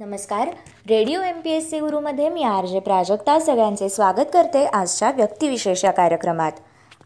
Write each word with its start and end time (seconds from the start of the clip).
नमस्कार. 0.00 0.48
Radio 0.88 1.20
M 1.20 1.40
P 1.40 1.50
S 1.50 1.68
C 1.70 1.78
गुरुमध्ये 1.80 2.28
मी 2.28 2.42
R 2.42 2.66
J 2.66 2.78
Prajakta 2.80 3.38
सगळ्यांचे 3.38 3.88
स्वागत 3.88 4.30
करते 4.32 4.64
आजच्या 4.66 5.10
व्यक्तिविशेष 5.10 5.84
या 5.84 5.90
कार्यक्रमात. 5.90 6.52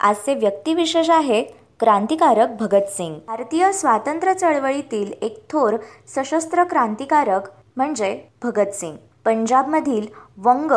आजचे 0.00 0.34
व्यक्तिविशेष 0.34 1.08
आहे 1.10 1.42
क्रांतिकारक 1.80 2.50
भगतसिंग 2.60 3.15
भारतीय 3.26 3.70
स्वातंत्र्य 3.72 4.34
चळवळीतील 4.34 5.10
एक 5.22 5.38
थोर 5.50 5.76
सशस्त्र 6.15 6.65
क्रांतिकारक 6.65 7.49
म्हणजे 7.76 8.18
भगतसिंग 8.43 8.96
पंजाबमधील 9.24 10.06
वंग 10.45 10.72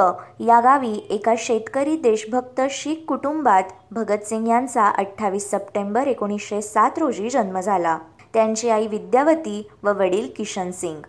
या 0.48 0.60
गावी 0.60 0.94
एका 1.10 1.34
शेतकरी 1.38 1.96
देशभक्त 1.98 2.62
शीख 2.70 3.04
कुटुंबात 3.08 3.64
भगतसिंग 3.92 4.48
यांचा 4.48 4.86
अठ्ठावीस 4.88 5.50
सप्टेंबर 5.52 6.08
एकोणीसशे 6.08 6.62
सात 6.62 6.98
रोजी 6.98 7.30
जन्म 7.30 7.60
झाला. 7.60 7.98
त्यांची 8.34 8.70
आई 8.70 8.88
विद्यावती 8.88 9.68
व 9.84 9.94
वडील 10.00 10.28
किशन 10.38 10.72
सिंग. 10.72 11.02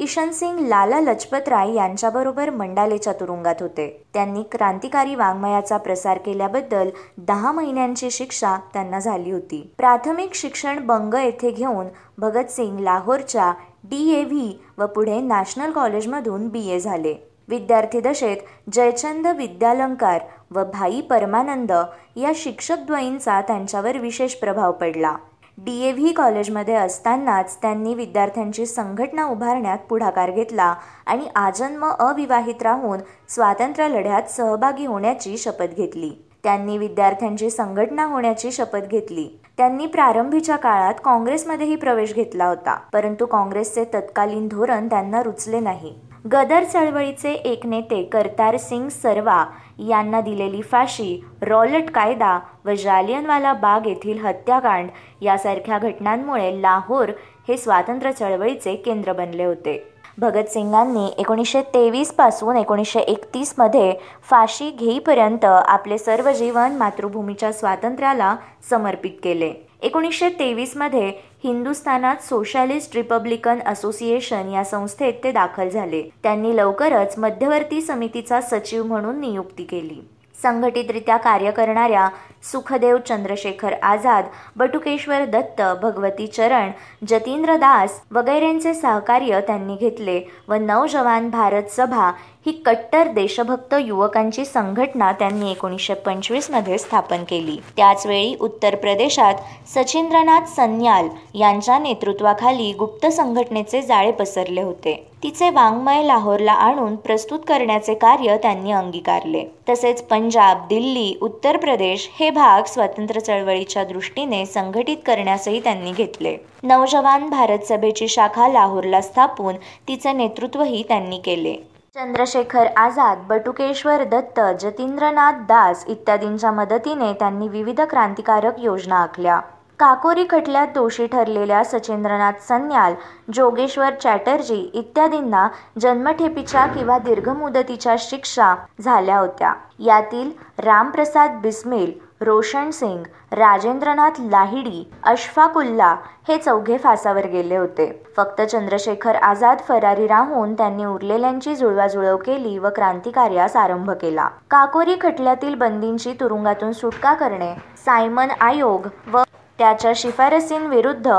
किशन 0.00 0.30
सिंग 0.30 0.58
लाला 0.58 1.00
लजपत 1.00 1.48
राय 1.48 1.74
यांच्याबरोबर 1.74 2.50
मंडालेच्या 2.50 3.12
तुरुंगात 3.12 3.54
होते. 3.60 3.86
त्यांनी 4.14 4.42
क्रांतिकारी 4.42 5.14
वाङ्मयाचा 5.14 5.76
प्रसार 5.76 6.18
केल्याबद्दल 6.18 6.90
दहा 7.18 7.52
महिन्यांची 7.52 8.10
शिक्षा 8.10 8.56
त्यांना 8.72 8.98
झाली 8.98 9.30
होती. 9.30 9.60
प्राथमिक 9.78 10.34
शिक्षण 10.34 10.86
बंग 10.86 11.14
येथे 11.14 11.50
घेऊन 11.50 11.86
भगतसिंग 12.18 12.78
लाहोरच्या 12.78 13.52
डी 13.84 14.12
ए 14.14 14.24
व्ही 14.24 14.58
व 14.78 14.86
पुढे 14.86 15.20
नॅशनल 15.20 15.72
कॉलेजमधून 15.72 16.48
बी 16.48 16.68
ए 16.68 16.80
झाले. 16.80 17.14
विद्यार्थी 17.48 18.00
दशेत 18.00 18.36
जयचंद 18.72 19.26
विद्यालंकार 19.26 20.20
व 20.50 20.64
भाई 20.64 21.00
परमानंद 21.00 21.72
या 22.16 22.32
शिक्षकद्वयींचा 22.34 23.40
त्यांच्यावर 23.40 23.98
विशेष 23.98 24.34
प्रभाव 24.34 24.72
पडला. 24.72 25.16
डी 25.64 25.72
ए 25.86 25.90
व्ही 25.92 26.12
कॉलेजमध्ये 26.12 26.74
असतानाच 26.74 27.56
त्यांनी 27.62 27.94
विद्यार्थ्यांची 27.94 28.64
संघटना 28.66 29.24
उभारण्यात 29.24 29.78
पुढाकार 29.88 30.30
घेतला 30.30 30.74
आणि 31.06 31.26
आजन्म 31.36 31.84
अविवाहित 31.88 32.62
राहून 32.62 33.00
स्वातंत्र्य 33.28 33.88
लढ्यात 33.88 34.30
सहभागी 34.30 34.86
होण्याची 34.86 35.36
शपथ 35.38 35.74
घेतली. 35.76 36.10
त्यांनी 36.44 36.78
विद्यार्थ्यांची 36.78 37.50
संघटना 37.50 38.04
होण्याची 38.04 38.52
शपथ 38.52 38.86
घेतली. 38.90 39.28
त्यांनी 39.56 39.86
प्रारंभीच्या 39.86 40.56
काळात 40.56 40.94
काँग्रेसमध्येही 41.04 41.76
प्रवेश 41.76 42.14
घेतला 42.14 42.46
होता 42.46 42.74
परंतु 42.92 43.26
काँग्रेसचे 43.26 43.84
तत्कालीन 43.94 44.48
धोरण 44.48 44.88
त्यांना 44.88 45.22
रुचले 45.22 45.60
नाही. 45.60 45.94
गदर 46.24 46.64
चळवळीचे 46.64 47.32
एक 47.32 47.66
नेते 47.66 48.02
करतार 48.02 48.56
सिंग 48.56 48.88
सरवा 48.88 49.44
यांना 49.88 50.20
दिलेली 50.20 50.60
फाशी 50.62 51.20
रॉलट 51.42 51.90
कायदा 51.90 52.38
व 52.64 52.74
जालियनवाला 52.74 53.52
बाग 53.52 53.86
येथील 53.86 54.18
हत्याकांड 54.24 54.88
यासारख्या 55.20 55.78
घटनांमुळे 55.78 56.50
लाहोर 56.62 57.08
हे 57.48 57.56
स्वातंत्र्य 57.56 58.12
चळवळीचे 58.12 58.74
केंद्र 58.74 59.12
बनले 59.12 59.44
होते. 59.44 59.82
भगतसिंगांनी 60.18 61.06
एकोणीसशे 61.18 61.60
तेवीसपासून 61.74 62.56
एकोणीसशे 62.56 63.00
एकतीसमध्ये 63.00 63.92
फाशी 64.30 64.70
घेईपर्यंत 64.70 65.44
आपले 65.44 65.98
सर्व 65.98 66.30
जीवन 66.32 66.76
मातृभूमीच्या 66.76 67.52
स्वातंत्र्याला 67.52 68.36
समर्पित 68.70 69.10
केले. 69.22 69.52
एकोणीसशे 69.82 70.28
तेवीसमध्ये 70.28 71.12
हिंदुस्थानात 71.44 72.16
सोशलिस्ट 72.22 72.96
रिपब्लिकन 72.96 73.60
असोसिएशन 73.66 74.48
या 74.48 74.64
संस्थेत 74.64 75.14
ते 75.24 75.32
दाखल 75.32 75.68
झाले. 75.68 76.02
त्यांनी 76.22 76.56
लवकरच 76.56 77.18
मध्यवर्ती 77.18 77.80
समितीचा 77.82 78.40
सचिव 78.40 78.82
म्हणून 78.84 79.20
नियुक्ती 79.20 79.64
केली. 79.64 80.00
संघटितरित्या 80.42 81.16
कार्य 81.16 81.50
करणाऱ्या 81.50 82.08
सुखदेव 82.52 82.96
चंद्रशेखर 83.08 83.72
आझाद 83.82 84.24
बटुकेश्वर 84.56 85.24
दत्त 85.24 85.60
भगवती 85.82 86.26
चरण 86.26 86.70
जतींद्र 87.08 87.56
दास 87.56 88.00
वगैरेंचे 88.10 88.74
सहकार्य 88.74 89.40
त्यांनी 89.40 89.76
घेतले 89.76 90.20
व 90.48 90.54
नवजवान 90.54 91.28
भारत 91.30 91.70
सभा 91.70 92.10
ही 92.46 92.52
कट्टर 92.52 93.08
देशभक्त 93.08 93.74
युवकांची 93.80 94.44
संघटना 94.44 95.12
त्यांनी 95.12 95.50
एकोणीसशे 95.50 95.94
पंचवीसमध्ये 95.94 96.78
स्थापन 96.78 97.24
केली. 97.24 97.56
त्याचवेळी 97.76 98.34
उत्तर 98.40 98.74
प्रदेशात 98.74 99.34
सचिंद्रनाथ 99.74 100.46
सन्याल 100.46 101.08
यांच्या 101.34 101.78
नेतृत्वाखाली 101.78 102.72
गुप्त 102.72 103.06
संघटनेचे 103.06 103.82
जाळे 103.82 104.10
पसरले 104.10 104.62
होते. 104.62 105.06
तिचे 105.22 105.50
वाङ्मय 105.50 106.02
लाहोरला 106.02 106.52
आणून 106.52 106.96
प्रस्तुत 106.96 107.38
करण्याचे 107.48 107.94
कार्य 107.94 108.36
त्यांनी 108.36 108.72
अंगीकारले. 108.72 109.44
तसेच 109.68 110.02
पंजाब 110.02 110.66
दिल्ली 110.68 111.18
उत्तर 111.22 111.56
प्रदेश 111.56 112.10
हे 112.20 112.30
भाग 112.30 112.62
स्वातंत्र्य 112.62 113.20
चळवळीच्या 113.20 113.84
दृष्टीने 113.84 114.46
संघटित 114.46 114.96
करण्यासही 115.06 115.60
त्यांनी 115.60 115.92
घेतले. 115.92 116.36
नवजवान 116.62 117.28
भारत 117.28 117.58
सभेची 117.58 118.08
शाखा 118.08 118.48
लाहोरला 118.48 119.00
स्थापून 119.00 119.54
तिचे 119.88 120.12
नेतृत्वही 120.12 120.82
त्यांनी 120.88 121.18
केले. 121.18 121.56
चंद्रशेखर 121.94 122.66
आझाद 122.76 123.18
बटुकेश्वर 123.28 124.02
दत्त 124.04 124.40
जतींद्रनाथ 124.60 125.38
दास 125.46 125.84
इत्यादींच्या 125.88 126.50
मदतीने 126.50 127.12
त्यांनी 127.12 127.48
विविध 127.48 127.80
क्रांतिकारक 127.80 128.58
योजना 128.58 128.96
आखल्या. 128.96 129.38
काकोरी 129.78 130.26
खटल्यात 130.30 130.68
दोषी 130.74 131.06
ठरलेल्या 131.06 131.62
सचेंद्रनाथ 131.64 132.32
सन्याल 132.48 132.94
जोगेश्वर 133.34 133.94
चॅटर्जी 133.94 134.60
इत्यादींना 134.74 135.46
जन्मठेपीच्या 135.80 136.66
किंवा 136.66 136.98
दीर्घमुदतीच्या 136.98 137.96
शिक्षा 137.98 138.54
झाल्या 138.80 139.18
होत्या. 139.18 139.52
यातील 139.78 140.30
रामप्रसाद 140.58 141.40
बिस्मिल 141.42 141.92
रोशन 142.22 142.70
सिंग 142.70 143.04
राजेंद्रनाथ 143.32 144.20
लाहिडी 144.20 144.82
अशफाकुल्ला 145.02 145.94
हे 146.28 146.36
चौघे 146.38 146.76
फासावर 146.78 147.26
गेले 147.26 147.56
होते. 147.56 147.86
फक्त 148.16 148.40
चंद्रशेखर 148.42 149.16
आझाद 149.16 149.60
फरारी 149.68 150.06
राहून 150.06 150.54
त्यांनी 150.54 150.84
उरलेल्यांची 150.84 151.54
जुळवाजुळव 151.54 152.16
केली 152.16 152.58
व 152.58 152.68
क्रांतिकार्यास 152.76 153.56
आरंभ 153.56 153.90
केला. 153.90 154.28
काकोरी 154.50 154.96
खटल्यातील 155.00 155.54
बंदींची 155.54 156.12
तुरुंगातून 156.20 156.72
सुटका 156.72 157.14
करणे 157.14 157.52
सायमन 157.84 158.30
आयोग 158.40 158.88
व 159.12 159.22
त्याच्या 159.58 159.92
शिफारसींविरुद्ध 159.96 161.10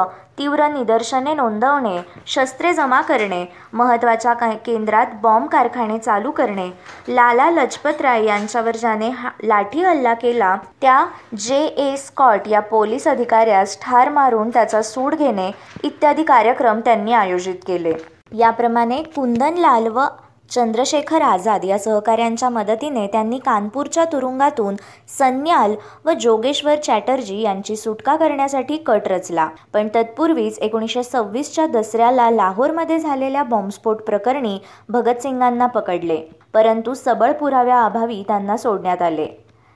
तीव्र 0.41 0.67
निदर्शने 0.67 1.33
नोंदवणे 1.33 1.97
शस्त्रे 2.27 2.73
जमा 2.73 3.01
करणे 3.01 3.45
महत्त्वाच्या 3.73 4.33
केंद्रात 4.65 5.05
बॉम्ब 5.21 5.47
कारखाने 5.47 5.97
चालू 5.99 6.31
करणे. 6.31 6.67
लाला 7.07 7.49
लजपत 7.51 8.01
राय 8.01 8.25
यांच्यावर 8.25 8.75
ज्याने 8.75 9.09
हा 9.09 9.29
लाठी 9.43 9.83
हल्ला 9.83 10.13
केला 10.13 10.55
त्या 10.81 11.05
जे. 11.37 11.59
ए. 11.63 11.95
स्कॉट 11.95 12.47
या 12.47 12.59
पोलीस 12.59 13.07
अधिकाऱ्यास 13.07 13.77
ठार 13.81 14.09
मारून 14.09 14.49
त्याचा 14.49 14.81
सूड 14.81 15.15
घेणे 15.15 15.51
इत्यादी 15.83 16.23
कार्यक्रम 16.23 16.79
त्यांनी 16.79 17.13
आयोजित 17.13 17.55
केले. 17.67 17.93
याप्रमाणे 18.31 19.03
कुंदनलाल 19.03 19.87
व 19.87 20.05
चंद्रशेखर 20.51 21.21
आझाद 21.21 21.65
या 21.65 21.77
सहकाऱ्यांच्या 21.79 22.49
मदतीने 22.49 23.05
त्यांनी 23.07 23.37
कानपूरच्या 23.37 24.05
तुरुंगातून 24.05 24.75
सन्याल 25.17 25.75
व 26.05 26.11
जोगेश्वर 26.11 26.75
चॅटर्जी 26.75 27.39
यांची 27.41 27.75
सुटका 27.75 28.15
करण्यासाठी 28.15 28.77
कट 28.77 29.07
रचला. 29.07 29.47
पण 29.73 29.87
तत्पूर्वीच 29.95 30.59
एकोणीसशे 30.59 31.03
सव्वीसच्या 31.03 31.67
दसऱ्याला 31.67 32.29
लाहोरमध्ये 32.31 32.99
झालेल्या 32.99 33.43
बॉम्बस्फोट 33.43 34.01
प्रकरणी 34.01 34.57
भगतसिंगांना 34.89 35.65
पकडले. 35.65 36.17
परंतु 36.53 36.93
सबळ 36.93 37.31
पुराव्याअभावी 37.31 38.23
त्यांना 38.27 38.57
सोडण्यात 38.57 39.01
आले. 39.01 39.27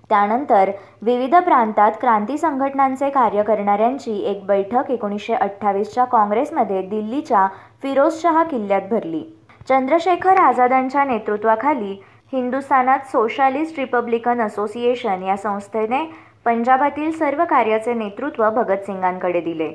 त्यानंतर 0.10 0.72
विविध 1.02 1.36
प्रांतात 1.36 1.92
क्रांती 2.02 2.38
संघटनांचे 2.38 3.10
कार्य 3.10 3.44
करणाऱ्यांची 3.44 4.18
एक 4.22 4.46
बैठक 4.46 4.92
एकोणीसशे 4.92 5.34
अठ्ठावीसच्या 5.34 6.06
काँग्रेसमध्ये 6.06 6.82
दिल्लीच्या 6.82 7.48
फिरोजशहा 7.84 8.44
किल्ल्यात 8.44 8.82
भरली. 8.92 9.24
चंद्रशेखर 9.70 10.38
आझादांच्या 10.38 11.04
नेतृत्वाखाली 11.04 12.04
हिंदुस्थानात 12.34 13.00
सोशालिस्ट 13.00 13.80
रिपब्लिकन 13.80 14.42
असोसिएशन 14.42 15.24
या 15.24 15.38
संस्थेने 15.38 16.14
पंजाबातील 16.46 17.12
सर्व 17.12 17.44
कार्याचे 17.46 17.94
नेतृत्व 17.94 18.50
भगतसिंगांकडे 18.50 19.42
दिले. 19.42 19.70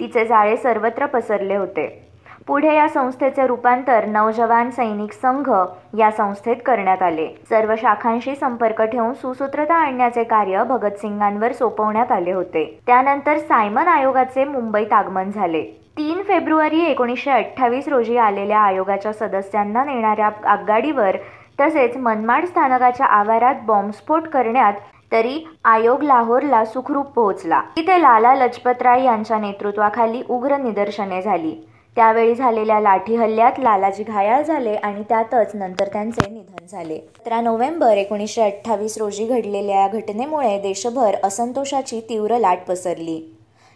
तिचे 0.00 0.24
जाळे 0.24 0.56
सर्वत्र 0.56 1.06
पसरले 1.06 1.56
होते. 1.56 2.06
पुढे 2.46 2.74
या 2.74 2.88
संस्थेचे 2.88 3.46
रूपांतर 3.46 4.06
नवजवान 4.06 4.70
सैनिक 4.70 5.12
संघ 5.12 5.50
या 5.98 6.10
संस्थेत 6.10 6.56
करण्यात 6.66 7.02
आले. 7.02 7.28
सर्व 7.48 7.74
शाखांशी 7.78 8.34
संपर्क 8.34 8.82
ठेवून 8.82 9.12
सुसूत्रता 9.12 9.74
आणण्याचे 9.74 10.24
कार्य 10.24 10.64
भगतसिंगांवर 10.64 11.52
सोपवण्यात 11.52 12.12
आले 12.12 12.32
होते. 12.32 12.78
त्यानंतर 12.86 13.38
सायमन 13.38 13.88
आयोगाचे 13.88 14.44
मुंबईत 14.44 14.92
आगमन 14.92 15.30
झाले. 15.30 15.85
तीन 15.96 16.22
फेब्रुवारी 16.22 16.80
एकोणीसशे 16.86 17.30
अठ्ठावीस 17.30 17.86
रोजी 17.88 18.16
आलेल्या 18.16 18.58
आयोगाच्या 18.60 19.12
सदस्यांना 19.12 19.84
नेणाऱ्या 19.84 20.28
आगगाडीवर 20.52 21.16
तसेच 21.60 21.96
मनमाड 21.96 22.44
स्थानकाच्या 22.46 23.06
आवारात 23.18 23.62
बॉम्बस्फोट 23.66 24.26
करण्यात 24.28 24.72
तरी 25.12 25.38
आयोग 25.64 26.02
लाहोरला 26.02 26.64
सुखरूप 26.64 27.06
पोहोचला. 27.12 27.60
तिथे 27.76 28.00
लाला 28.02 28.34
लजपतराय 28.34 29.04
यांच्या 29.04 29.38
नेतृत्वाखाली 29.38 30.22
उग्र 30.28 30.56
निदर्शने 30.56 31.22
झाली. 31.22 31.54
त्यावेळी 31.96 32.34
झालेल्या 32.34 32.80
लाठी 32.80 33.16
हल्ल्यात 33.16 33.58
लालाजी 33.58 34.04
घायाळ 34.04 34.42
झाले 34.42 34.74
आणि 34.74 35.02
त्यातच 35.08 35.54
नंतर 35.54 35.88
त्यांचे 35.92 36.30
निधन 36.30 36.66
झाले. 36.66 36.98
सतरा 37.18 37.40
नोव्हेंबर 37.40 37.96
एकोणीसशे 37.96 38.42
अठ्ठावीस 38.42 38.98
रोजी 38.98 39.26
घडलेल्या 39.26 39.80
या 39.80 39.88
घटनेमुळे 39.88 40.58
देशभर 40.62 41.16
असंतोषाची 41.24 42.00
तीव्र 42.00 42.38
लाट 42.38 42.66
पसरली. 42.68 43.20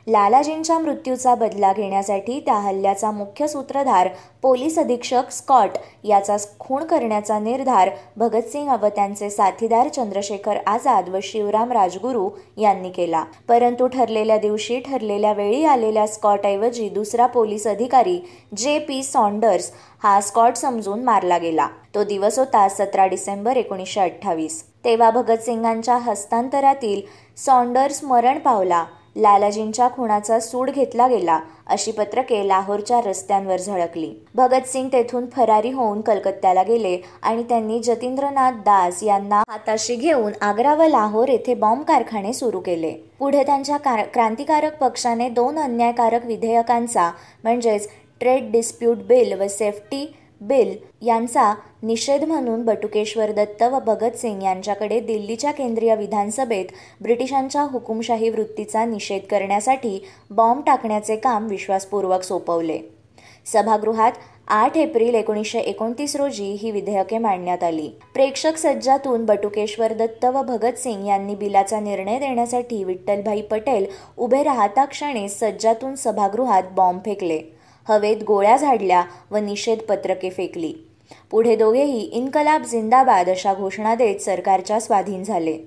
लालाजींच्या 0.06 0.78
मृत्यूचा 0.78 1.34
बदला 1.34 1.72
घेण्यासाठी 1.72 2.40
त्या 2.40 2.54
हल्ल्याचा 2.54 3.10
मुख्य 3.10 3.46
सूत्रधार 3.46 4.08
पोलीस 4.42 4.78
अधीक्षक 4.78 5.30
स्कॉट 5.30 5.70
याचा 6.04 6.36
खून 6.58 6.84
करण्याचा 6.84 7.38
निर्धार 7.38 7.90
भगतसिंग 8.16 8.68
व 8.68 8.86
त्यांचे 8.86 9.30
साथीदार 9.30 9.88
चंद्रशेखर 9.88 10.58
आझाद 10.66 11.08
व 11.08 11.18
शिवराम 11.22 11.72
राजगुरू 11.72 12.28
यांनी 12.56 12.90
केला. 12.90 13.24
परंतु 13.48 13.86
ठरलेल्या 13.86 14.38
दिवशी 14.38 14.80
ठरलेल्या 14.80 15.32
वेळी 15.32 15.64
आलेल्या 15.64 16.06
स्कॉटऐवजी 16.06 16.88
दुसरा 16.88 17.26
पोलीस 17.26 17.66
अधिकारी 17.66 18.18
जे 18.56 18.78
पी 18.78 19.02
सॉन्डर्स 19.02 19.70
हा 20.02 20.20
स्कॉट 20.20 20.56
समजून 20.56 21.04
मारला 21.04 21.38
गेला. 21.38 21.68
तो 21.94 22.04
दिवस 22.04 22.38
होता 22.38 22.68
सतरा 22.68 23.06
डिसेंबर 23.06 23.56
एकोणीसशे 23.56 24.00
अठ्ठावीस. 24.00 24.62
तेव्हा 24.84 25.10
भगतसिंगांच्या 25.10 25.96
हस्तांतरातील 25.96 27.00
सॉन्डर्स 27.36 28.04
मरण 28.04 28.38
पावला. 28.38 28.84
लालाजींच्या 29.16 29.88
खुणाचा 29.88 30.38
सूड 30.40 30.70
घेतला 30.70 31.06
गेला 31.08 31.38
अशी 31.66 31.92
पत्रके 31.92 32.46
लाहोरच्या 32.48 33.00
रस्त्यांवर 33.00 33.56
झळकली. 33.56 34.12
भगतसिंग 34.34 34.88
तेथून 34.92 35.26
फरारी 35.32 35.70
होऊन 35.70 36.00
कलकत्त्याला 36.00 36.62
गेले 36.62 36.96
आणि 37.22 37.42
त्यांनी 37.42 37.80
जतींद्रनाथ 37.82 38.62
दास 38.64 39.02
यांना 39.02 39.42
हाताशी 39.48 39.96
घेऊन 39.96 40.32
आग्रा 40.40 40.74
व 40.74 40.86
लाहोर 40.88 41.28
येथे 41.28 41.54
बॉम्ब 41.54 41.84
कारखाने 41.84 42.32
सुरू 42.32 42.60
केले. 42.60 42.92
पुढे 43.18 43.42
त्यांच्या 43.42 43.76
क्रांतिकारक 44.04 44.78
पक्षाने 44.78 45.28
दोन 45.28 45.58
अन्यायकारक 45.58 46.26
विधेयकांचा 46.26 47.10
म्हणजेच 47.44 47.88
ट्रेड 48.20 48.50
डिस्प्यूट 48.52 48.98
बिल 48.98 49.40
व 49.40 49.46
सेफ्टी 49.48 50.06
बिल 50.40 50.76
यांचा 51.02 51.54
निषेध 51.82 52.24
म्हणून 52.24 52.64
बटुकेश्वर 52.64 53.32
दत्त 53.32 53.62
व 53.62 53.78
भगतसिंग 53.78 54.42
यांच्याकडे 54.42 55.00
दिल्लीच्या 55.00 55.50
केंद्रीय 55.50 55.94
विधानसभेत 55.96 56.64
ब्रिटिशांच्या 57.02 57.62
हुकुमशाही 57.62 58.30
वृत्तीचा 58.30 58.84
निषेध 58.84 59.26
करण्यासाठी 59.30 59.98
बॉम्ब 60.30 60.62
टाकण्याचे 60.66 61.16
काम 61.16 61.46
विश्वासपूर्वक 61.46 62.22
सोपवले. 62.22 62.78
सभागृहात 63.46 64.12
आठ 64.48 64.76
एप्रिल 64.76 65.14
एकोणीसशे 65.14 65.58
एकोणतीस 65.58 66.16
रोजी 66.16 66.50
ही 66.52 66.70
विधेयके 66.70 67.18
मांडण्यात 67.18 67.62
आली. 67.62 67.88
प्रेक्षक 68.14 68.56
सज्जातून 68.56 69.24
बटुकेश्वर 69.24 69.92
दत्त 69.92 70.24
व 70.24 70.42
भगतसिंग 70.42 71.06
यांनी 71.06 71.34
बिलाचा 71.34 71.80
निर्णय 71.80 72.18
देण्यासाठी 72.18 72.82
विठ्ठलभाई 72.84 73.40
पटेल 73.40 73.86
उभे 74.16 74.42
राहता 74.42 74.84
क्षणी 74.84 75.28
सज्जातून 75.28 75.94
सभागृहात 75.94 76.62
बॉम्ब 76.72 77.00
फेकले. 77.04 77.40
हवेत 77.90 78.16
गोळ्या 78.26 78.56
झाडल्या 78.56 79.04
व 79.30 79.36
निषेध 79.36 79.78
पत्रके 79.78 80.30
फेकली. 80.30 80.72
पुढे 81.30 81.56
दोघेही 81.56 82.00
इन्कलाब 82.00 82.62
जिंदाबाद 82.62 83.28
अशा 83.28 83.54
घोषणा 83.54 83.94
देत 83.94 84.18
सरकारच्या 84.18 84.80
स्वाधीन 84.80 85.24
झाले. 85.24 85.58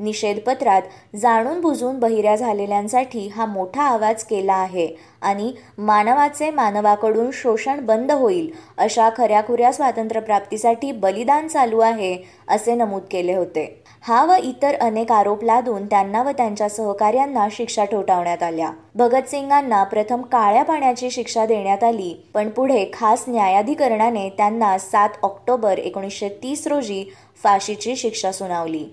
निषेधपत्रात 0.00 1.16
जाणून 1.16 1.60
बुजून 1.60 1.98
बहिऱ्या 1.98 2.34
झालेल्यांसाठी 2.36 3.26
हा 3.28 3.46
मोठा 3.46 3.82
आवाज 3.82 4.24
केला 4.24 4.54
आहे 4.54 4.88
आणि 5.22 5.52
मानवाचे 5.78 6.50
मानवाकडून 6.50 7.30
शोषण 7.32 7.84
बंद 7.86 8.12
होईल 8.12 8.50
अशा 8.78 9.08
खऱ्याखुऱ्या 9.16 9.72
स्वातंत्र्यप्राप्तीसाठी 9.72 10.92
बलिदान 10.92 11.48
चालू 11.48 11.78
आहे 11.78 12.16
असे 12.48 12.74
नमूद 12.74 13.02
केले 13.10 13.34
होते. 13.34 13.64
हा 14.02 14.24
व 14.24 14.34
इतर 14.42 14.74
अनेक 14.80 15.12
आरोप 15.12 15.42
लादून 15.44 15.86
त्यांना 15.86 16.22
व 16.22 16.30
त्यांच्या 16.30 16.68
सहकार्यांना 16.68 17.46
शिक्षा 17.52 17.84
ठोठावण्यात 17.84 18.42
आल्या. 18.42 18.70
भगतसिंगांना 18.94 19.82
प्रथम 19.84 20.22
काळ्या 20.22 20.62
पाण्याची 20.62 21.10
शिक्षा 21.10 21.46
देण्यात 21.46 21.84
आली 21.84 22.14
पण 22.34 22.48
पुढे 22.48 22.84
खास 22.92 23.24
न्यायाधिकरणाने 23.28 24.28
त्यांना 24.28 24.76
सात 24.78 25.18
ऑक्टोबर 25.22 25.78
एकोणीसशे 25.78 26.28
तीस 26.42 26.66
रोजी 26.66 27.04
फाशीची 27.42 27.96
शिक्षा 27.96 28.32
सुनावली. 28.32 28.84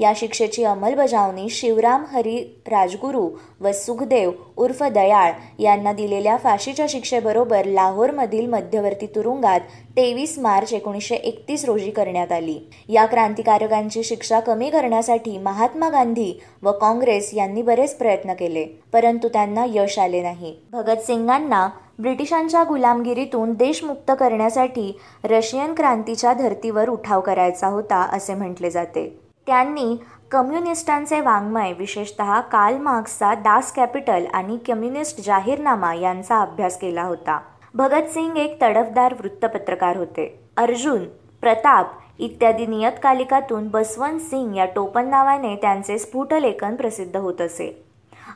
या 0.00 0.12
शिक्षेची 0.16 0.64
अंमलबजावणी 0.64 1.48
शिवराम 1.50 2.04
हरी 2.12 2.38
राजगुरू 2.70 3.28
व 3.60 3.70
सुखदेव 3.74 4.30
उर्फ 4.56 4.82
दयाळ 4.84 5.32
यांना 5.58 5.92
दिलेल्या 5.92 6.36
फाशीच्या 6.36 6.86
शिक्षेबरोबर 6.88 7.64
लाहोरमधील 7.64 8.46
मध्यवर्ती 8.46 9.06
तुरुंगात 9.14 9.60
तेवीस 9.96 10.38
मार्च 10.38 10.72
एकोणीसशे 10.72 11.14
एकतीस 11.14 11.64
रोजी 11.64 11.90
करण्यात 11.90 12.32
आली. 12.32 12.58
या 12.88 13.06
क्रांतिकारकांची 13.06 14.02
शिक्षा 14.04 14.40
कमी 14.40 14.70
करण्यासाठी 14.70 15.36
महात्मा 15.38 15.88
गांधी 15.88 16.32
व 16.62 16.72
काँग्रेस 16.72 17.30
यांनी 17.34 17.62
बरेच 17.62 17.96
प्रयत्न 17.98 18.34
केले 18.34 18.64
परंतु 18.92 19.28
त्यांना 19.28 19.64
यश 19.68 19.98
आले 19.98 20.22
नाही. 20.22 20.54
भगतसिंगांना 20.72 21.68
ब्रिटिशांच्या 21.98 22.62
गुलामगिरीतून 22.64 23.52
देश 23.54 23.82
मुक्त 23.84 24.12
करण्यासाठी 24.20 24.92
रशियन 25.24 25.74
क्रांतीच्या 25.74 26.32
धर्तीवर 26.34 26.88
उठाव 26.88 27.20
करायचा 27.20 27.66
होता 27.66 28.06
असे 28.12 28.34
म्हटले 28.34 28.70
जाते. 28.70 29.29
त्यांनी 29.50 29.96
कम्युनिस्टांचे 30.30 31.20
वाङ्मय 31.20 31.72
विशेषतः 31.72 32.40
काल 32.40 32.78
मार्क्सचा 32.78 33.34
दास 33.34 33.72
कॅपिटल 33.72 34.24
आणि 34.32 34.56
कम्युनिस्ट 34.56 35.26
जाहीरनामा 35.26 35.94
यांचा 35.94 36.38
अभ्यास 36.38 36.78
केला 36.78 37.02
होता. 37.02 37.40
भगतसिंग 37.74 38.36
एक 38.36 38.62
तडफदार 38.62 39.14
वृत्तपत्रकार 39.20 39.96
होते. 39.96 40.40
अर्जुन 40.56 41.04
प्रताप 41.40 41.86
इत्यादी 42.18 42.66
नियतकालिकातून 42.66 43.68
बसवंत 43.68 44.20
सिंग 44.20 44.56
या 44.56 44.64
टोपण 44.64 45.08
नावाने 45.08 45.56
त्यांचे 45.56 45.98
स्फुटलेखन 45.98 46.74
प्रसिद्ध 46.74 47.16
होत 47.16 47.40
असे. 47.40 47.84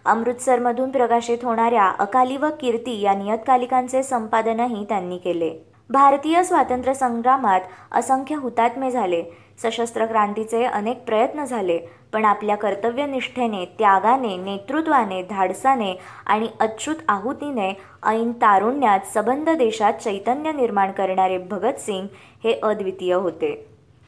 अमृतसरमधून 0.05 0.91
प्रकाशित 0.91 1.39
होणाऱ्या 1.43 1.93
अकाली 1.99 2.37
व 2.37 2.47
कीर्ती 2.61 3.01
या 3.01 3.15
नियतकालिकांचे 3.15 4.03
संपादनही 4.03 4.85
त्यांनी 4.89 5.19
केले. 5.19 5.71
भारतीय 5.91 6.43
स्वातंत्र्य 6.43 6.95
संग्रामात 6.95 7.61
असंख्य 7.93 8.37
हुतात्मे 8.37 8.91
झाले. 8.91 9.23
सशस्त्र 9.63 10.07
क्रांतीचे 10.07 10.65
अनेक 10.65 11.05
प्रयत्न 11.05 11.45
झाले 11.45 11.79
पण 12.13 12.25
आपल्या 12.25 12.57
कर्तव्यनिष्ठेने 12.57 13.65
त्यागाने 13.65 14.37
नेतृत्वाने 14.37 15.23
धाडसाने 15.23 16.01
आणि 16.27 16.49
अच्युत 16.61 16.97
आहुतीने 17.09 17.73
ऐन 18.03 18.33
तारुण्यात 18.33 19.01
सबंध 19.15 19.51
देशात 19.51 19.93
चैतन्य 19.93 20.53
निर्माण 20.53 20.93
करणारे 20.93 21.39
भगतसिंग 21.39 22.07
हे 22.45 22.61
अद्वितीय 22.63 23.15
होते. 23.15 23.67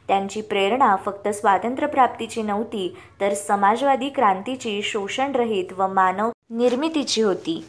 त्यांची 0.09 0.41
प्रेरणा 0.41 0.97
फक्त 0.97 1.29
स्वातंत्र्यप्राप्तीची 1.29 2.43
नव्हती 2.43 2.97
तर 3.21 3.35
समाजवादी 3.35 4.09
क्रांतीची 4.09 4.83
शोषणरहित 4.83 5.73
व 5.79 5.87
मानव 5.87 6.31
निर्मितीची 6.51 7.23
होती. 7.23 7.65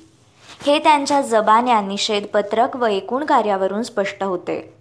हे 0.66 0.80
त्यांच्या 0.80 1.22
जबान्या 1.22 1.82
निषेधपत्रक 1.82 2.76
व 2.76 2.86
एकूण 2.86 3.24
कार्यावरून 3.24 3.84
स्पष्ट 3.84 4.24
होते. 4.24 4.77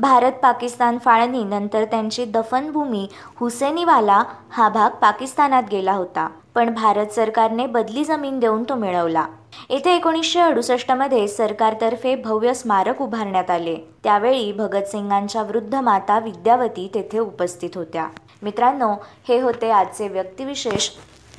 भारत 0.00 0.32
पाकिस्तान 0.32 0.98
फाळणी 0.98 1.44
नंतर 1.44 1.84
त्यांची 1.84 2.24
दफनभूमी 2.24 3.06
हुसेनीवाला 3.36 4.22
हा 4.50 4.68
भाग 4.68 4.90
पाकिस्तानात 4.90 5.62
गेला 5.70 5.92
होता. 5.92 6.28
पण 6.54 6.74
भारत 6.74 7.06
सरकारने 7.06 7.66
बदली 7.66 8.04
जमीन 8.04 8.38
देऊन 8.38 8.62
तो 8.62 8.74
मिळवला. 8.74 9.26
येथे 9.70 9.94
एकोणीसशे 9.96 10.40
अडुसष्टमध्ये 10.40 11.28
सरकारतर्फे 11.28 12.14
भव्य 12.14 12.54
स्मारक 12.54 13.02
उभारण्यात 13.02 13.50
आले. 13.50 13.76
त्यावेळी 14.04 14.52
भगतसिंगांच्या 14.52 15.42
वृद्ध 15.42 15.74
माता 15.74 16.18
विद्यावती 16.18 16.90
तेथे 16.94 17.18
उपस्थित 17.18 17.70
होत्या. 17.74 18.06
मित्रांनो 18.42 18.94
हे 19.28 19.40
होते 19.40 19.70
आजचे 19.70 20.08
व्यक्तिविशेष. 20.08 20.90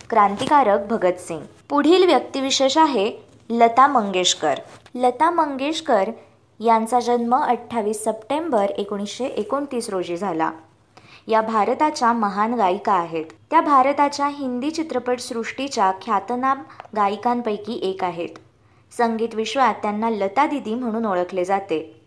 क्रांतिकारक 0.10 0.88
भगतसिंग 0.89 1.41
पुढील 1.70 2.06
व्यक्तिविशेष 2.06 2.77
आहे 2.77 3.12
लता 3.50 3.88
मंगेशकर. 3.88 4.56
लता 4.96 5.32
मंगेशकर 5.32 6.03
यांचा 6.62 7.00
जन्म 7.00 7.36
अठ्ठावीस 7.36 8.03
सप्टेंबर 8.03 8.65
एकोणीसशे 8.77 9.25
एकोणतीस 9.25 9.89
रोजी 9.89 10.18
झाला. 10.18 10.51
या 11.27 11.41
भारताच्या 11.41 12.13
महान 12.13 12.53
गायिका 12.53 12.94
आहेत. 12.94 13.25
त्या 13.51 13.62
भारताच्या 13.62 14.27
हिंदी 14.27 14.72
चित्रपटसृष्टीच्या 14.72 15.91
ख्यातनाम 16.01 16.62
गायिकांपैकी 16.96 17.80
एक 17.84 18.03
आहेत. 18.03 18.30
संगीत 18.98 19.36
विश्वात 19.36 19.74
त्यांना 19.74 20.10
लता 20.10 20.46
दिदी 20.46 20.75
म्हणून 20.75 21.06
ओळखले 21.06 21.46
जाते. 21.46 22.01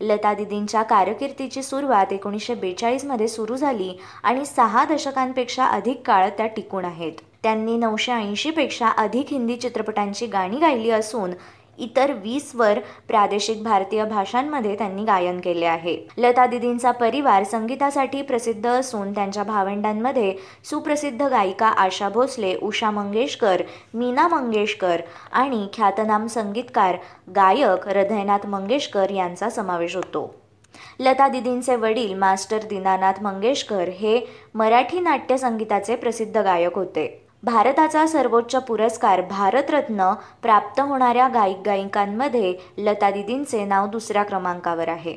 लता 0.00 0.34
दिदींच्या 0.34 0.82
कारकिर्दीची 0.82 1.62
सुरुवात 1.62 2.12
एकोणीसशे 2.12 2.54
बेचाळीसमध्ये 2.54 3.28
सुरू 3.28 3.56
झाली 3.56 3.92
आणि 4.22 4.46
सहा 4.46 4.84
दशकांपेक्षा 4.84 5.66
अधिक 5.66 6.02
काळ 6.06 6.28
त्या 6.28 6.46
टिकून 6.46 6.84
आहेत. 6.84 7.12
त्यांनी 7.42 7.76
नऊशे 7.76 8.12
ऐंशीपेक्षा 8.12 8.88
अधिक 8.88 9.26
हिंदी 9.30 9.56
चित्रपटांची 9.56 10.26
गाणी 10.26 10.58
गायली 10.58 10.90
असून 10.90 11.30
इतर 11.78 12.12
वीसवर 12.12 12.78
प्रादेशिक 13.08 13.62
भारतीय 13.64 14.04
भाषांमध्ये 14.04 14.74
त्यांनी 14.74 15.04
गायन 15.04 15.40
केले 15.40 15.66
आहे. 15.66 15.96
लता 16.18 16.46
दिदींचा 16.46 16.90
परिवार 16.90 17.44
संगीतासाठी 17.44 18.22
प्रसिद्ध 18.22 18.66
असून 18.66 19.12
त्यांच्या 19.12 19.42
भावंडांमध्ये 19.42 20.34
सुप्रसिद्ध 20.64 21.22
गायिका 21.22 21.66
आशा 21.66 22.08
भोसले 22.08 22.54
उषा 22.54 22.90
मंगेशकर 22.90 23.62
मीना 23.94 24.28
मंगेशकर 24.28 25.00
आणि 25.32 25.66
ख्यातनाम 25.72 26.26
संगीतकार 26.26 26.96
गायक 27.36 27.88
हृदयनाथ 27.88 28.46
मंगेशकर 28.46 29.10
यांचा 29.10 29.50
समावेश 29.50 29.96
होतो. 29.96 30.34
लता 31.00 31.28
दिदींचे 31.28 31.76
वडील 31.76 32.14
मास्टर 32.14 32.58
दीनानाथ 32.58 33.22
मंगेशकर 33.22 33.88
हे 33.88 34.20
मराठी 34.54 35.00
नाट्यसंगीताचे 35.00 35.96
प्रसिद्ध 35.96 36.36
गायक 36.36 36.76
होते. 36.76 37.25
भारताचा 37.42 38.06
सर्वोच्च 38.06 38.54
पुरस्कार 38.56 39.20
भारतरत्न 39.20 40.12
प्राप्त 40.42 40.80
होणाऱ्या 40.80 41.28
गायक 41.28 41.60
गायिकांमध्ये 41.66 42.54
लता 42.78 43.10
दिदींचे 43.10 43.64
नाव 43.64 43.86
दुसऱ्या 43.86 44.22
क्रमांकावर 44.22 44.88
आहे. 44.88 45.14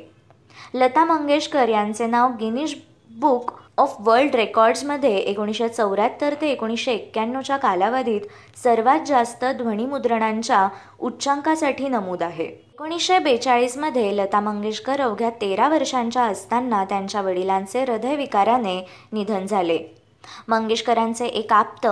लता 0.74 1.04
मंगेशकर 1.04 1.68
यांचे 1.68 2.06
नाव 2.06 2.30
गिनीश 2.40 2.76
बुक 3.10 3.50
ऑफ 3.78 3.96
वर्ल्ड 4.00 4.34
रेकॉर्ड्समध्ये 4.34 5.16
एकोणीसशे 5.16 5.68
चौऱ्याहत्तर 5.68 6.34
ते 6.40 6.50
एकोणीसशे 6.50 6.92
एक्क्याण्णवच्या 6.92 7.56
कालावधीत 7.56 8.20
सर्वात 8.58 9.06
जास्त 9.06 9.44
ध्वनिमुद्रणांच्या 9.44 10.68
उच्चांकासाठी 11.00 11.88
नमूद 11.88 12.22
आहे. 12.22 12.44
एकोणीसशे 12.44 13.18
बेचाळीसमध्ये 13.18 14.16
लता 14.16 14.40
मंगेशकर 14.40 15.00
अवघ्या 15.00 15.30
तेरा 15.30 15.68
वर्षांच्या 15.68 16.22
असताना 16.22 16.84
त्यांच्या 16.84 17.20
वडिलांचे 17.20 17.80
हृदयविकाराने 17.80 18.80
निधन 19.12 19.46
झाले. 19.46 19.99
मंगेशकरांचे 20.48 21.26
एक 21.26 21.52
आप्त 21.52 21.86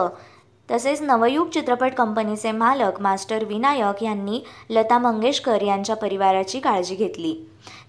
तसेच 0.70 1.02
नवयुग 1.02 1.48
चित्रपट 1.48 1.94
कंपनीचे 1.94 2.50
मालक 2.52 3.00
मास्टर 3.00 3.44
विनायक 3.44 4.02
यांनी 4.02 4.40
लता 4.70 4.98
मंगेशकर 4.98 5.62
यांच्या 5.62 5.96
परिवाराची 5.96 6.60
काळजी 6.60 6.94
घेतली. 6.94 7.34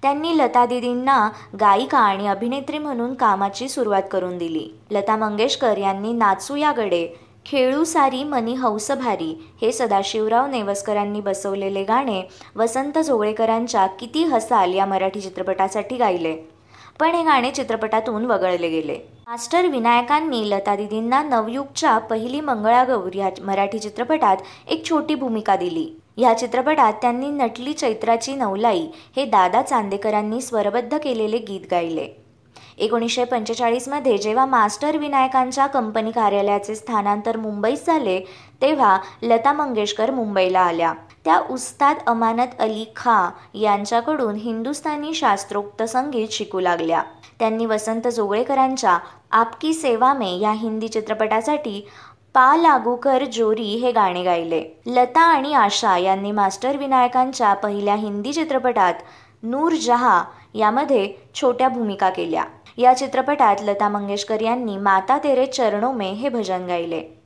त्यांनी 0.01 0.38
लता 0.38 0.65
दिदींना 0.65 1.29
गायिका 1.60 2.00
आणि 2.00 2.27
अभिनेत्री 2.27 2.77
म्हणून 2.77 3.13
कामाची 3.13 3.69
सुरुवात 3.69 4.03
करून 4.12 4.38
दिली. 4.38 4.67
लता 4.91 5.15
मंगेशकर 5.15 5.77
यांनी 5.77 6.13
नाचू 6.13 6.55
या 6.55 6.72
गडे 6.72 7.05
खेळू 7.46 7.84
सारी 7.84 8.24
मनी 8.24 8.53
हौस 8.53 8.91
भारी 8.91 9.34
हे 9.62 9.72
सदाशिवराव 9.72 10.48
नेवस्करांनी 10.48 11.22
बसवलेले 11.22 11.84
गाणे 11.84 12.22
वसंत 12.55 12.98
जोगळेकरांच्या 13.00 13.86
किती 14.00 14.24
हसाल 14.24 14.74
या 14.74 14.86
मराठी 14.86 15.22
चित्रपटासाठी 15.22 15.96
गायले. 15.96 16.36
पण 17.00 17.15
हे 17.15 17.24
गाणे 17.24 17.51
चित्रपटातून 17.51 18.25
वगळले 18.25 18.70
गेले. 18.70 18.98
मास्टर 19.27 19.65
विनायकांनी 19.65 20.50
लता 20.50 20.75
दिदींना 20.75 21.22
नवयुगच्या 21.24 21.98
पहिली 21.98 22.41
मंगळागौर 22.41 23.15
या 23.15 23.29
मराठी 23.41 23.79
चित्रपटात 23.79 24.38
एक 24.68 24.89
छोटी 24.89 25.15
भूमिका 25.15 25.56
दिली. 25.56 25.89
या 26.18 26.34
चित्रपटात 26.38 26.94
त्यांनी 26.94 27.27
नटली 27.27 27.74
चैत्राची 27.74 28.36
नवलाई 28.36 28.88
हे 29.15 29.25
दादा 29.25 29.62
चांदेकरांनी 29.62 30.41
स्वरबद्ध 30.41 30.98
केलेले 30.98 31.38
गीत 31.38 31.68
गायले. 31.72 32.08
एकोणीसशे 32.77 33.24
पंचेचाळीसमध्ये 33.24 34.18
जेव्हा 34.18 34.46
मास्टर 34.46 34.98
विनायकांच्या 34.98 35.68
कंपनी 35.68 36.12
कार्यालयाचे 36.12 36.75
स्थानांतर 36.75 37.38
मुंबईत 37.38 37.88
झाले 37.88 38.20
तेव्हा 38.62 38.98
लता 39.24 39.53
मंगेशकर 39.53 40.12
मुंबईला 40.12 40.60
आल्या. 40.60 40.94
त्या 41.29 41.39
उस्ताद 41.50 41.98
अमानत 42.07 42.59
अली 42.59 42.86
खा 42.95 43.29
यांच्याकडून 43.53 44.36
हिंदुस्थानी 44.36 45.13
शास्त्रोक्त 45.13 45.83
संगीत 45.83 46.27
शिकू 46.31 46.59
लागल्या. 46.59 47.01
त्यांनी 47.39 47.65
वसंत 47.65 48.07
जोगळेकरांच्या 48.07 48.98
आपकी 49.31 49.74
सेवा 49.74 50.13
में 50.13 50.39
या 50.39 50.51
हिंदी 50.51 50.88
चित्रपटासाठी 50.88 51.88
पा 52.33 52.55
लागू 52.57 52.95
कर 52.95 53.25
जोरी 53.33 53.75
हे 53.75 53.91
गाणे 53.91 54.24
गायले. 54.24 54.63
लता 54.86 55.21
आणि 55.21 55.53
आशा 55.53 55.98
यांनी 55.98 56.31
मास्टर 56.31 56.77
विनायकांच्या 56.77 57.53
पहिल्या 57.53 57.95
हिंदी 57.95 58.33
चित्रपटात 58.33 58.93
नूर 59.43 59.71
जहा 59.71 60.24
यामध्ये 60.53 61.13
छोट्या 61.36 61.69
भूमिका 61.69 62.09
केल्या. 62.09 62.43
या 62.77 62.98
चित्रपटात 62.98 63.55
लता 63.62 63.89
मंगेशकर 63.89 64.41
यांनी 64.41 64.77
माता 64.77 65.17
तेरे 65.17 65.45
चरणो 65.45 65.91
में 65.91 66.13
हे 66.13 66.29
भजन 66.29 66.67
गायले. 66.67 67.19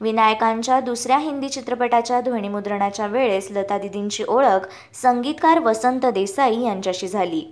विनायकांच्या 0.00 0.80
दुसऱ्या 0.80 1.18
हिंदी 1.18 1.48
चित्रपटाच्या 1.48 2.20
ध्वनिमुद्रणाच्या 2.20 3.06
वेळेस 3.06 3.48
लता 3.50 3.78
दिदींची 3.78 4.24
ओळख 4.28 4.68
संगीतकार 5.02 5.58
वसंत 5.58 6.06
देसाई 6.06 6.60
यांच्याशी 6.62 7.08
झाली. 7.08 7.44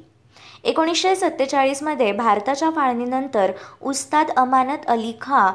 एकोणीसशे 0.65 1.17
सत्तेचाळीसमध्ये 1.17 2.13
भारताच्या 2.13 2.71
फाळणीनंतर 2.71 3.53
उस्ताद 3.83 4.31
अमानत 4.37 4.87
अली 4.87 5.13
खा 5.21 5.53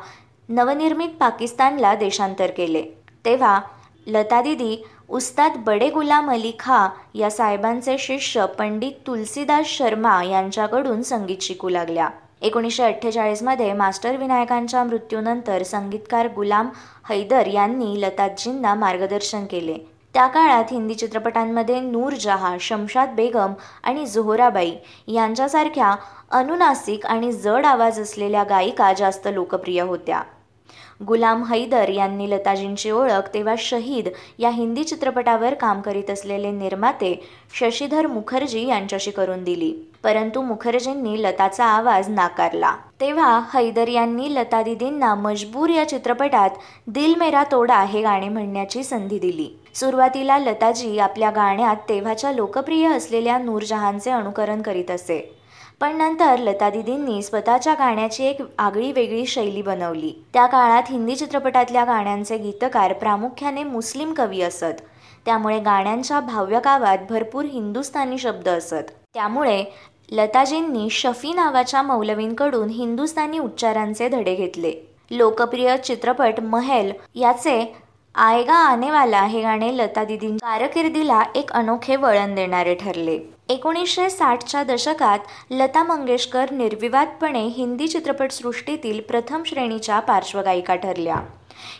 नवनिर्मित 0.50 1.10
पाकिस्तानला 1.10 1.96
देशांतर 1.96 2.52
केले. 2.52 2.84
तेव्हा 3.26 3.60
लता 4.08 4.42
दिदी 4.42 4.84
उस्ताद 5.10 5.58
बडे 5.58 5.90
गुलाम 5.90 6.32
अली 6.32 6.52
खा 6.60 6.88
या 7.16 7.30
साहेबांचे 7.32 7.98
शिष्य 7.98 8.46
पंडित 8.60 8.92
तुलसीदास 9.08 9.66
शर्मा 9.66 10.24
यांच्याकडून 10.24 11.02
संगीत 11.02 11.42
शिकू 11.42 11.70
लागल्या. 11.70 12.10
एकोणीसशे 12.42 12.84
अठ्ठेचाळीसमध्ये 12.84 13.72
मास्टर 13.74 14.18
विनायकांच्या 14.18 14.84
मृत्यूनंतर 14.84 15.64
संगीतकार 15.64 16.28
गुलाम 16.36 16.70
हैदर 17.10 17.48
यांनी 17.48 18.02
लताजींना 18.02 18.74
मार्गदर्शन 18.76 19.46
केले. 19.46 19.78
त्या 20.14 20.26
काळात 20.28 20.72
हिंदी 20.72 20.94
चित्रपटांमध्ये 20.94 21.80
नूर 21.80 22.14
जहा 22.14 22.56
शमशाद 22.60 23.14
बेगम 23.16 23.54
आणि 23.84 24.06
जोहराबाई 24.06 24.72
यांच्यासारख्या 25.08 25.96
अनुनासिक 26.32 27.06
आणि 27.06 27.32
जड 27.32 27.66
आवाज 27.66 28.00
असलेल्या 28.00 28.44
गायिका 28.44 28.92
जास्त 28.94 29.28
लोकप्रिय 29.28 29.82
होत्या. 29.82 30.22
गुलाम 31.08 31.43
हैदर 31.43 31.89
यांनी 31.89 32.29
लताजींची 32.29 32.91
ओळख 32.91 33.34
तेव्हा 33.34 33.55
शहीद 33.58 34.10
या 34.39 34.50
हिंदी 34.50 34.84
चित्रपटावर 34.84 35.53
काम 35.53 35.81
करीत 35.81 36.10
असलेले 36.10 36.51
निर्माते 36.51 37.24
शशीधर 37.53 38.08
मुखर्जी 38.08 38.67
यांच्याशी 38.67 39.12
करून 39.12 39.43
दिली. 39.43 39.72
परंतु 40.03 40.41
मुखर्जींनी 40.41 41.24
लताचा 41.24 41.65
आवाज 41.65 42.10
नाकारला. 42.10 42.75
तेव्हा 43.01 43.41
हैदर 43.53 43.88
यांनी 43.88 44.36
लता 44.36 44.62
दिदींना 44.62 45.15
मजबूर 45.15 45.70
या 45.70 45.89
चित्रपटात 45.89 46.50
दिल 46.88 47.15
मेरा 47.15 47.43
तोडा 47.51 47.84
हे 47.84 48.01
गाणे 48.01 48.29
म्हणण्याची 48.29 48.84
संधी 48.84 49.20
दिली. 49.20 49.58
सुरुवातीला 49.74 50.38
लताजी 50.38 51.00
आपल्या 51.00 51.29
गाण्यात 51.29 51.75
तेव्हाच्या 51.89 52.31
लोकप्रिय 52.31 52.88
असलेल्या 52.88 53.38
नूरजहानचे 53.38 54.12
अनुकरण 54.12 54.62
करीत 54.62 54.91
असे. 54.91 55.41
पण 55.82 55.96
नंतर 55.98 56.40
लता 56.40 56.70
दिदींनी 56.70 57.22
स्वतःच्या 57.22 57.74
गाण्याची 57.74 58.24
एक 58.24 58.38
आगळी 58.58 58.92
वेगळी 58.92 59.26
शैली 59.26 59.62
बनवली. 59.62 60.12
त्या 60.34 60.46
काळात 60.46 60.84
हिंदी 60.90 61.16
चित्रपटातल्या 61.16 61.86
गाण्यांचे 61.86 62.38
गीतकार 62.38 62.94
प्रामुख्याने 62.94 63.64
मुस्लिम 63.64 64.14
कवी 64.14 64.42
असत. 64.42 64.82
त्यामुळे 65.26 65.60
गाण्यांच्या 65.60 66.20
भाव्यकावात 66.20 66.98
भरपूर 67.10 67.46
हिंदुस्थानी 67.46 68.18
शब्द 68.18 68.50
असत. 68.50 68.92
त्यामुळे 69.14 69.64
लताजींनी 70.12 70.90
शफी 70.90 71.34
नावाच्या 71.34 71.82
मौलवींकडून 71.82 72.70
हिंदुस्थानी 72.70 73.40
उच्चारांचे 73.40 74.10
धडे 74.10 74.36
घेतले. 74.36 74.74
लोकप्रिय 75.12 75.78
चित्रपट 75.78 76.40
महल 76.40 76.92
याचे 77.16 77.76
आएगा 78.16 78.54
आनेवाला 78.54 79.22
हे 79.22 79.42
गाणे 79.42 79.78
लता 79.78 80.04
कारकिर्दीला 80.04 81.24
एक 81.36 81.52
अनोखे 81.52 81.96
वळण 81.96 82.36
देणारे 82.36 82.76
ठरले. 82.76 83.20
एकोणीसशे 83.51 84.10
साठच्या 84.10 84.62
दशकात 84.63 85.20
लता 85.51 85.81
मंगेशकर 85.84 86.51
निर्विवादपणे 86.51 87.41
हिंदी 87.55 87.88
चित्रपटसृष्टीतील 87.88 89.00
प्रथम 89.10 89.41
श्रेणीच्या 89.46 90.00
पार्श्वगायिका 90.00 90.75
ठरल्या. 90.75 91.15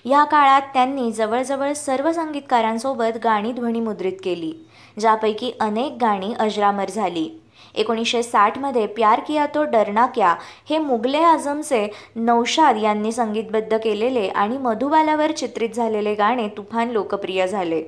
या 0.06 0.24
काळात 0.24 0.62
त्यांनी 0.74 1.12
जवळजवळ 1.12 1.72
सर्व 1.74 2.12
संगीतकारांसोबत 2.12 3.18
गाणी 3.24 3.52
ध्वनिमुद्रित 3.52 4.18
केली 4.24 4.52
ज्यापैकी 5.00 5.52
अनेक 5.60 5.98
गाणी 6.02 6.34
अजरामर 6.40 6.90
झाली. 6.90 7.28
एकोणीसशे 7.76 8.24
साठमध्ये 8.24 8.86
प्यार 8.88 9.20
किया 9.28 9.46
तो 9.56 9.64
डरना 9.64 10.06
क्या 10.06 10.36
हे 10.70 10.78
मुगले 10.78 11.24
आझमचे 11.24 11.88
नौशाद 12.16 12.84
यांनी 12.84 13.12
संगीतबद्ध 13.12 13.78
केलेले 13.78 14.28
आणि 14.28 14.58
मधुबालावर 14.58 15.32
चित्रित 15.32 15.76
झालेले 15.76 16.16
गाणे 16.16 16.48
तुफान 16.58 16.90
लोकप्रिय 16.90 17.48
झाले. 17.48 17.84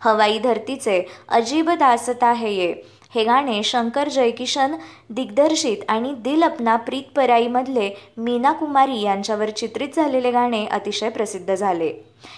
हवाई 0.00 0.38
धरतीचे 0.38 1.02
अजीब 1.28 1.70
दासता 1.70 2.32
हे 2.32 2.50
ये 2.52 2.72
हे 3.14 3.24
गाणे 3.24 3.62
शंकर 3.62 4.08
जयकिशन 4.08 4.74
दिग्दर्शित 5.10 5.76
आणि 5.88 6.12
दिल 6.14 6.42
अपना 6.42 6.76
प्रीत 6.76 7.10
पराईमधले 7.16 7.90
मीना 8.16 8.52
कुमारी 8.52 9.00
यांच्यावर 9.00 9.50
चित्रित 9.50 9.96
झालेले 9.96 10.30
गाणे 10.30 10.64
अतिशय 10.66 11.08
प्रसिद्ध 11.08 11.54
झाले. 11.54 11.92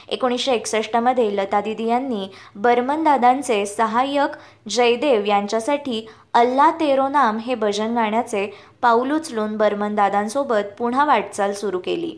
एकोणीसशे 0.09 0.53
एकसष्टमध्ये 0.53 1.37
लता 1.37 1.61
दिदी 1.61 1.87
यांनी 1.87 2.27
बर्मन 2.57 3.03
दादांचे 3.03 3.65
सहाय्यक 3.67 4.37
जयदेव 4.69 5.25
यांच्यासाठी 5.25 6.07
अल्ला 6.35 6.71
तेरो 6.81 7.09
नाम 7.09 7.39
हे 7.39 7.55
भजन 7.55 7.95
गाण्याचे 7.95 8.51
पाऊल 8.83 9.13
उचलून 9.13 9.57
बर्मन 9.57 9.95
दादांसोबत 9.95 10.75
पुन्हा 10.79 11.05
वाटचाल 11.05 11.53
सुरू 11.53 11.79
केली. 11.79 12.15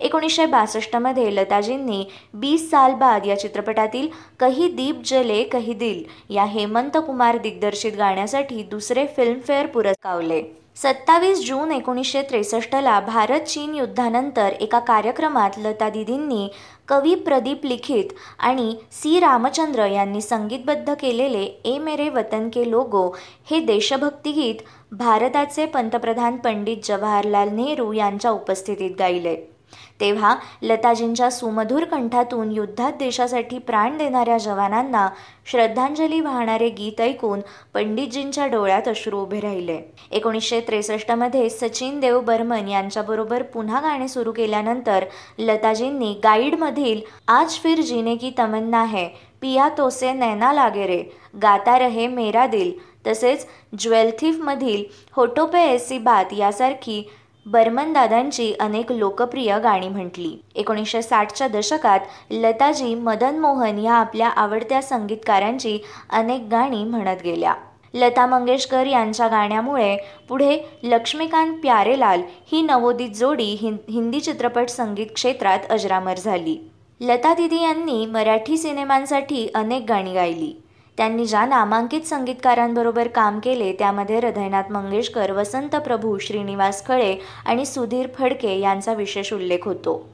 एकोणीसशे 0.00 0.46
बासष्टमध्ये 0.46 1.34
लताजींनी 1.34 2.04
बीस 2.34 2.70
साल 2.70 2.94
बाद 2.94 3.26
या 3.26 3.38
चित्रपटातील 3.40 4.08
कही 4.40 4.68
दीप 4.68 5.02
जले 5.04 5.42
कही 5.42 5.74
दिल 5.74 6.02
या 6.34 6.44
हेमंत 6.44 6.96
कुमार 6.96 7.38
दिग्दर्शित 7.38 7.92
गाण्यासाठी 7.98 8.62
दुसरे 8.62 9.06
फिल्मफेअर 9.16 9.66
पुरस्कारले 9.66 10.42
सत्तावीस 10.76 11.44
जून 11.46 11.72
एकोणीसशे 11.72 12.22
त्रेसष्टला 12.22 12.98
भारत 13.00 13.40
चीन 13.40 13.74
युद्धानंतर 13.74 14.54
एका 14.60 14.78
कार्यक्रमात 14.78 15.58
लता 15.58 15.88
दिदींनी 15.88 16.48
कवी 16.88 17.14
प्रदीप 17.14 17.66
लिखित 17.66 18.12
आणि 18.38 18.74
सी 18.92 19.20
रामचंद्र 19.20 19.86
यांनी 19.86 20.20
संगीतबद्ध 20.20 20.94
केलेले 20.94 21.44
ए 21.64 21.78
मेरे 21.78 22.08
वतन 22.08 22.48
के 22.48 22.70
लोगो 22.70 23.08
हे 23.50 23.60
देशभक्तिगीत 23.60 24.66
भारताचे 24.92 25.66
पंतप्रधान 25.66 26.36
पंडित 26.36 26.84
जवाहरलाल 26.84 27.48
नेहरू 27.48 27.92
यांच्या 27.92 28.30
उपस्थितीत 28.30 28.90
गायले. 28.98 29.53
तेव्हा 30.00 30.34
लताजींच्या 30.62 31.30
सुमधुर 31.30 31.84
कंठातून 31.84 32.50
युद्धात 32.52 32.92
देशासाठी 32.98 33.58
प्राण 33.58 33.96
देणाऱ्या 33.98 34.38
जवानांना 34.38 35.08
श्रद्धांजली 35.46 36.20
वाहणारे 36.20 36.68
गीत 36.68 37.00
ऐकून 37.00 37.40
पंडितजींच्या 37.74 38.46
डोळ्यात 38.46 38.88
अश्रू 38.88 39.20
उभे 39.22 39.40
राहिले. 39.40 39.78
एकोणीसशे 40.10 40.60
त्रेसष्टमध्ये 40.60 41.48
सचिन 41.50 42.00
देव 42.00 42.20
बर्मन 42.20 42.68
यांच्याबरोबर 42.68 43.42
पुन्हा 43.42 43.80
गाणे 43.80 44.08
सुरू 44.08 44.32
केल्यानंतर 44.32 45.04
लताजींनी 45.38 46.12
गाईडमधील 46.24 47.00
आज 47.28 47.58
फिर 47.62 47.80
जीने 47.80 48.16
की 48.16 48.32
तमन्ना 48.38 48.82
है 48.84 49.08
पिया 49.40 49.68
तोसे 49.78 50.12
नैना 50.12 50.52
लागे 50.52 50.86
रे 50.86 51.02
गाता 51.42 51.78
रहे 51.78 52.06
मेरा 52.06 52.46
दिल 52.46 52.72
तसेच 53.06 53.46
ज्वेलथिफमधील 53.78 54.84
होटोपे 55.12 55.62
एसी 55.64 55.98
बात 55.98 56.32
यासारखी 56.32 57.02
बर्मनदादांची 57.46 58.52
अनेक 58.60 58.92
लोकप्रिय 58.92 59.58
गाणी 59.58 59.88
म्हटली. 59.88 60.36
एकोणीसशे 60.54 61.02
साठच्या 61.02 61.48
दशकात 61.48 62.00
लताजी 62.30 62.94
मदन 62.94 63.38
मोहन 63.38 63.78
या 63.78 63.94
आपल्या 63.94 64.28
आवडत्या 64.28 64.82
संगीतकारांची 64.82 65.78
अनेक 66.10 66.48
गाणी 66.50 66.84
म्हणत 66.84 67.22
गेल्या. 67.24 67.54
लता 67.94 68.26
मंगेशकर 68.26 68.86
यांच्या 68.86 69.28
गाण्यामुळे 69.28 69.96
पुढे 70.28 70.58
लक्ष्मीकांत 70.82 71.56
प्यारेलाल 71.62 72.22
ही 72.52 72.62
नवोदित 72.62 73.10
जोडी 73.10 73.52
हिं 73.60 73.76
हिंदी 73.90 74.20
चित्रपट 74.20 74.68
संगीत 74.68 75.06
क्षेत्रात 75.14 75.58
अजरामर 75.70 76.18
झाली. 76.18 76.70
लता 77.00 77.34
दिदी 77.34 77.62
यांनी 77.62 78.06
मराठी 78.06 78.56
सिनेमांसाठी 78.56 79.48
अनेक 79.54 79.84
गाणी 79.88 80.14
गायली. 80.14 80.63
त्यांनी 80.96 81.26
ज्या 81.26 81.46
नामांकित 81.46 82.00
संगीतकारांबरोबर 82.00 83.08
काम 83.08 83.38
केले 83.38 83.72
त्यामध्ये 83.72 84.16
हृदयनाथ 84.16 84.70
मंगेशकर 84.70 85.30
वसंत 85.30 85.76
प्रभू 85.76 86.18
श्रीनिवास 86.18 86.86
खळे 86.86 87.16
आणि 87.46 87.66
सुधीर 87.66 88.06
फडके 88.18 88.58
यांचा 88.58 88.92
विशेष 88.92 89.32
उल्लेख 89.32 89.58
होतो. 89.64 90.08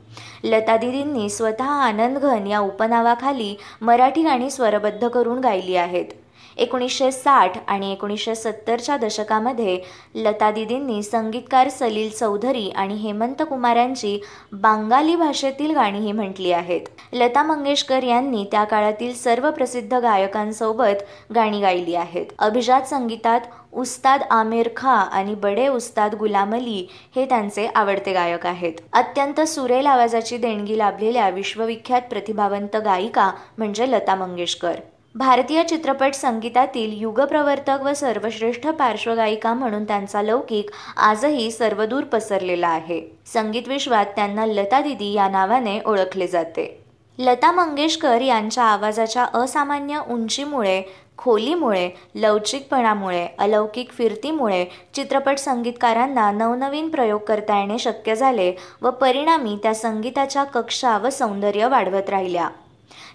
लता 0.44 0.76
दिदींनी 0.76 1.28
स्वतः 1.28 1.64
आनंदघन 1.64 2.46
या 2.46 2.60
उपनावाखाली 2.60 3.56
मराठी 3.80 4.22
गाणी 4.22 4.50
स्वरबद्ध 4.50 5.08
करून 5.08 5.40
गायली 5.40 5.76
आहेत. 5.76 6.04
एकोणीसशे 6.56 7.10
साठ 7.12 7.58
आणि 7.68 7.92
एकोणीसशे 7.92 8.34
सत्तरच्या 8.34 8.96
दशकामध्ये 8.96 9.78
लता 10.14 10.50
दिदींनी 10.50 11.02
संगीतकार 11.02 11.68
सलील 11.68 12.10
चौधरी 12.10 12.68
आणि 12.70 12.94
हेमंत 12.94 13.42
कुमारांची 13.48 14.18
बांगाली 14.52 15.16
भाषेतील 15.16 15.74
गाणीही 15.74 16.12
म्हटली 16.12 16.52
आहेत. 16.52 16.80
लता 17.12 17.42
मंगेशकर 17.42 18.02
यांनी 18.02 18.44
त्या 18.44 18.64
काळातील 18.64 19.14
सर्व 19.14 19.50
प्रसिद्ध 19.50 19.94
गायकांसोबत 19.94 21.02
गाणी 21.34 21.60
गायली 21.60 21.94
आहेत. 21.94 22.26
अभिजात 22.38 22.82
संगीतात 22.82 23.40
उस्ताद 23.72 24.22
आमिर 24.30 24.68
खा 24.76 24.90
आणि 24.90 25.34
बडे 25.34 25.66
उस्ताद 25.68 26.14
गुलाम 26.14 26.54
अली 26.54 26.86
हे 27.16 27.24
त्यांचे 27.24 27.66
आवडते 27.74 28.12
गायक 28.12 28.46
आहेत. 28.46 28.72
अत्यंत 28.92 29.40
सुरेल 29.40 29.86
आवाजाची 29.86 30.36
देणगी 30.36 30.78
लाभलेल्या 30.78 31.28
विश्वविख्यात 31.28 32.02
प्रतिभावंत 32.10 32.76
गायिका 32.76 33.30
म्हणजे 33.58 33.90
लता 33.90 34.14
मंगेशकर. 34.14 34.74
भारतीय 35.14 35.62
चित्रपट 35.62 36.14
संगीतातील 36.14 36.92
युगप्रवर्तक 37.00 37.82
व 37.84 37.92
सर्वश्रेष्ठ 37.92 38.66
पार्श्वगायिका 38.68 39.54
म्हणून 39.54 39.84
त्यांचा 39.84 40.22
लौकिक 40.22 40.70
आजही 40.96 41.50
सर्वदूर 41.50 42.04
पसरलेला 42.04 42.68
आहे. 42.68 43.00
संगीत 43.26 43.68
विश्वात 43.68 44.06
त्यांना 44.16 44.46
लता 44.46 44.80
दिदी 44.80 45.12
या 45.12 45.28
नावाने 45.28 45.78
ओळखले 45.86 46.26
जाते. 46.26 46.66
लता 47.18 47.50
मंगेशकर 47.52 48.20
यांच्या 48.20 48.64
आवाजाच्या 48.64 49.26
असामान्य 49.34 50.00
उंचीमुळे 50.08 50.82
खोलीमुळे 51.18 51.88
लवचिकपणामुळे 52.14 53.26
अलौकिक 53.38 53.90
फिरतीमुळे 53.90 54.64
चित्रपट 54.94 55.38
संगीतकारांना 55.38 56.30
नवनवीन 56.30 56.88
प्रयोग 56.88 57.20
करता 57.20 57.58
येणे 57.58 57.78
शक्य 57.78 58.14
झाले 58.14 58.52
व 58.82 58.90
परिणामी 58.90 59.58
त्या 59.62 59.74
संगीताच्या 59.74 60.44
कक्षा 60.44 60.98
व 60.98 61.10
सौंदर्य 61.10 61.68
वाढवत 61.68 62.10
राहिल्या. 62.10 62.48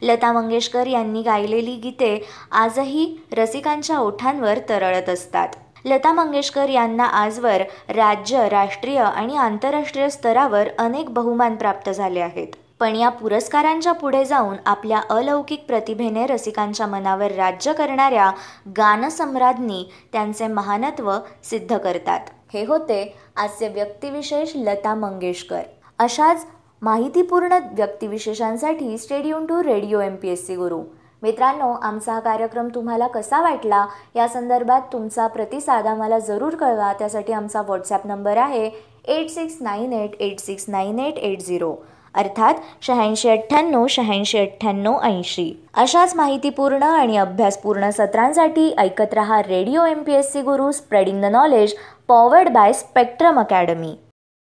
लता 0.02 0.32
मंगेशकर 0.32 0.88
यांनी 0.88 1.22
गायलेली 1.22 1.76
गीते 1.76 2.26
आजही 2.52 3.18
रसिकांच्या 3.38 4.00
ओठांवर 4.00 4.60
तरळत 4.70 5.10
असतात. 5.10 5.48
लता 5.86 6.14
मंगेशकर 6.14 6.70
यांना 6.70 7.04
आजवर 7.04 7.62
राज्य 7.90 8.50
राष्ट्रीय 8.50 9.00
आणि 9.00 9.38
आंतरराष्ट्रीय 9.38 10.10
स्तरावर 10.10 10.68
अनेक 10.80 11.10
बहुमान 11.10 11.56
प्राप्त 11.56 11.90
झाले 11.90 12.20
आहेत. 12.20 12.48
पण 12.80 12.96
या 12.96 13.10
पुरस्कारांच्या 13.10 13.92
पुढे 13.92 14.26
जाऊन 14.26 14.56
आपल्या 14.66 15.02
अलौकिक 15.10 15.66
प्रतिभेने 15.68 16.26
रसिकांच्या 16.26 16.88
मनावर 16.88 17.32
राज्य 17.32 17.74
करणाऱ्या 17.74 18.32
गानसम्राज्ञी 18.78 19.92
त्यांचे 20.14 20.48
महानत्व 20.48 21.14
सिद्ध 21.44 21.78
करतात. 21.78 22.20
हे 22.54 22.66
होते 22.66 23.18
आजचे 23.36 23.68
व्यक्तिविशेष 23.68 24.52
लता 24.56 24.96
मंगेशकर. 24.96 25.62
अशाच 26.00 26.48
माहितीपूर्ण 26.82 27.58
व्यक्तिविशेषांसाठी 27.72 28.98
stay tuned 28.98 29.46
to 29.46 29.62
radio 29.64 30.00
M 30.00 30.16
P 30.16 30.30
S 30.30 30.46
C 30.48 30.56
गुरु. 30.56 30.82
मित्रांनो 31.24 31.72
आमचा 31.84 32.14
हा 32.14 32.20
कार्यक्रम 32.20 32.68
तुम्हाला 32.76 33.08
कसा 33.08 33.40
वाटला? 33.42 33.86
या 34.16 34.28
संदर्भात 34.28 34.82
तुमचा 34.94 35.26
प्रतिसाद 35.28 35.88
आम्हाला 35.88 36.20
जरूर 36.20 36.56
कळवा. 36.56 36.92
त्यासाठी 37.00 37.34
आमचा 37.34 37.62
व्हॉट्सॲप 37.62 38.06
नंबर 38.08 38.38
आहे 38.38 38.70
eight 39.08 39.30
six 39.30 39.58
nine 39.62 39.94
eight 39.94 40.22
eight 40.22 40.40
six 40.40 40.66
nine 40.68 41.00
eight 41.00 41.18
eight 41.18 41.42
zero 41.42 41.74
अर्थात 42.16 42.54
शहाऐंशी 42.82 43.30
अठ्ठ्याण्णव 43.30 43.88
शहाऐंशी 43.90 44.40
अठ्ठ्याण्णव 44.40 45.00
ऐंशी. 45.04 45.52
अशाच 45.74 46.16
माहितीपूर्ण 46.16 46.84
आणि 46.84 47.18
अभ्यासपूर्ण 47.18 47.90
सत्रांसाठी 47.90 48.74
ऐकत 48.78 49.14
रहा 49.14 49.42
radio 49.42 49.86
M 49.86 50.04
P 50.04 50.14
S 50.14 50.32
C 50.34 50.42
Guru 50.42 50.72
spreading 50.72 51.22
the 51.22 51.32
knowledge 51.34 51.76
powered 52.08 52.50
by 52.50 52.74
Spectrum 52.74 53.40
Academy 53.40 53.96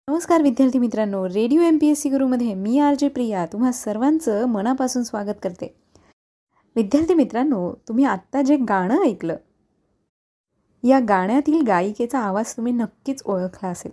नमस्कार 0.10 0.42
विद्यार्थी 0.42 0.80
मित्रांनो 0.80 1.28
radio 1.28 1.62
M 1.62 1.78
P 1.82 1.88
S 1.88 2.02
C 2.02 2.10
गुरुमध्ये 2.10 2.54
मी 2.54 2.80
आर 2.80 2.94
जे 2.94 3.08
प्रिया 3.08 3.46
तुम्हा 3.46 3.72
सर्वांचं 3.72 4.46
मनापासून 4.46 5.04
स्वागत 5.04 5.40
करते. 5.44 5.76
विद्यार्थी 6.76 7.14
मित्रांनो 7.14 7.74
तुम्ही 7.88 8.06
आत्ता 8.06 8.42
जे 8.42 8.58
गाणं 8.58 9.04
ऐकलं 9.04 9.36
या 10.84 11.00
गाण्यातील 11.00 11.62
गायिकेचा 11.68 12.20
आवाज 12.20 12.54
तुम्ही 12.58 12.74
नक्कीच 12.74 13.24
ओळखला 13.26 13.70
असेल. 13.70 13.92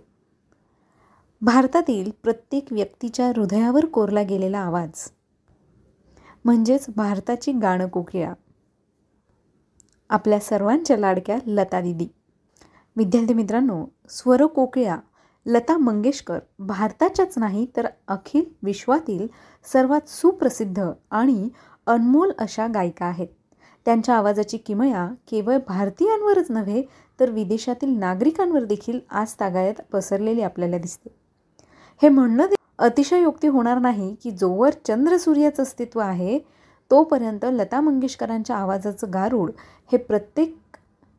भारतातील 1.41 2.11
प्रत्येक 2.23 2.73
व्यक्तीच्या 2.73 3.27
हृदयावर 3.27 3.85
कोरला 3.85 4.21
गेलेला 4.21 4.59
आवाज 4.59 5.09
म्हणजेच 6.45 6.85
भारताची 6.95 7.51
गाणं 7.51 7.87
कोकिळा. 7.87 8.33
आपल्या 10.09 10.39
सर्वांच्या 10.39 10.97
लाडक्या 10.97 11.37
लता 11.47 11.81
दिदी. 11.81 12.07
विद्यार्थी 12.95 13.33
मित्रांनो 13.33 13.85
स्वर 14.09 14.45
कोकिळा 14.45 14.97
लता 15.45 15.77
मंगेशकर 15.77 16.39
भारताच्याच 16.59 17.33
नाही 17.37 17.65
तर 17.77 17.87
अखिल 18.07 18.43
विश्वातील 18.63 19.27
सर्वात 19.65 20.09
सुप्रसिद्ध 20.09 20.89
आणि 21.11 21.49
अनमोल 21.87 22.31
अशा 22.37 22.67
गायिका 22.67 23.05
आहेत. 23.05 23.27
त्यांच्या 23.85 24.15
आवाजाची 24.15 24.57
किमया 24.57 25.07
केवळ 25.27 25.57
भारतीयांवरच 25.67 26.51
नव्हे 26.51 26.81
तर 27.19 27.29
विदेशातील 27.29 27.97
नागरिकांवर 27.99 28.63
देखील 28.63 28.99
आज 29.11 29.33
तागायत 29.39 29.81
पसरलेली 29.93 30.41
आपल्याला 30.41 30.77
दिसते. 30.77 31.09
हे 32.01 32.09
म्हणणं 32.09 32.53
अतिशयोक्ती 32.79 33.47
होणार 33.47 33.79
नाही 33.79 34.13
की 34.23 34.31
जोवर 34.31 34.73
चंद्र 34.87 35.17
सूर्याचं 35.17 35.63
अस्तित्व 35.63 35.99
आहे 35.99 36.39
तोपर्यंत 36.91 37.45
लता 37.51 37.81
मंगेशकरांच्या 37.81 38.55
आवाजाचं 38.55 39.13
गारूड 39.13 39.51
हे 39.91 39.97
प्रत्येक 39.97 40.55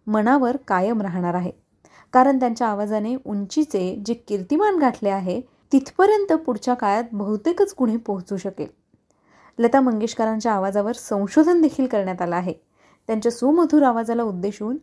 मनावर 0.06 0.56
कायम 0.68 1.00
राहणार 1.02 1.34
आहे. 1.34 1.50
कारण 2.14 2.38
त्यांच्या 2.40 2.66
आवाजाने 2.66 3.16
उंचीचे 3.24 4.02
जे 4.06 4.14
कीर्तिमान 4.14 4.76
गाठले 4.76 5.08
आहे 5.08 5.40
तिथपर्यंत 5.72 6.32
पुढच्या 6.32 6.74
काळात 6.74 7.04
बहुतेकच 7.12 7.74
कुणी 7.74 7.96
पोहोचू 7.96 8.36
शकेल. 8.36 8.66
लता 9.58 9.80
मंगेशकरांच्या 9.80 10.52
आवाजावर 10.52 10.92
संशोधन 10.92 11.60
देखील 11.60 11.86
करण्यात 11.86 12.22
आलं 12.22 12.36
आहे. 12.36 12.52
त्यांच्या 13.06 13.32
सुमधुर 13.32 13.82
आवाजाला 13.82 14.22
उद्देशून 14.22 14.76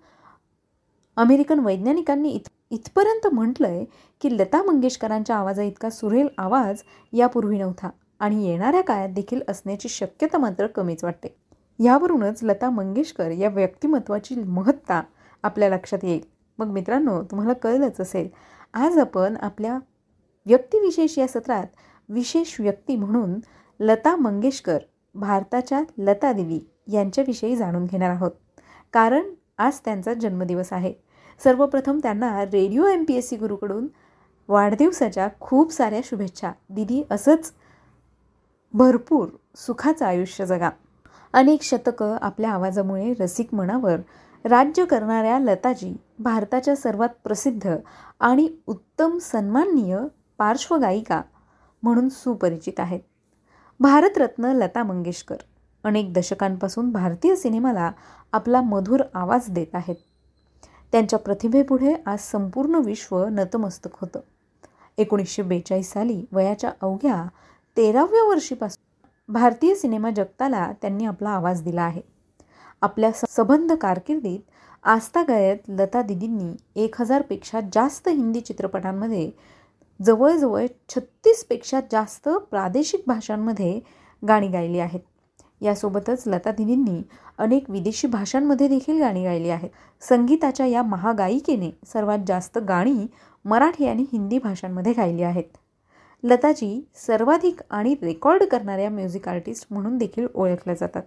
अमेरिकन 1.16 1.60
वैज्ञानिकांनी 1.60 2.30
इत 2.30 2.50
इथपर्यंत 2.72 3.28
म्हटलंय 3.28 3.84
की 4.22 4.38
लता 4.38 4.64
मंगेशकरांच्या 4.64 5.36
आवाजा 5.36 5.64
इतका 5.64 5.90
सुरेल 5.90 6.28
आवाज 6.38 6.82
यापूर्वी 7.14 7.58
नव्हता 7.58 7.90
आणि 8.20 8.46
येणाऱ्या 8.48 8.82
काळात 8.82 9.10
देखील 9.10 9.42
असण्याची 9.48 9.90
शक्यता 9.90 10.38
मात्र 10.38 10.68
कमीच 10.68 11.04
वाटते. 11.04 11.36
यावरूनच 11.80 12.44
लता 12.44 12.70
मंगेशकर 12.70 13.32
या 13.32 13.50
व्यक्तिमत्वाची 13.50 14.36
महत्ता 14.36 15.02
आपल्या 15.44 15.70
लक्षात 15.70 16.00
येईल. 16.04 16.41
मग 16.58 16.68
मित्रांनो 16.68 17.24
तुम्हाला 17.24 17.54
कळलंच 17.54 18.02
असेल 18.02 18.30
आज 18.74 18.98
आपण 18.98 19.38
आपल्या 19.42 19.80
व्यक्तिविशेष 20.46 21.18
या 21.18 21.28
सत्रात 21.28 21.66
विशेष 22.10 22.56
व्यक्ती 22.60 22.96
म्हणून 22.96 23.40
लता 23.80 24.16
मंगेशकर 24.16 24.78
भारताच्या 25.16 25.82
लता 25.98 26.32
देवी 26.32 26.60
यांच्याविषयी 26.88 27.56
जाणून 27.56 27.86
घेणार 27.86 28.10
आहोत. 28.10 28.32
कारण 28.94 29.24
आज 29.58 29.80
त्यांचा 29.86 30.14
जन्मदिवस 30.14 30.74
आहे. 30.74 30.94
सर्वप्रथम 31.44 32.00
त्यांना 32.04 32.44
radio 32.46 32.86
M 32.86 33.04
P 33.08 33.14
S 33.14 33.30
C 33.30 33.36
गुरुकडून 33.36 33.88
वाढदिवसाच्या 34.48 35.28
खूप 35.40 35.72
साऱ्या 35.72 36.02
शुभेच्छा. 36.04 36.52
दिदी 36.70 37.04
असंच 37.12 37.54
भरपूर 38.74 39.28
सुखाचं 39.56 40.06
आयुष्य 40.06 40.46
जगा. 40.46 40.70
अनेक 41.34 41.62
शतकं 41.62 42.18
आपल्या 42.22 42.52
आवाजामुळे 42.52 43.14
रसिक 43.20 43.54
मनावर 43.54 43.98
राज्य 44.46 44.86
करणाऱ्या 44.86 45.40
लताजी 45.40 45.98
भारताच्या 46.20 46.76
सर्वात 46.76 47.10
प्रसिद्ध 47.24 47.76
आणि 48.20 48.50
उत्तम 48.68 49.18
सन्माननीय 49.18 50.00
पार्श्वगायिका 50.38 51.22
म्हणून 51.84 52.10
सुपरिचित 52.10 52.80
आहेत. 52.80 53.00
भारतरत्न 53.80 54.46
लता 54.46 54.84
मंगेशकर 54.84 55.36
अनेक 55.84 56.14
दशकांपासून 56.14 56.92
भारतीय 56.92 57.36
सिनेमाला 57.36 57.92
आपला 58.32 58.62
मधुर 58.62 59.04
आवाज 59.14 59.50
देत 59.50 59.76
आहेत. 59.76 59.96
त्यांच्या 60.92 61.20
प्रतिभेपुढे 61.20 61.94
आज 62.06 62.20
संपूर्ण 62.20 62.76
विश्व 62.76 63.26
नतमस्तक 63.26 63.90
होतं. 63.94 64.20
एकोणीसशे 64.98 65.42
बेचाळीस 65.42 65.92
साली 65.92 66.26
वयाच्या 66.32 66.72
अवघ्या 66.82 67.26
तेराव्या 67.78 68.28
वर्षीपासून 68.30 69.08
भारतीय 69.34 69.76
सिनेमा 69.76 70.10
जगताला 70.12 70.72
त्यांनी 70.82 71.06
आपला 71.06 71.30
आवाज 71.30 71.62
दिला 71.62 71.82
आहे. 71.82 72.11
आपल्या 72.82 73.12
सबंध 73.30 73.72
कारकिर्दीत 73.72 74.40
आस्था 74.84 75.22
गायत 75.24 75.70
लता 75.70 76.02
दिदींनी 76.02 76.56
एक 76.84 76.96
हजारपेक्षा 77.02 77.60
जास्त 77.74 78.08
हिंदी 78.10 78.40
चित्रपटांमध्ये 78.42 79.30
जवळजवळ 80.00 80.66
छत्तीसपेक्षा 80.90 81.80
जास्त 81.92 82.30
प्रादेशिक 82.52 83.04
भाषांमध्ये 83.08 83.80
गाणी 84.24 84.48
गायली 84.48 84.80
आहेत. 84.80 85.00
यासोबतच 85.62 86.24
लता 86.28 86.52
दिदींनी 86.52 87.02
अनेक 87.38 87.70
विदेशी 87.70 88.08
भाषांमध्ये 88.08 88.68
देखील 88.68 89.00
गाणी 89.02 89.24
गायली 89.24 89.50
आहेत. 89.50 89.70
संगीताच्या 90.02 90.66
या 90.66 90.84
महागायिकेने 90.84 91.72
सर्वात 91.94 92.20
जास्त 92.28 92.58
गाणी 92.58 93.08
मराठी 93.46 93.88
आणि 93.88 94.06
हिंदी 94.14 94.40
भाषांमध्ये 94.40 94.94
गायली 94.94 95.24
आहेत. 95.24 95.58
लताजी 96.24 96.82
सर्वाधिक 97.08 97.62
आणि 97.70 97.96
रेकॉर्ड 98.02 98.44
करणाऱ्या 98.44 98.90
म्युझिक 98.90 99.28
आर्टिस्ट 99.30 99.68
म्हणून 99.72 99.98
देखील 99.98 100.28
ओळखल्या 100.36 100.76
जातात. 100.76 101.04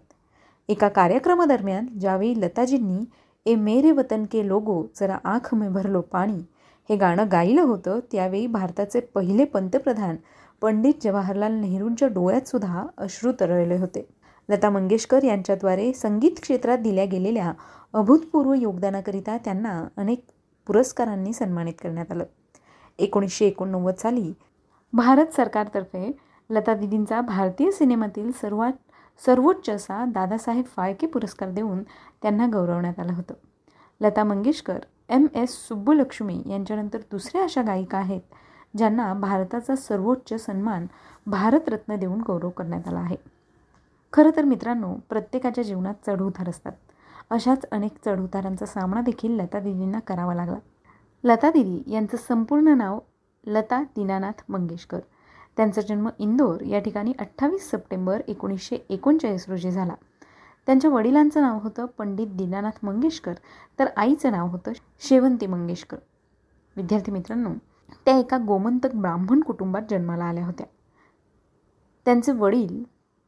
एका 0.68 0.88
कार्यक्रमादरम्यान 0.88 1.86
ज्यावेळी 2.00 2.40
लताजींनी 2.40 3.04
ए 3.46 3.54
मेरे 3.54 3.90
वतन 3.90 4.24
के 4.24 4.46
लोगो 4.48 4.82
जरा 5.00 5.18
आँख 5.24 5.54
में 5.54 5.72
भरलो 5.72 6.00
पाणी 6.00 6.38
हे 6.88 6.96
गाणं 6.96 7.26
गायलं 7.32 7.60
होतं 7.60 8.00
त्यावेळी 8.12 8.46
भारताचे 8.46 9.00
पहिले 9.00 9.44
पंतप्रधान 9.44 10.16
पंडित 10.62 10.94
जवाहरलाल 11.02 11.52
नेहरूंच्या 11.52 12.08
डोळ्यातसुद्धा 12.08 12.86
अश्रू 12.98 13.32
तरळले 13.40 13.76
होते. 13.76 14.06
लता 14.48 14.70
मंगेशकर 14.70 15.22
यांच्याद्वारे 15.22 15.92
संगीत 15.92 16.40
क्षेत्रात 16.42 16.78
दिल्या 16.78 17.04
गेलेल्या 17.04 17.52
अभूतपूर्व 17.94 18.52
योगदानाकरिता 18.52 19.36
त्यांना 19.44 19.88
अनेक 19.96 20.24
पुरस्कारांनी 20.66 21.32
सन्मानित 21.32 21.74
करण्यात 21.82 22.12
आलं. 22.12 22.24
एकोणीसशे 22.98 23.46
एकोणनव्वद 23.46 23.94
साली 23.94 24.32
भारत 24.92 25.34
सरकारतर्फे 25.36 26.10
लता 26.50 26.74
दिदींचा 26.74 27.20
भारतीय 27.20 27.70
सिनेमातील 27.70 28.30
सर्वात 28.32 28.72
सर्वोच्च 29.18 29.70
असा 29.70 30.04
दादासाहेब 30.04 30.64
फाळके 30.64 31.06
पुरस्कार 31.06 31.50
देऊन 31.50 31.82
त्यांना 32.22 32.46
गौरवण्यात 32.46 33.00
आलं 33.00 33.12
होतं. 33.12 33.34
लता 34.00 34.24
मंगेशकर 34.24 34.78
एम. 35.08 35.26
एस. 35.34 35.68
सुब्बुलक्ष्मी 35.68 36.42
यांच्यानंतर 36.46 36.98
दुसऱ्या 36.98 37.42
अशा 37.42 37.62
गायिका 37.62 37.98
आहेत 37.98 38.20
ज्यांना 38.76 39.14
भारताचा 39.14 39.76
सर्वोच्च 39.76 40.46
सन्मान 40.46 40.86
भारतरत्न 41.26 41.96
देऊन 41.96 42.20
गौरव 42.20 42.50
करण्यात 42.50 42.88
आला 42.88 42.98
आहे. 42.98 43.16
खरं 44.12 44.30
तर 44.36 44.44
मित्रांनो 44.44 44.94
प्रत्येकाच्या 45.08 45.64
जीवनात 45.64 45.94
चढउतार 46.06 46.48
असतात. 46.48 46.72
अशाच 47.30 47.64
अनेक 47.72 47.90
चढउतारांचा 48.06 48.66
सामना 48.66 49.00
देखील 49.00 49.30
लता 49.30 49.60
दिदींना 49.60 49.98
करावा 49.98 50.34
लागला. 50.34 50.56
लता 51.24 51.50
दिदी 51.50 51.92
यांचं 51.92 52.16
संपूर्ण 52.16 52.68
नाव 52.68 52.98
लता 53.46 53.82
दीनानाथ 53.82 54.42
मंगेशकर. 54.48 54.98
त्यांचा 55.56 55.80
जन्म 55.80 56.08
इंदोर 56.18 56.60
या 56.60 56.78
ठिकाणी 56.78 57.12
अठ्ठावीस 57.18 57.70
सप्टेंबर 57.70 58.22
एकोणीसशे 58.28 58.76
एकोणचाळीस 58.88 59.48
रोजी 59.48 59.70
झाला. 59.70 59.94
त्यांच्या 60.66 60.90
वडिलांचं 60.90 61.42
नाव 61.42 61.58
होतं 61.58 61.86
पंडित 61.86 62.26
दीनानाथ 62.26 62.84
मंगेशकर 62.84 63.34
तर 63.78 63.86
आईचं 63.96 64.32
नाव 64.32 64.48
होतं 64.48 64.72
शेवंती 65.00 65.46
मंगेशकर. 65.46 65.96
विद्यार्थी 66.76 67.12
मित्रांनो 67.12 67.50
त्या 68.04 68.18
एका 68.18 68.38
गोमंतक 68.38 68.94
ब्राह्मण 68.94 69.40
कुटुंबात 69.40 69.82
जन्माला 69.90 70.24
आल्या 70.24 70.46
होत्या. 70.46 70.66
त्यांचे 72.04 72.32
वडील 72.32 72.84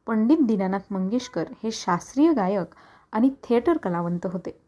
पंडित 0.07 0.37
दीनानाथ 0.41 0.93
मंगेशकर 0.93 1.43
हे 1.63 1.71
शास्त्रीय 1.71 2.33
गायक 2.33 2.75
आणि 3.11 3.29
थिएटर 3.43 3.77
कलावंत 3.77 4.25
होते. 4.25 4.61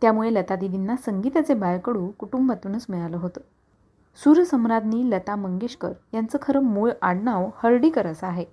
त्यामुळे 0.00 0.34
लता 0.34 0.56
दिदींना 0.56 0.96
संगीताचे 0.96 1.54
बाळकडू 1.54 2.10
कुटुंबातूनच 2.18 2.86
मिळालं 2.88 3.16
होतं. 3.16 3.40
सूरसम्राज्ञी 4.16 5.10
लता 5.10 5.36
मंगेशकर 5.36 5.92
यांचं 6.14 6.38
खरं 6.42 6.60
मूळ 6.60 6.90
आडनाव 7.02 7.50
हर्डीकर 7.56 8.06
असं 8.06 8.26
आहे. 8.26 8.44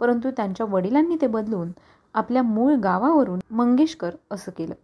परंतु 0.00 0.30
त्यांच्या 0.30 0.66
वडिलांनी 0.68 1.16
ते 1.20 1.26
बदलून 1.26 1.70
आपल्या 2.14 2.42
मूळ 2.42 2.74
गावावरून 2.74 3.40
मंगेशकर 3.50 4.10
असं 4.30 4.52
केलं. 4.52 4.74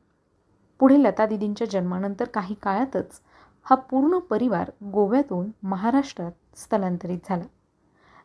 पुढे 0.81 1.03
लता 1.03 1.27
दिदींच्या 1.27 1.67
जन्मानंतर 1.71 2.25
काही 2.25 2.55
काळातच 2.63 3.21
हा 3.63 3.75
पूर्ण 3.75 4.19
परिवार 4.19 4.71
गोव्यातून 4.85 5.51
महाराष्ट्रात 5.63 6.33
स्थलांतरित 6.57 7.19
झाला. 7.29 7.45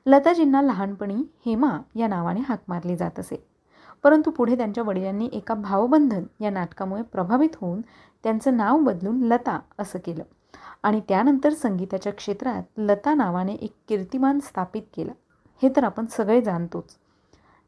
लताजींना 0.06 0.62
लहानपणी 0.62 1.16
हेमा 1.46 1.80
या 1.96 2.08
नावाने 2.08 2.40
हाक 2.40 2.60
मारली 2.68 2.96
जात 2.96 3.20
असे. 3.20 3.48
परंतु 4.04 4.32
पुढे 4.32 4.58
त्यांच्या 4.58 4.84
वडिलांनी 4.84 5.30
एका 5.34 5.54
भावबंधन 5.54 6.24
या 6.40 6.50
नाटकामुळे 6.50 7.02
प्रभावित 7.02 7.56
होऊन 7.56 7.82
त्यांचं 8.24 8.58
नाव 8.58 8.80
बदलून 8.80 9.24
लता 9.24 9.60
असं 9.80 10.00
केलं. 10.00 10.24
आणि 10.84 11.02
त्यानंतर 11.10 11.54
संगीताच्या 11.54 12.14
क्षेत्रात 12.14 12.64
लता 12.78 13.14
नावाने 13.14 13.54
एक 13.54 13.74
कीर्तिमान 13.88 14.40
स्थापित 14.40 14.82
केला. 14.96 15.12
हे 15.64 15.70
तर 15.76 15.84
आपण 15.84 16.06
सगळे 16.06 16.42
जाणतोच. 16.42 16.98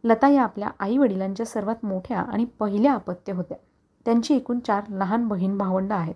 लता 0.04 0.30
या 0.30 0.44
आपल्या 0.44 0.70
आई 0.80 0.98
वडिलांच्या 0.98 1.46
सर्वात 1.46 1.86
मोठ्या 1.86 2.20
आणि 2.20 2.46
पहिल्या 2.46 2.94
अपत्य 2.94 3.34
होत्या. 3.34 3.58
त्यांची 4.06 4.36
एकूण 4.36 4.60
चार 4.60 4.84
लहान 4.90 5.28
बहीण 5.28 5.58
भावंड 5.58 5.94
आहेत. 5.94 6.16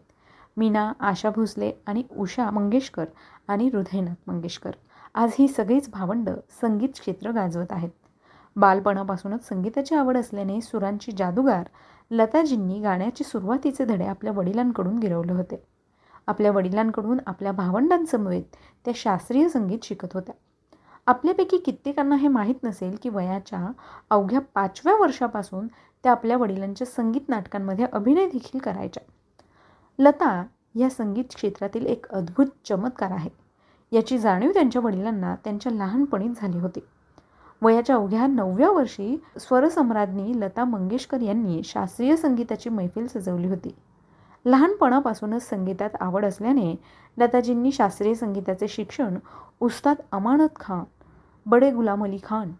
मीना 0.57 0.93
आशा 0.99 1.29
भोसले 1.29 1.71
आणि 1.85 2.03
उषा 2.17 2.49
मंगेशकर 2.49 3.05
आणि 3.47 3.69
हृदयनाथ 3.73 4.15
मंगेशकर. 4.27 4.71
आज 5.15 5.31
ही 5.39 5.47
सगळीच 5.47 5.89
भावंड 5.89 6.29
संगीत 6.62 6.89
क्षेत्र 6.89 7.31
गाजवत 7.31 7.71
आहेत. 7.71 7.89
बालपणापासूनच 8.55 9.47
संगीताची 9.47 9.95
आवड 9.95 10.17
असल्याने 10.17 10.62
सुरांची 10.62 11.12
जादूगार 11.12 11.63
लताजींनी 12.12 12.79
गाण्याचे 12.79 13.23
सुरुवातीचे 13.23 13.85
धडे 13.85 14.05
आपल्या 14.05 14.33
वडिलांकडून 14.33 14.99
गिरवले 14.99 15.33
होते. 15.33 15.78
आपल्या 16.29 16.51
वडिलांकडून 16.51 17.19
आपल्या 17.27 17.51
भावंडांसमवेत 17.51 18.43
त्या 18.85 18.93
शास्त्रीय 18.95 19.49
संगीत 19.49 19.79
शिकत 19.83 20.07
होत्या. 20.13 20.35
आपल्यापैकी 21.07 21.57
कित्येकांना 21.57 22.15
हे 22.15 22.27
माहीत 22.27 22.55
नसेल 22.63 22.97
की 23.03 23.09
वयाच्या 23.09 23.71
अवघ्या 24.09 24.39
पाचव्या 24.53 24.95
वर्षापासून 24.95 25.67
त्या 26.03 26.11
आपल्या 26.11 26.37
वडिलांच्या 26.37 26.87
संगीत 26.87 27.29
नाटकांमध्ये 27.29 27.85
अभिनय 27.93 28.25
देखील 28.27 28.59
करायच्या. 28.59 29.03
लता 29.99 30.43
या 30.75 30.89
संगीत 30.89 31.25
क्षेत्रातील 31.35 31.85
एक 31.85 32.07
अद्भुत 32.09 32.45
चमत्कार 32.65 33.11
आहे. 33.11 33.29
याची 33.91 34.17
जाणीव 34.17 34.51
त्यांच्या 34.51 34.81
वडिलांना 34.81 35.35
त्यांच्या 35.35 35.71
लहानपणीच 35.71 36.41
झाली 36.41 36.59
होती. 36.59 36.79
वयाच्या 37.61 37.95
अवघ्या 37.95 38.27
नवव्या 38.27 38.71
वर्षी 38.71 39.23
स्वरसम्राज्ञी 39.39 40.39
लता 40.39 40.65
मंगेशकर 40.65 41.21
यांनी 41.21 41.61
शास्त्रीय 41.63 42.15
संगीताची 42.15 42.69
मैफिल 42.69 43.07
सजवली 43.07 43.47
होती. 43.47 43.75
लहानपणापासूनच 44.49 45.49
संगीतात 45.49 45.89
आवड 45.99 46.25
असल्याने 46.25 46.75
लताजींनी 47.17 47.71
शास्त्रीय 47.71 48.13
संगीताचे 48.13 48.67
शिक्षण 48.67 49.17
उस्ताद 49.59 49.95
अमानत 50.12 50.59
खान 50.59 50.83
बडे 51.45 51.71
गुलाम 51.71 52.03
अली 52.03 52.17
खान 52.23 52.51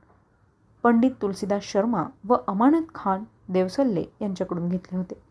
पंडित 0.84 1.12
तुलसीदास 1.22 1.64
शर्मा 1.64 2.04
व 2.28 2.36
अमानत 2.48 2.96
खान 2.96 3.24
देवसल्ले 3.50 4.04
यांच्याकडून 4.22 4.70
घेतले 4.70 4.98
होते. 4.98 5.22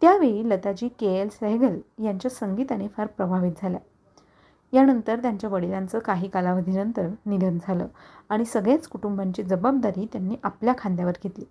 त्यावेळी 0.00 0.50
लताजी 0.50 0.88
के. 0.88 1.06
एल. 1.06 1.28
सहगल 1.28 2.04
यांच्या 2.04 2.30
संगीताने 2.30 2.88
फार 2.88 3.06
प्रभावित 3.06 3.52
झाल्या. 3.62 3.80
यानंतर 4.72 5.18
त्यांच्या 5.18 5.50
वडिलांचं 5.50 5.98
काही 5.98 6.28
कालावधीनंतर 6.28 7.08
निधन 7.26 7.58
झालं 7.62 7.86
आणि 8.28 8.44
सगळ्याच 8.44 8.88
कुटुंबांची 8.88 9.42
जबाबदारी 9.42 10.06
त्यांनी 10.12 10.36
आपल्या 10.42 10.74
खांद्यावर 10.78 11.12
घेतली. 11.22 11.44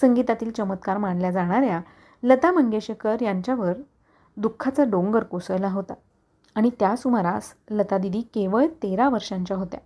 संगीतातील 0.00 0.50
चमत्कार 0.50 0.98
मानल्या 0.98 1.30
जाणाऱ्या 1.30 1.80
लता 2.26 2.52
मंगेशकर 2.52 3.16
यांच्यावर 3.22 3.72
दुःखाचा 4.36 4.84
डोंगर 4.84 5.22
कोसळला 5.22 5.68
होता. 5.68 5.94
आणि 6.54 6.70
त्या 6.80 6.96
सुमारास 6.96 7.54
लता 7.70 7.98
दिदी 7.98 8.20
केवळ 8.20 8.66
तेरा 8.66 9.08
वर्षांच्या 9.08 9.56
होत्या. 9.56 9.80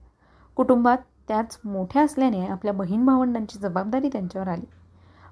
कुटुंबात 0.57 0.99
त्याच 1.29 1.59
मोठ्या 1.65 2.03
असल्याने 2.03 2.47
आपल्या 2.47 2.73
बहीण 2.73 3.05
भावंडांची 3.05 3.59
जबाबदारी 3.59 4.09
त्यांच्यावर 4.09 4.49
आली. 4.49 4.67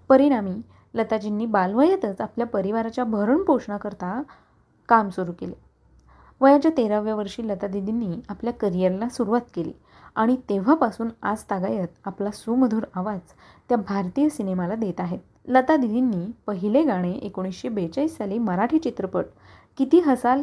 परिणामी 0.08 0.54
लताजींनी 0.94 1.46
बालवयातच 1.46 2.20
आपल्या 2.20 2.46
परिवाराच्या 2.46 3.04
भरणपोषणाकरता 3.04 4.22
काम 4.88 5.08
सुरू 5.08 5.32
केले. 5.32 5.54
वयाच्या 6.40 6.70
तेराव्या 6.76 7.14
वर्षी 7.14 7.48
लता 7.48 7.66
दिदींनी 7.66 8.20
आपल्या 8.28 8.52
करिअरला 8.52 9.08
सुरुवात 9.08 9.54
केली 9.54 9.72
आणि 10.14 10.36
तेव्हापासून 10.48 11.08
आज 11.22 11.42
तागायत 11.42 11.88
आपला 12.04 12.30
सुमधुर 12.30 12.82
आवाज 12.94 13.20
त्या 13.68 13.78
भारतीय 13.78 14.28
सिनेमाला 14.28 14.74
देत 14.74 15.00
आहेत. 15.00 15.18
लता 15.48 15.76
दिदींनी 15.76 16.26
पहिले 16.46 16.82
गाणे 16.82 17.10
एकोणीसशे 17.12 17.68
बेचाळीस 17.68 18.16
साली 18.16 18.38
मराठी 18.38 18.78
चित्रपट 18.78 19.24
किती 19.78 20.00
हसाल 20.00 20.42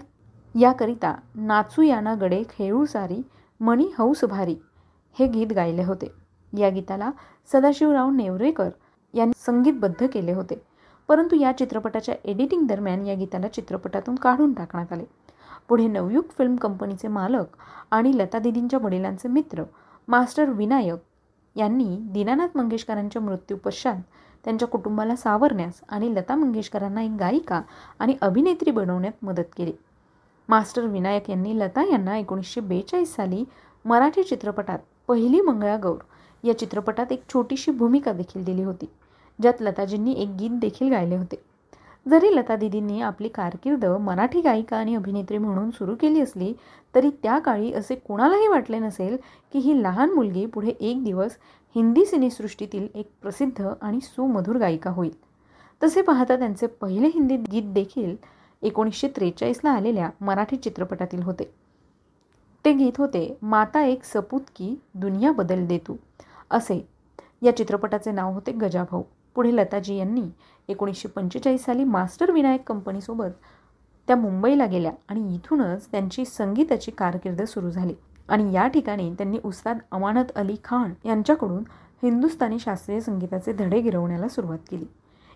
याकरिता 0.55 1.15
नाचू 1.35 1.81
याना 1.81 2.13
गडे 2.15 2.43
खेळू 2.49 2.85
सारी 2.85 3.21
मणी 3.59 3.87
हौस 3.97 4.23
भारी 4.23 4.55
हे 5.19 5.27
गीत 5.27 5.47
गायले 5.47 5.83
होते. 5.83 6.11
या 6.57 6.69
गीताला 6.69 7.11
सदाशिवराव 7.51 8.09
नेवरेकर 8.11 8.69
यांनी 9.13 9.33
संगीतबद्ध 9.45 10.07
केले 10.07 10.33
होते. 10.33 10.61
परंतु 11.09 11.35
या 11.35 11.51
चित्रपटाच्या 11.57 12.15
एडिटिंग 12.25 12.65
दरम्यान 12.67 13.05
या 13.05 13.15
गीताला 13.15 13.47
चित्रपटातून 13.47 14.15
काढून 14.15 14.53
टाकण्यात 14.53 14.93
आले. 14.93 15.03
पुढे 15.69 15.87
नवयुग 15.87 16.23
फिल्म 16.37 16.55
कंपनीचे 16.55 17.07
मालक 17.07 17.57
आणि 17.91 18.17
लता 18.17 18.39
दिदींच्या 18.39 18.79
वडिलांचे 18.83 19.27
मित्र 19.27 19.63
मास्टर 20.07 20.49
विनायक 20.49 20.99
यांनी 21.55 21.97
दीनानाथ 22.01 22.57
मंगेशकरांच्या 22.57 23.21
मृत्यूपश्चात 23.21 24.01
त्यांच्या 24.45 24.67
कुटुंबाला 24.67 25.15
सावरण्यास 25.15 25.81
आणि 25.89 26.13
लता 26.15 26.35
मंगेशकरांना 26.35 27.01
एक 27.01 27.11
गायिका 27.19 27.61
आणि 27.99 28.15
अभिनेत्री 28.21 28.71
बनवण्यात 28.71 29.23
मदत 29.25 29.53
केली. 29.57 29.71
मास्टर 30.49 30.85
विनायक 30.85 31.29
यांनी 31.29 31.57
लता 31.59 31.83
यांना 31.83 32.17
एकोणीसशे 32.17 32.61
बेचाळीस 32.61 33.15
साली 33.15 33.43
मराठी 33.85 34.23
चित्रपटात 34.23 34.79
पहिली 35.07 35.41
मंगळागौर 35.41 35.97
या 36.43 36.57
चित्रपटात 36.59 37.11
एक 37.11 37.23
छोटीशी 37.33 37.71
भूमिका 37.71 38.11
देखील 38.11 38.43
दिली 38.43 38.63
होती 38.63 38.85
ज्यात 39.39 39.61
लताजींनी 39.61 40.13
एक 40.13 40.29
गीत 40.29 40.59
देखील 40.59 40.89
गायले 40.89 41.17
होते. 41.17 41.41
जरी 42.05 42.35
लता 42.35 42.55
दिदींनी 42.55 43.01
आपली 43.01 43.27
कारकीर्द 43.27 43.85
मराठी 44.01 44.41
गायिका 44.41 44.77
आणि 44.77 44.95
अभिनेत्री 44.95 45.37
म्हणून 45.37 45.69
सुरू 45.71 45.95
केली 45.95 46.21
असली 46.21 46.53
तरी 46.95 47.09
त्या 47.23 47.37
काळी 47.39 47.71
असे 47.73 47.95
कोणालाही 47.97 48.47
वाटले 48.47 48.79
नसेल 48.79 49.15
की 49.53 49.59
ही 49.59 49.81
लहान 49.83 50.13
मुलगी 50.13 50.45
पुढे 50.45 50.69
एक 50.69 51.03
दिवस 51.03 51.37
हिंदी 51.75 52.05
सिनेसृष्टीतील 52.05 52.87
एक 52.95 53.09
प्रसिद्ध 53.21 53.69
आणि 53.81 53.99
सुमधुर 54.01 54.57
गायिका 54.57 54.89
होईल. 54.89 55.11
तसे 55.83 56.01
पाहता 56.01 56.35
त्यांचे 56.35 56.67
पहिले 56.67 57.07
हिंदी 57.07 57.37
गीत 57.37 57.63
देखील 57.63 58.15
एकोणीसशे 58.61 59.07
त्रेचाळीसला 59.07 59.71
आलेल्या 59.71 60.09
मराठी 60.21 60.57
चित्रपटातील 60.57 61.23
होते. 61.23 61.53
ते 62.65 62.73
गीत 62.73 62.91
होते 62.97 63.37
माता 63.41 63.81
एक 63.81 64.03
सपूत 64.03 64.41
की 64.55 64.75
दुनिया 64.93 65.31
बदल 65.31 65.65
देतू 65.65 65.95
असे. 66.49 66.87
या 67.41 67.57
चित्रपटाचे 67.57 68.11
नाव 68.11 68.33
होते 68.33 68.51
गजाभाऊ. 68.51 69.03
पुढे 69.35 69.55
लताजी 69.55 69.95
यांनी 69.95 70.23
एकोणीसशे 70.67 71.07
पंचेचाळीस 71.07 71.63
साली 71.63 71.83
मास्टर 71.83 72.31
विनायक 72.31 72.63
कंपनीसोबत 72.67 73.29
त्या 74.07 74.15
मुंबईला 74.15 74.65
गेल्या 74.65 74.91
आणि 75.07 75.35
इथूनच 75.35 75.87
त्यांची 75.91 76.25
संगीताची 76.25 76.91
कारकीर्द 76.91 77.41
सुरू 77.41 77.69
झाली. 77.69 77.93
आणि 78.27 78.53
या 78.53 78.67
ठिकाणी 78.67 79.13
त्यांनी 79.13 79.37
उस्ताद 79.43 79.77
अमानत 79.91 80.31
अली 80.35 80.55
खान 80.63 80.93
यांच्याकडून 81.05 81.63
हिंदुस्थानी 82.03 82.59
शास्त्रीय 82.59 82.99
संगीताचे 82.99 83.53
धडे 83.53 83.79
गिरवण्याला 83.81 84.27
सुरुवात 84.27 84.57
केली. 84.71 84.85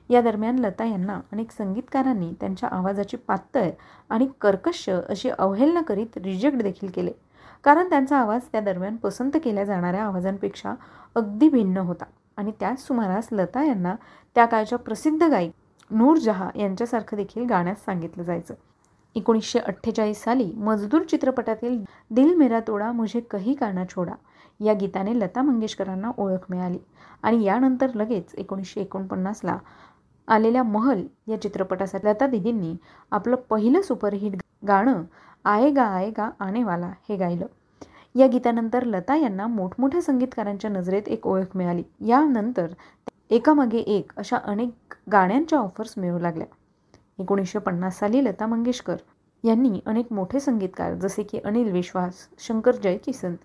या 0.10 0.22
दरम्यान 0.22 0.60
लता 0.60 0.86
यांना 0.86 1.20
अनेक 1.32 1.52
संगीतकारांनी 1.52 2.32
त्यांच्या 2.40 2.70
आवाजाची 2.70 3.18
पातळ 3.18 3.70
आणि 4.10 4.28
कर्कश 4.42 4.90
अशी 4.90 5.30
अवहेलना 5.30 5.82
करीत 5.82 6.18
रिजेक्ट 6.18 6.58
देखील 6.58 6.90
केले. 6.96 7.12
कारण 7.64 7.90
त्यांचा 7.90 8.18
आवाज 8.18 8.42
त्या 8.52 8.62
दरम्यान 8.62 8.96
पसंत 8.96 9.32
केल्या 9.44 9.64
जाणाऱ्या 9.64 10.04
आवाजांपेक्षा 10.04 10.74
अगदी 11.16 11.50
भिन्न 11.50 11.78
होता. 11.78 12.06
आणि 12.38 12.52
त्याच 12.60 12.88
सुमारास 12.88 13.28
लता 13.32 13.64
यांना 13.64 13.96
त्या 14.36 14.46
काळच्या 14.46 14.78
प्रसिद्ध 14.78 15.24
गायक 15.24 15.52
नूरजहा 15.92 16.50
यांच्यासारखं 16.56 17.18
देखील 17.18 17.46
गाण्यास 17.46 17.86
सांगितलं 17.86 18.24
जायचं. 18.24 18.54
एकोणीसशे 19.18 19.60
अठ्ठेचाळीस 19.60 20.24
साली 20.24 20.52
मजदूर 20.56 21.02
चित्रपटातील 21.02 21.84
दिल 22.12 22.34
मेरा 22.36 22.60
तोडा 22.68 22.92
मुझे 22.92 23.20
कही 23.20 23.54
काना 23.54 23.84
छोडा 23.86 24.14
या 24.60 24.74
गीताने 24.74 25.20
लता 25.20 25.42
मंगेशकरांना 25.42 26.12
ओळख 26.18 26.46
मिळाली. 26.50 26.78
आणि 27.24 27.44
यानंतर 27.44 27.94
लगेच 27.96 28.36
एकोणीसशे 28.36 28.82
एकोणपन्नासला 28.82 29.58
आलेल्या 30.28 30.64
महल 30.64 31.02
या 31.28 31.42
चित्रपटासाठी 31.42 32.08
लता 32.08 32.28
दिदींनी 32.28 32.76
आपलं 33.12 33.36
पहिलं 33.50 33.82
सुपरहिट 33.82 34.38
गाणं 34.68 35.04
आएगा 35.46 35.84
आएगा 35.84 36.30
आनेवाला 36.40 36.92
हे 37.10 37.16
गायलं. 37.16 37.46
या 38.16 38.28
गीतानंतर 38.28 38.84
लता 38.84 39.16
यांना 39.16 39.48
मोठमोठ्या 39.48 40.02
संगीतकारांच्या 40.02 40.70
नजरेत 40.70 41.08
एक 41.08 41.28
ओळख 41.28 41.58
मिळाली. 41.58 41.84
यानंतर 42.08 42.68
एकामागे 43.30 43.78
एक 43.78 44.12
अशा 44.18 44.38
अनेक 44.38 44.96
गाण्यांच्या 45.12 45.60
ऑफर्स 45.60 45.94
मिळू 45.98 46.20
लागल्या. 46.20 46.48
एकोणीसशे 47.20 47.60
पन्नास 47.60 48.00
साली 48.00 48.24
लता 48.24 48.46
मंगेशकर 48.48 48.96
यांनी 49.44 49.80
अनेक 49.86 50.14
मोठे 50.14 50.40
संगीतकार 50.40 50.94
जसे 50.94 51.24
की 51.24 51.40
अनिल 51.46 51.72
विश्वास 51.72 52.28
शंकर 52.40 52.76
जयकिसन 52.76 53.36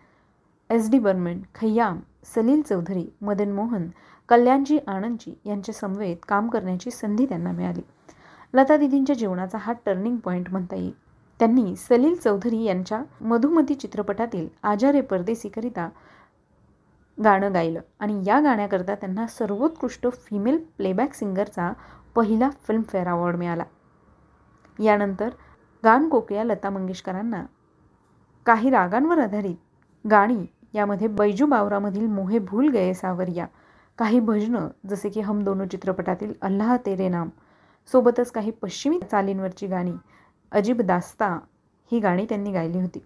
एस 0.71 0.91
डी 0.91 0.99
बर्मन 0.99 1.41
खय्याम 1.55 2.01
सलील 2.35 2.63
चौधरी 2.63 3.07
मदन 3.21 3.53
मोहन 3.53 3.89
कल्याणजी 4.29 4.79
आनंदजी 4.87 5.35
यांच्या 5.47 5.75
समवेत 5.75 6.17
काम 6.29 6.49
करण्याची 6.49 6.91
संधी 6.91 7.27
त्यांना 7.27 7.53
मिळाली. 7.53 7.81
लता 8.55 8.77
दिदींच्या 8.77 9.17
जीवनाचा 9.17 9.59
हा 9.59 9.73
टर्निंग 9.87 10.17
पॉईंट 10.17 10.51
म्हणता 10.51 10.77
येईल. 10.77 10.93
त्यांनी 11.41 11.75
सलील 11.77 12.15
चौधरी 12.15 12.63
यांच्या 12.63 13.03
मधुमती 13.21 13.75
चित्रपटातील 13.75 14.49
आजारे 14.63 15.01
परदेसीकरिता 15.01 15.89
गाणं 17.25 17.55
गायलं 17.55 17.81
आणि 18.01 18.23
या 18.27 18.41
गाण्याकरता 18.41 18.95
त्यांना 18.95 19.27
सर्वोत्कृष्ट 19.27 20.07
फिमेल 20.13 20.59
प्लेबॅक 20.77 21.15
सिंगरचा 21.15 21.73
पहिला 22.15 22.49
फिल्मफेअर 22.67 23.09
अवॉर्ड 23.09 23.37
मिळाला. 23.37 23.65
यानंतर 24.79 25.29
गान 25.85 26.09
लता 26.47 26.71
मंगेशकरांना 26.71 27.45
काही 28.47 28.71
रागांवर 28.71 29.19
आधारित 29.19 29.57
गाणी 30.05 30.45
यामध्ये 30.75 31.09
बैजू 31.09 31.47
बावरामधील 31.47 32.07
मोहे 32.07 32.39
भूल 32.39 32.69
गये 32.69 32.95
सावरिया 32.95 33.47
काही 33.99 34.21
भजनं 34.21 34.69
जसे 34.89 35.09
की 35.11 35.21
हम 35.21 35.43
दोनो 35.45 35.65
चित्रपटातील 35.65 36.33
अल्लाह 36.43 36.77
तेरे 36.87 37.09
नाम 37.09 37.29
सोबतच 37.93 38.31
काही 38.31 38.51
पश्चिमी 38.51 38.99
चालींवरची 39.11 39.67
गाणी 39.67 39.93
अजीब 40.53 40.81
दास्ता 40.83 41.29
ही 41.93 42.01
गाणी 42.01 42.25
त्यांनी 42.29 42.53
गायली 42.53 42.81
होती. 42.81 43.03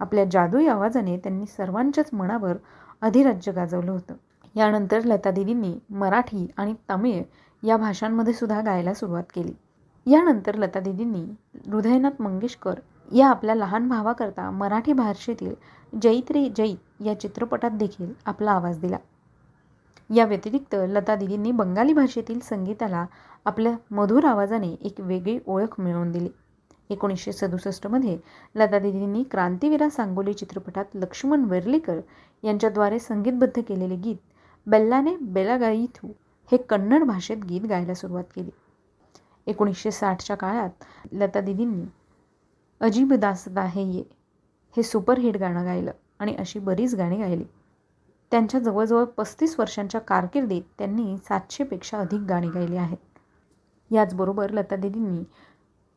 आपल्या 0.00 0.24
जादुई 0.30 0.66
आवाजाने 0.66 1.16
त्यांनी 1.16 1.46
सर्वांच्याच 1.46 2.10
मनावर 2.12 2.56
अधिराज्य 3.02 3.52
गाजवलं 3.52 3.90
होतं. 3.92 4.14
यानंतर 4.54 5.00
लता 5.04 5.30
दिदींनी 5.30 5.74
मराठी 5.90 6.46
आणि 6.56 6.74
तमिळ 6.90 7.22
या 7.62 7.76
भाषांमध्ये 7.76 8.32
सुद्धा 8.32 8.60
गायला 8.60 8.94
सुरुवात 8.94 9.24
केली. 9.34 9.52
यानंतर 10.06 10.54
लता 10.54 10.80
दिदींनी 10.80 11.22
हृदयनाथ 11.66 12.22
मंगेशकर 12.22 12.80
या 13.10 13.28
आपल्या 13.28 13.54
लहान 13.54 13.88
भावाकरता 13.88 14.50
मराठी 14.50 14.92
भाषेतील 14.92 15.54
जैत्री 15.92 16.48
जैत 16.56 17.02
या 17.04 17.18
चित्रपटात 17.20 17.70
देखील 17.70 18.12
आपला 18.26 18.52
आवाज 18.52 18.78
दिला. 18.78 18.96
या 20.10 20.24
व्यतिरिक्त 20.24 20.74
लता 20.88 21.14
दिदींनी 21.16 21.50
बंगाली 21.52 21.92
भाषेतील 21.92 22.40
संगीताला 22.40 23.04
आपल्या 23.44 23.74
मधुर 23.90 24.24
आवाजाने 24.24 24.72
एक 24.80 25.00
वेगळी 25.00 25.38
ओळख 25.46 25.80
मिळवून 25.80 26.10
दिली. 26.12 26.28
एकोणीसशे 26.90 27.32
सदुसष्टमध्ये 27.32 28.16
लता 28.54 28.78
दिदींनी 28.78 29.22
क्रांतीवीरा 29.22 29.88
सांगोली 29.90 30.32
चित्रपटात 30.32 30.84
लक्ष्मण 30.94 31.44
वेर्लेकर 31.44 32.00
यांच्याद्वारे 32.42 32.98
संगीतबद्ध 32.98 33.60
केलेले 33.60 33.96
गीत 33.96 34.16
बेल्लाने 34.66 35.16
बेलागाईथू 35.16 36.08
हे 36.52 36.56
कन्नड 36.58 37.04
भाषेत 37.04 37.36
गीत 37.36 37.62
गायला 37.62 37.94
सुरुवात 37.94 38.24
केली. 38.36 38.50
एकोणीसशे 39.46 39.90
साठच्या 39.90 40.36
काळात 40.36 40.84
लता 41.12 41.40
दिदींनी 41.40 41.84
अजीब 42.80 43.12
दासदा 43.12 43.62
हे 43.62 43.82
ये 43.82 44.02
हे 44.76 44.82
सुपरहिट 44.82 45.36
गाणं 45.36 45.64
गायलं 45.64 45.90
आणि 46.18 46.34
अशी 46.34 46.58
बरीच 46.58 46.94
गाणी 46.94 47.16
गायली. 47.16 47.44
त्यांच्या 48.30 48.60
जवळजवळ 48.60 49.04
पस्तीस 49.04 49.58
वर्षांच्या 49.58 50.00
कारकिर्दीत 50.00 50.62
त्यांनी 50.78 51.16
सातशेपेक्षा 51.16 51.98
अधिक 51.98 52.20
गाणी 52.20 52.48
गायली 52.48 52.76
आहेत. 52.76 53.18
याचबरोबर 53.90 54.50
लता 54.50 54.76
दिदींनी 54.76 55.24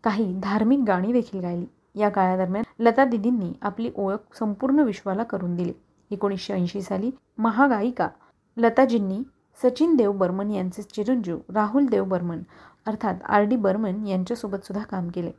काही 0.04 0.34
धार्मिक 0.40 0.80
गाणी 0.88 1.14
देखील 1.14 1.42
गायली. 1.42 1.66
या 1.96 2.10
काळादरम्यान 2.10 2.64
लता 2.80 3.06
दिदींनी 3.06 3.54
आपली 3.62 3.92
ओळख 3.96 4.36
संपूर्ण 4.40 4.80
विश्वाला 4.80 5.24
करून 5.24 5.56
दिली. 5.56 5.74
एकोणीसशे 6.12 6.54
ऐंशी 6.54 6.82
साली 6.82 7.12
महागायिका 7.38 8.10
लताजींनी 8.58 9.20
सचिन 9.62 9.96
देव 9.96 10.12
बर्मन 10.12 10.52
यांचे 10.52 10.82
चिरंजीव 10.84 11.38
राहुल 11.54 11.86
देव 11.86 12.04
बर्मन 12.04 12.42
अर्थात 12.86 13.24
आर 13.24 13.44
डी 13.44 13.56
बर्मन 13.56 14.06
यांच्यासोबत 14.08 14.66
सुद्धा 14.66 14.84
काम 14.84 15.08
केले. 15.10 15.32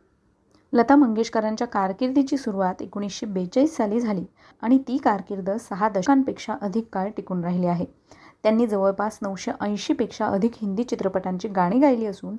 लता 0.73 0.97
मंगेशकरांच्या 0.97 1.67
कारकिर्दीची 1.67 2.37
सुरुवात 2.37 2.83
एकोणीसशे 2.83 3.27
बेचाळीस 3.27 3.77
साली 3.77 4.01
झाली 4.01 4.25
आणि 4.63 4.79
ती 4.79 4.97
कारकिर्द 4.97 5.51
सहा 5.61 5.89
दशकांपेक्षा 5.89 6.55
अधिक 6.61 6.89
काळ 6.93 7.11
टिकून 7.17 7.45
राहिली 7.45 7.67
आहे. 7.67 7.85
त्यांनी 8.43 8.67
जवळपास 8.67 9.19
नऊशे 9.23 9.53
ऐंशीपेक्षा 9.61 10.27
अधिक 10.27 10.53
हिंदी 10.63 10.85
चित्रपटांची 10.85 11.49
गाणी 11.49 11.79
गायली 11.79 12.07
असून 12.07 12.37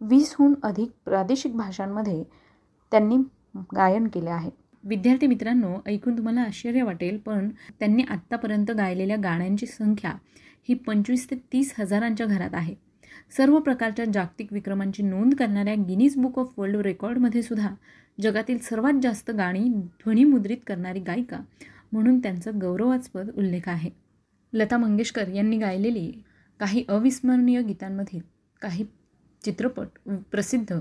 वीसहून 0.00 0.54
अधिक 0.62 0.90
प्रादेशिक 1.04 1.56
भाषांमध्ये 1.56 2.22
त्यांनी 2.92 3.16
गायन 3.76 4.06
केले 4.08 4.30
आहे. 4.30 4.50
विद्यार्थी 4.84 5.26
मित्रांनो 5.26 5.74
ऐकून 5.86 6.16
तुम्हाला 6.16 6.40
आश्चर्य 6.40 6.82
वाटेल 6.82 7.18
पण 7.18 7.48
त्यांनी 7.80 8.02
आत्तापर्यंत 8.10 8.70
गायलेल्या 8.70 9.16
गाण्यांची 9.16 9.66
संख्या 9.66 10.12
ही 10.68 10.74
पंचवीस 10.76 11.30
ते 11.30 11.36
तीस 11.52 11.72
हजारांच्या 11.78 12.26
घरात 12.26 12.54
आहे. 12.54 12.74
सर्व 13.36 13.58
प्रकारच्या 13.58 14.04
जागतिक 14.04 14.52
विक्रमांची 14.52 15.02
नोंद 15.02 15.34
करणाऱ्या 15.34 15.74
गिनीज 15.88 16.16
बुक 16.16 16.38
ऑफ 16.38 16.58
वर्ल्ड 16.58 16.76
रेकॉर्डमध्ये 16.76 17.42
सुद्धा 17.42 17.74
जगातील 18.22 18.58
सर्वात 18.62 19.00
जास्त 19.02 19.30
गाणी 19.30 19.64
ध्वनिमुद्रित 19.68 20.58
करणारी 20.66 21.00
गायिका 21.00 21.40
म्हणून 21.92 22.18
त्यांचा 22.18 22.50
गौरवास्पद 22.60 23.30
उल्लेख 23.36 23.68
आहे. 23.68 23.90
लता 24.52 24.76
मंगेशकर 24.78 25.28
यांनी 25.28 25.58
गायलेली 25.58 26.10
काही 26.60 26.84
अविस्मरणीय 26.88 27.62
गीतांमधील 27.62 28.20
काही 28.62 28.84
चित्रपट 29.42 30.08
प्रसिद्ध 30.30 30.80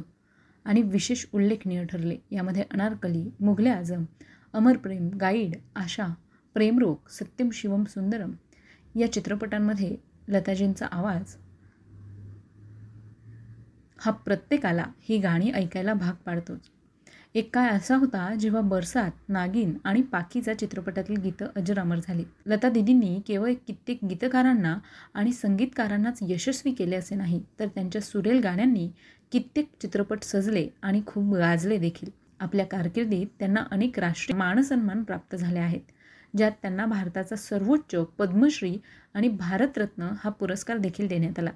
आणि 0.65 0.81
विशेष 0.81 1.25
उल्लेखनीय 1.33 1.83
ठरले. 1.85 2.17
यामध्ये 2.31 2.63
अनारकली 2.71 3.23
मुघले 3.39 3.69
आझम 3.69 4.03
अमर 4.53 4.77
प्रेम 4.77 5.09
गाईड 5.21 5.55
आशा 5.75 6.07
प्रेमरोग 6.55 7.09
सत्यम 7.09 7.49
शिवम 7.53 7.83
सुंदरम 7.83 8.31
या 8.95 9.11
चित्रपटांमध्ये 9.11 9.95
लताजींचा 10.27 10.85
आवाज. 10.85 11.35
हा 13.99 14.11
प्रत्येकाला 14.11 14.85
ही 14.99 15.17
गाणी 15.17 15.51
ऐकायला 15.51 15.93
भाग 15.93 16.13
पाडतोच. 16.13 16.59
एक 17.35 17.53
काळ 17.53 17.69
असा 17.69 17.95
होता 17.95 18.35
जेव्हा 18.35 18.61
बरसात 18.61 19.11
नागिन 19.29 19.77
आणि 19.83 20.01
पाकीचा 20.01 20.53
चित्रपटातील 20.53 21.17
गीतं 21.17 21.47
अजरामर 21.55 21.99
झाली. 21.99 22.23
लता 22.45 22.69
दिदींनी 22.69 23.21
केवळ 23.27 23.53
कित्येक 23.67 24.05
गीतकारांना 24.05 24.77
आणि 25.13 25.33
संगीतकारांनाच 25.33 26.19
यशस्वी 26.21 26.71
केले 26.71 26.95
असे 26.95 27.15
नाही 27.15 27.41
तर 27.59 27.67
त्यांच्या 27.67 28.01
सुरेल 28.01 28.39
गाण्यांनी 28.39 28.89
कित्येक 29.31 29.69
चित्रपट 29.81 30.23
सजले 30.23 30.67
आणि 30.81 31.01
खूप 31.05 31.33
गाजले 31.35 31.77
देखील. 31.77 32.09
आपल्या 32.39 32.65
कारकिर्दीत 32.65 33.27
त्यांना 33.39 33.63
अनेक 33.71 33.99
राष्ट्रीय 33.99 34.37
मानसन्मान 34.37 35.03
प्राप्त 35.03 35.35
झाले 35.35 35.59
आहेत. 35.59 35.81
ज्यात 36.37 36.51
त्यांना 36.61 36.85
भारताचा 36.85 37.35
सर्वोच्च 37.35 37.95
पद्मश्री 37.95 38.77
आणि 39.13 39.27
भारतरत्न 39.27 40.09
हा 40.23 40.29
पुरस्कार 40.29 40.77
देखील 40.77 41.07
देण्यात 41.07 41.39
आला. 41.39 41.49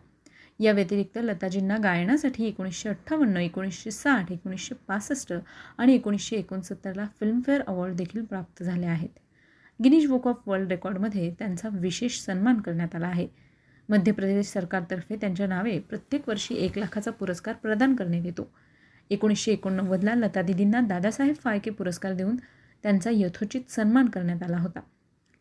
या 0.59 0.71
व्यतिरिक्त 0.71 1.17
लताजींना 1.17 1.77
गायनासाठी 1.77 2.45
एकोणीसशे 2.45 2.89
अठ्ठावन्न 2.89 3.37
एकोणीसशे 3.37 3.91
साठ 3.91 4.31
एकोणीसशे 4.31 4.75
पासष्ट 4.87 5.33
आणि 5.77 5.93
एकोणीसशे 5.93 6.35
एकोणसत्तरला 6.35 7.05
फिल्मफेअर 7.19 7.61
अवॉर्ड 7.67 7.95
देखील 7.95 8.25
प्राप्त 8.25 8.63
झाले 8.63 8.85
आहेत. 8.85 9.09
गिनीज 9.83 10.07
बुक 10.07 10.27
ऑफ 10.27 10.41
वर्ल्ड 10.45 10.69
रेकॉर्डमध्ये 10.69 11.33
त्यांचा 11.39 11.69
विशेष 11.71 12.19
सन्मान 12.19 12.61
करण्यात 12.61 12.95
आला 12.95 13.07
आहे. 13.07 13.27
मध्य 13.89 14.11
प्रदेश 14.11 14.47
सरकारतर्फे 14.47 15.15
त्यांच्या 15.15 15.47
नावे 15.47 15.79
प्रत्येक 15.79 16.29
वर्षी 16.29 16.55
एक 16.55 16.77
लाखाचा 16.77 17.11
पुरस्कार 17.11 17.53
प्रदान 17.53 17.95
करण्यात 17.95 18.25
येतो. 18.25 18.51
एकोणीसशे 19.09 19.51
एकोणनव्वदला 19.51 20.15
लता 20.15 20.41
दिदींना 20.41 20.81
दादासाहेब 20.81 21.35
फाळके 21.35 21.69
पुरस्कार 21.69 22.13
देऊन 22.13 22.35
त्यांचा 22.83 23.09
यथोचित 23.13 23.71
सन्मान 23.71 24.05
करण्यात 24.05 24.43
आला 24.43 24.57
होता. 24.57 24.79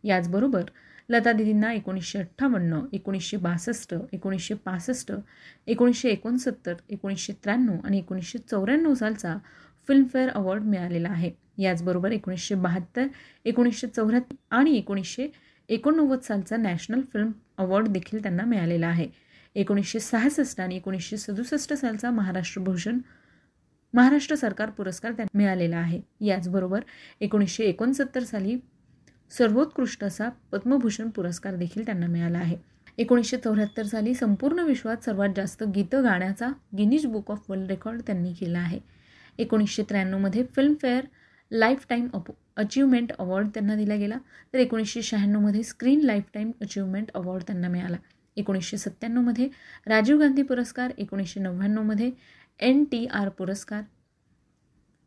याचबरोबर 0.04 0.64
लता 1.08 1.32
दिदींना 1.32 1.72
एकोणीसशे 1.72 2.18
अठ्ठावन्न 2.18 2.80
एकोणीसशे 2.92 3.36
बासष्ट 3.36 3.94
एकोणीसशे 4.12 4.54
पासष्ट 4.54 5.12
एकोणीसशे 5.66 6.08
एकोणसत्तर 6.08 6.74
एकोणीसशे 6.88 7.32
त्र्याण्णव 7.32 7.76
आणि 7.84 7.98
एकोणीसशे 7.98 8.38
चौऱ्याण्णव 8.38 8.94
सालचा 8.94 9.36
फिल्मफेअर 9.88 10.28
अवॉर्ड 10.28 10.62
मिळालेला 10.62 11.08
आहे. 11.08 11.30
याचबरोबर 11.58 12.12
एकोणीसशे 12.12 12.54
बहात्तर 12.54 13.06
एकोणीसशे 13.44 13.86
चौऱ्याहत्तर 13.86 14.34
आणि 14.50 14.76
एकोणीसशे 14.76 15.28
एकोणनव्वद 15.68 16.20
सालचा 16.20 16.56
नॅशनल 16.56 17.00
फिल्म 17.12 17.30
अवॉर्ड 17.58 17.88
देखील 17.88 18.22
त्यांना 18.22 18.44
मिळालेला 18.44 18.86
आहे. 18.86 19.08
एकोणीसशे 19.54 20.00
सहासष्ट 20.00 20.60
आणि 20.60 20.76
एकोणीसशे 20.76 21.16
सदुसष्ट 21.16 21.72
सालचा 21.72 22.10
महाराष्ट्र 22.10 22.62
भूषण 22.62 22.98
महाराष्ट्र 23.96 24.34
सरकार 24.34 24.70
पुरस्कार 24.70 25.12
त्यांना 25.12 25.38
मिळालेला 25.38 25.76
आहे. 25.76 26.00
याचबरोबर 26.20 26.80
एकोणीसशे 27.20 27.64
एकोणसत्तर 27.64 28.22
साली 28.22 28.56
सर्वोत्कृष्ट 29.38 30.04
असा 30.04 30.28
पद्मभूषण 30.52 31.10
पुरस्कार 31.10 31.54
देखील 31.54 31.86
त्यांना 31.86 32.06
मिळाला 32.06 32.38
आहे. 32.38 32.56
एकोणीसशे 32.98 33.36
चौऱ्याहत्तर 33.36 33.82
साली 33.82 34.14
संपूर्ण 34.14 34.58
विश्वात 34.58 35.04
सर्वात 35.04 35.28
जास्त 35.36 35.64
गीतं 35.74 36.04
गाण्याचा 36.04 36.48
Guinness 36.78 37.06
book 37.06 37.30
of 37.30 37.50
world 37.50 37.68
record 37.68 38.00
त्यांनी 38.00 38.32
केला 38.32 38.58
आहे. 38.58 38.80
एकोणीसशे 39.38 39.82
त्र्याण्णवमध्ये 39.82 40.44
Filmfare 40.56 41.04
lifetime 41.88 42.08
up 42.14 42.30
achievement 42.56 43.12
award 43.18 43.48
त्यांना 43.48 43.74
दिला 43.74 43.94
गेला. 43.94 44.18
तर 44.54 44.58
एकोणीसशे 44.58 45.02
शहाण्णवमध्ये 45.02 45.62
screen 45.62 46.00
life 46.00 46.24
time 46.34 46.50
achievement 46.60 47.10
award 47.14 47.42
त्यांना 47.42 47.68
मिळाला. 47.68 47.96
एकोणीसशे 48.36 48.76
सत्त्याण्णवमध्ये 48.76 49.48
राजीव 49.86 50.18
गांधी 50.18 50.42
पुरस्कार. 50.42 50.92
एकोणीसशे 50.98 51.40
नव्याण्णवमध्ये 51.40 52.10
एन 52.60 52.84
टी 52.84 53.04
आर 53.06 53.28
पुरस्कार. 53.28 53.82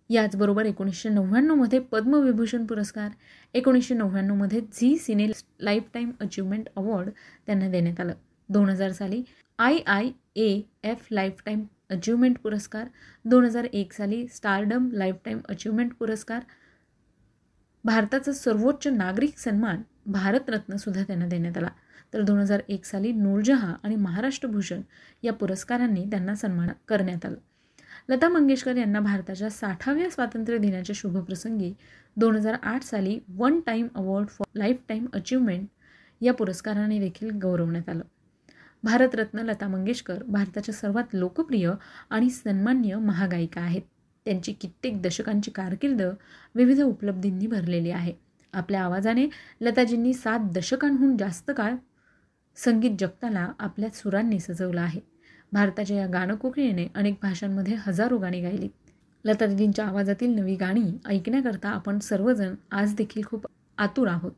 याचबरोबर 0.10 0.66
एकोणीसशे 0.66 1.10
नव्याण्णवमध्ये 1.10 1.80
पद्मविभूषण 1.92 2.66
पुरस्कार 2.66 3.10
एकोणीसशे 3.54 3.96
नव्याण्णवमध्ये 3.96 4.62
Zee 4.62 4.98
cine 4.98 5.28
lifetime 5.94 6.12
achievement 6.20 6.70
award 6.76 7.10
त्यांना 7.46 7.70
देण्यात 7.70 8.00
आलं. 8.00 8.14
दोन 8.50 8.70
हजार 8.70 8.92
साली 8.92 9.24
I 9.60 9.78
I 9.88 10.10
A 10.36 10.62
F 10.84 11.08
lifetime 11.46 11.64
achievement 11.90 12.38
पुरस्कार 12.40 12.88
दोन 13.26 13.46
हजार 13.46 13.64
एक 13.64 13.94
साली 13.94 14.28
स्टारडम 14.28 14.90
लाईफ 14.92 15.16
टाईम 15.26 15.40
अचिव्हमेंट 15.50 15.94
पुरस्कार 15.94 16.44
भारताचा 17.84 18.32
सर्वोच्च 18.34 18.88
नागरिक 18.88 19.38
सन्मान 19.38 19.82
भारतरत्नसुद्धा 20.06 21.04
त्यांना 21.04 21.28
देण्यात 21.28 21.58
आला. 21.58 21.70
तर 22.14 22.22
दोन 22.22 22.40
हजार 22.40 22.62
एक 22.70 22.86
साली 22.86 23.12
नूरजहा 23.12 23.74
आणि 23.84 23.96
महाराष्ट्र 23.96 24.48
भूषण 24.48 24.82
या 25.24 25.34
पुरस्कारांनी 25.34 26.06
त्यांना 26.06 26.36
सन्मान 26.36 26.70
करण्यात 26.88 27.26
आलं. 27.26 27.38
लता 28.10 28.30
मंगेशकर 28.30 28.78
यांना 28.78 29.00
भारताच्या 29.00 29.50
साठाव्या 29.50 30.10
स्वातंत्र्य 30.10 30.58
दिनाच्या 30.58 30.94
शुभप्रसंगी 30.96 31.74
दोन 32.18 32.36
हजार 32.36 32.56
आठ 32.64 32.84
साली 32.84 33.20
one 33.30 33.60
time 33.60 33.88
award 33.96 34.28
for 34.28 34.48
lifetime 34.90 35.06
achievement 35.14 35.68
या 36.22 36.34
पुरस्काराने 36.34 37.00
देखील 37.00 37.30
गौरवण्यात 37.32 37.90
आलं. 37.90 38.04
भारतरत्न 38.84 39.40
लता 39.40 39.68
मंगेशकर 39.68 40.24
भारताच्या 40.24 40.74
सर्वात 40.76 41.04
लोकप्रिय 41.14 41.72
आणि 42.10 42.30
सन्मान्य 42.30 42.96
महागायिका 42.96 43.62
आहेत. 43.62 43.82
त्यांची 44.26 44.54
कित्येक 44.54 45.02
दशकांची 45.02 45.52
कारकीर्द 45.52 46.02
विविध 46.56 46.82
उपलब्धींनी 46.82 47.48
भरलेली 47.48 47.92
आहे. 47.92 48.14
आपल्या 48.54 48.82
आवाजाने 48.82 49.28
लताजींनी 49.62 50.14
सात 50.14 50.40
दशकांहून 50.40 51.18
जास्त 51.18 51.52
काळ 51.58 51.76
संगीत 52.56 52.92
जगताला 53.00 53.48
आपल्या 53.60 53.90
सुरांनी 53.90 54.40
सजवलं 54.40 54.82
आहे. 54.82 55.00
भारताच्या 55.54 55.98
या 55.98 56.08
गाणं 56.08 56.36
अनेक 56.96 57.14
भाषांमध्ये 57.22 57.76
हजारो 57.80 58.18
गाणी 58.18 58.42
गायली. 58.42 58.68
लता 59.26 59.46
दिदींच्या 59.46 59.86
आवाजातील 59.86 60.36
नवी 60.36 60.56
गाणी 60.56 60.84
ऐकण्याकरता 61.06 61.70
आपण 61.70 62.00
सर्वजण 62.00 62.56
आज 62.72 62.96
देखील 62.96 63.24
खूप 63.26 63.48
आतुर 63.78 64.08
आहोत. 64.08 64.32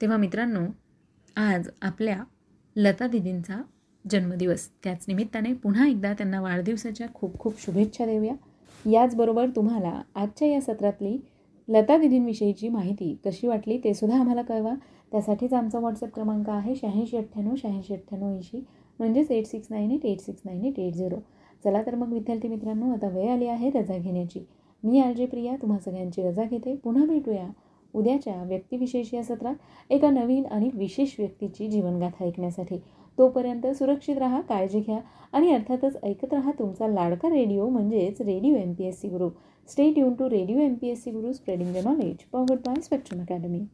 तेव्हा 0.00 0.16
मित्रांनो 0.16 0.60
आज 1.36 1.68
आपल्या 1.82 2.24
लता 2.76 3.06
दिदींचा 3.06 3.62
जन्मदिवस. 4.10 4.68
त्याच 4.84 5.04
निमित्ताने 5.08 5.52
पुन्हा 5.52 5.86
एकदा 5.88 6.12
त्यांना 6.12 6.40
वाढदिवसाच्या 6.40 7.06
खूप 7.14 7.38
खूप 7.38 7.60
शुभेच्छा 7.60 8.06
देऊया. 8.06 8.34
याचबरोबर 8.90 9.46
तुम्हाला 9.56 10.02
आजच्या 10.14 10.48
या 10.48 10.60
सत्रातली 10.60 11.16
लता 11.68 11.96
दिदींविषयीची 11.98 12.68
माहिती 12.68 13.16
कशी 13.24 13.46
वाटली 13.46 13.78
ते 13.78 13.94
सुद्धा 13.94 14.20
आम्हाला 14.20 14.42
कळवा. 14.42 14.74
त्यासाठीच 15.12 15.52
आमचा 15.52 15.78
व्हॉट्सअप 15.78 16.14
क्रमांक 16.14 16.48
आहे 16.50 16.74
शहाऐंशी 16.74 17.16
अठ्ठ्याण्णव 17.16 17.54
शहाऐंशी 17.56 17.94
अठ्ठ्याण्णव 17.94 18.34
ऐंशी 18.34 18.60
म्हणजेच 19.00 19.30
eight 19.30 19.46
six 19.46 19.68
nine 19.70 19.90
eight 19.90 20.04
eight 20.06 20.20
six 20.20 20.42
nine 20.44 20.64
eight 20.64 20.78
eight 20.78 20.94
zero. 20.94 21.16
चला 21.64 21.82
तर 21.82 21.94
मग 21.94 22.12
विद्यार्थी 22.12 22.48
मित्रांनो 22.48 22.92
आता 22.92 23.08
वेळ 23.08 23.30
आली 23.30 23.46
आहे 23.46 23.70
रजा 23.70 23.96
घेण्याची. 23.98 24.44
मी 24.82 25.00
आर 25.00 25.12
जे 25.12 25.26
प्रिया 25.26 25.54
तुम्हा 25.62 25.78
सगळ्यांची 25.78 26.22
रजा 26.22 26.44
घेते. 26.44 26.74
पुन्हा 26.74 27.06
भेटूया 27.06 27.46
उद्याच्या 27.94 28.42
व्यक्तिविशेष 28.42 29.12
या 29.14 29.22
सत्रात 29.24 29.92
एका 29.92 30.10
नवीन 30.10 30.44
आणि 30.46 30.68
विशेष 30.74 31.14
व्यक्तीची 31.18 31.68
जीवनगाथा 31.68 32.24
ऐकण्यासाठी. 32.24 32.78
तोपर्यंत 33.18 33.66
सुरक्षित 33.66 34.18
राहा 34.18 34.40
काळजी 34.40 34.80
घ्या 34.80 34.98
आणि 35.32 35.52
अर्थातच 35.52 35.96
ऐकत 36.02 36.34
राहा 36.34 36.52
तुमचा 36.58 36.88
लाडका 36.88 37.30
रेडिओ 37.30 37.68
म्हणजेच 37.68 38.20
radio 38.20 38.56
M 38.56 38.72
P 38.72 38.84
S 38.84 39.00
C 39.00 39.08
Guru 39.08 39.28
stay 39.68 39.98
युन 39.98 40.14
to 40.14 40.30
radio 40.30 40.58
M 40.58 40.74
P 40.74 40.88
S 40.88 41.02
C 41.04 41.10
Guru 41.10 41.32
spreading 41.32 41.72
the 41.74 41.86
knowledge 41.86 42.24
powered 42.32 42.60
by 42.66 42.80
Spectrum 42.80 43.20
Academy 43.20 43.64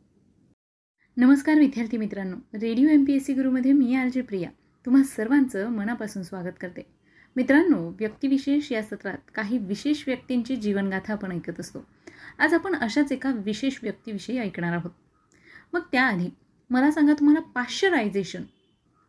नमस्कार 1.17 1.59
विद्यार्थी 1.59 1.97
मित्रांनो. 1.97 2.37
Radio 2.55 2.89
M 2.89 3.05
P 3.05 3.13
S 3.13 3.25
C 3.25 3.35
गुरुमध्ये 3.35 3.73
मी 3.73 3.95
आलजी 3.95 4.21
प्रिया. 4.21 4.51
तुम्हा 4.87 5.03
सर्वांचं 5.03 5.69
मनापासून 5.69 6.23
स्वागत 6.23 6.53
करते. 6.61 6.87
मित्रांनो 7.37 7.89
व्यक्तिविशेष 7.89 8.73
या 8.73 8.83
सत्रात 8.83 9.19
काही 9.35 9.59
विशेष 9.59 10.05
व्यक्तींची 10.07 10.57
जीवनगाथा 10.57 11.13
आपण 11.13 11.33
ऐकत 11.33 11.61
असतो. 11.61 11.87
आज 12.39 12.55
आपण 12.55 12.75
अशाच 12.75 13.13
एका 13.13 13.31
विशेष 13.31 13.79
व्यक्तीविषयी 13.83 14.39
ऐकणार 14.39 14.73
आहोत. 14.73 14.91
मग 15.73 15.81
त्याआधी 15.93 16.29
मला 16.71 16.91
सांगा 16.91 17.13
तुम्हाला 17.13 17.41
पाश्चरायझेशन 17.41 18.43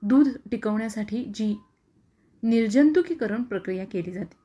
दूध 0.02 0.30
टिकवण्यासाठी 0.52 1.32
जी 1.34 1.56
निर्जंतुकीकरण 2.44 3.44
प्रक्रिया 3.44 3.86
केली 3.86 4.12
जाते 4.12 4.36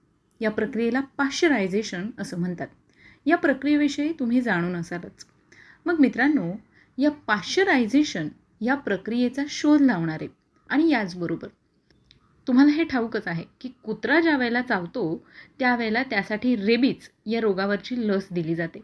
या 0.41 0.51
प्रक्रियेला 0.51 1.01
पाश्चरायझेशन 1.01 2.11
असं 2.19 2.41
म्हणतात. 2.41 2.69
या 3.27 3.37
प्रक्रियेविषयी 3.37 4.13
तुम्ही 4.13 4.41
जाणून 4.41 4.77
असालच. 4.77 5.27
मग 5.87 6.01
मित्रांनो 6.01 6.53
या 7.01 7.11
पाश्चरायझेशन 7.27 8.29
या 8.61 8.75
प्रक्रियेचा 8.75 9.43
शोध 9.49 9.81
लावणारे. 9.81 10.27
आणि 10.69 10.89
याचबरोबर 10.91 11.49
तुम्हाला 12.47 12.71
हे 12.71 12.85
ठाऊकच 12.85 13.27
आहे 13.29 13.45
की 13.61 13.69
कुत्रा 13.85 14.21
ज्या 14.21 14.37
वेळेला 14.37 14.61
चावतो 14.63 15.03
त्यावेळेला 15.59 16.03
त्यासाठी 16.03 16.55
रेबीज 16.57 17.09
या 17.27 17.41
रोगावरची 17.41 17.97
लस 18.09 18.27
दिली 18.31 18.55
जाते. 18.55 18.81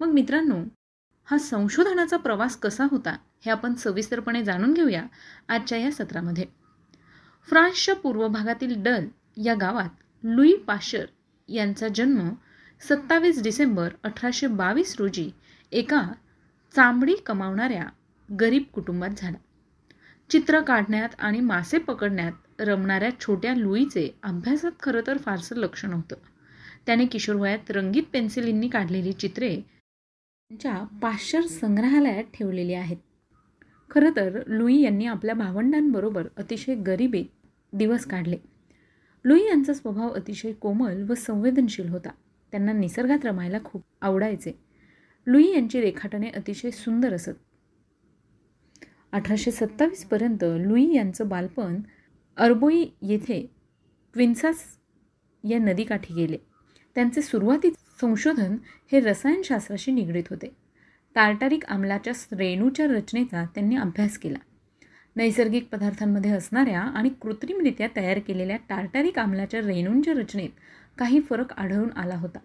मग 0.00 0.12
मित्रांनो 0.12 0.62
हा 1.28 1.38
संशोधनाचा 1.38 2.16
प्रवास 2.16 2.56
कसा 2.56 2.86
होता 2.90 3.16
हे 3.44 3.50
आपण 3.50 3.74
सविस्तरपणे 3.74 4.44
जाणून 4.44 4.72
घेऊया 4.74 5.02
आजच्या 5.48 5.78
या 5.78 5.90
सत्रामध्ये. 5.92 6.44
फ्रान्सच्या 7.48 7.94
पूर्व 7.94 8.26
भागातील 8.28 8.82
डल 8.82 9.06
या 9.44 9.54
गावात 9.54 10.24
लुई 10.24 10.52
पाशर 10.66 11.04
यांचा 11.48 11.88
जन्म 11.88 12.28
सत्तावीस 12.80 13.42
डिसेंबर 13.42 13.92
अठराशे 14.04 14.46
बावीस 14.46 14.94
रोजी 14.98 15.30
एका 15.72 16.00
चांबडी 16.76 17.14
कमावणाऱ्या 17.26 17.84
गरीब 18.40 18.62
कुटुंबात 18.72 19.10
झाला. 19.16 19.36
चित्र 20.30 20.60
काढण्यात 20.60 21.08
आणि 21.18 21.40
मासे 21.40 21.78
पकडण्यात 21.78 22.32
रमणाऱ्या 22.60 23.20
छोट्या 23.20 23.54
लुईचे 23.54 24.18
अभ्यासात 24.22 24.70
खरं 24.82 25.00
तर 25.06 25.18
फारसं 25.18 25.56
लक्ष 25.56 25.84
नव्हतं. 25.84 26.16
त्याने 26.86 27.06
किशोरवयात 27.06 27.70
रंगीत 27.70 28.02
पेन्सिलींनी 28.12 28.68
काढलेली 28.68 29.12
चित्रे 29.12 29.48
त्यांच्या 29.50 30.98
पाश्चर 31.02 31.40
संग्रहालयात 31.40 32.24
ठेवलेली 32.34 32.74
आहेत. 32.74 32.96
खरं 33.90 34.10
तर 34.16 34.42
लुई 34.46 34.80
यांनी 34.80 35.06
आपल्या 35.06 35.34
भावंडांबरोबर 35.34 36.28
अतिशय 36.36 36.74
गरिबीत 36.74 37.24
दिवस 37.72 38.04
काढले. 38.04 38.36
लुई 39.24 39.40
यांचा 39.40 39.74
स्वभाव 39.74 40.08
अतिशय 40.08 40.52
कोमल 40.52 41.10
व 41.10 41.14
संवेदनशील 41.14 41.88
होता. 41.88 42.10
त्यांना 42.50 42.72
निसर्गात 42.72 43.24
रमायला 43.24 43.58
खूप 43.64 43.82
आवडायचे. 44.02 44.67
लुई 45.28 45.52
यांची 45.54 45.80
रेखाटने 45.80 46.28
अतिशय 46.28 46.70
सुंदर 46.70 47.14
असत. 47.14 47.30
अठराशे 49.12 49.50
सत्तावीसपर्यंत 49.50 50.38
लुई 50.42 50.94
यांचं 50.94 51.28
बालपण 51.28 51.80
अरबोई 52.36 52.86
येथे 53.02 53.50
क्विन्सास 54.12 54.56
या 55.44 55.58
नदीकाठी 55.58 56.14
गेले. 56.14 56.36
त्यांचे 56.94 57.22
सुरुवाती 57.22 57.70
संशोधन 58.00 58.56
हे 58.92 59.00
रसायनशास्त्राशी 59.00 59.92
निगडीत 59.92 60.24
होते. 60.30 60.56
टार्टारिक 61.14 61.64
आम्लाच्या 61.64 62.12
रेणूच्या 62.32 62.86
रचनेचा 62.86 63.44
त्यांनी 63.44 63.76
अभ्यास 63.76 64.18
केला. 64.18 64.38
नैसर्गिक 65.16 65.68
पदार्थांमध्ये 65.72 66.30
असणाऱ्या 66.30 66.80
आणि 66.80 67.08
कृत्रिमरित्या 67.08 67.88
तयार 67.96 68.18
केलेल्या 68.18 68.56
टार्टारिक 68.68 69.18
आम्लाच्या 69.18 69.60
रेणूंच्या 69.60 70.14
रचनेत 70.14 70.50
काही 70.98 71.20
फरक 71.20 71.52
आढळून 71.52 71.92
आला 71.92 72.16
होता. 72.16 72.38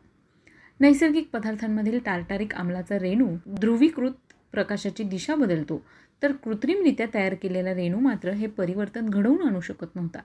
नैसर्गिक 0.83 1.29
पदार्थांमधील 1.33 1.99
टार्टारिक 2.05 2.53
आम्लाचा 2.55 2.97
रेणू 2.99 3.27
ध्रुवीकृत 3.59 4.33
प्रकाशाची 4.51 5.03
दिशा 5.03 5.35
बदलतो. 5.35 5.77
तर 6.21 6.31
कृत्रिमरित्या 6.43 7.05
तयार 7.13 7.33
केलेला 7.33 7.73
रेणू 7.73 7.99
मात्र 7.99 8.31
हे 8.31 8.47
परिवर्तन 8.47 9.05
घडवून 9.05 9.47
आणू 9.47 9.59
शकत 9.59 9.95
नव्हता. 9.95 10.19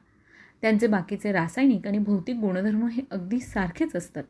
त्यांचे 0.62 0.86
बाकीचे 0.86 1.32
रासायनिक 1.32 1.86
आणि 1.86 1.98
भौतिक 1.98 2.36
गुणधर्म 2.36 2.86
हे 2.86 3.02
अगदी 3.10 3.40
सारखेच 3.40 3.96
असतात. 3.96 4.24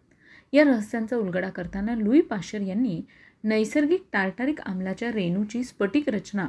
या 0.53 0.64
रहस्यांचा 0.64 1.16
उलगडा 1.16 1.49
करताना 1.49 1.95
लुई 1.95 2.20
पाशर 2.20 2.61
यांनी 2.61 3.01
नैसर्गिक 3.45 4.05
टार्टारिक 4.12 4.61
आम्लाच्या 4.61 5.12
रेणूची 5.12 5.64
स्फटिक 5.64 6.09
रचना 6.09 6.49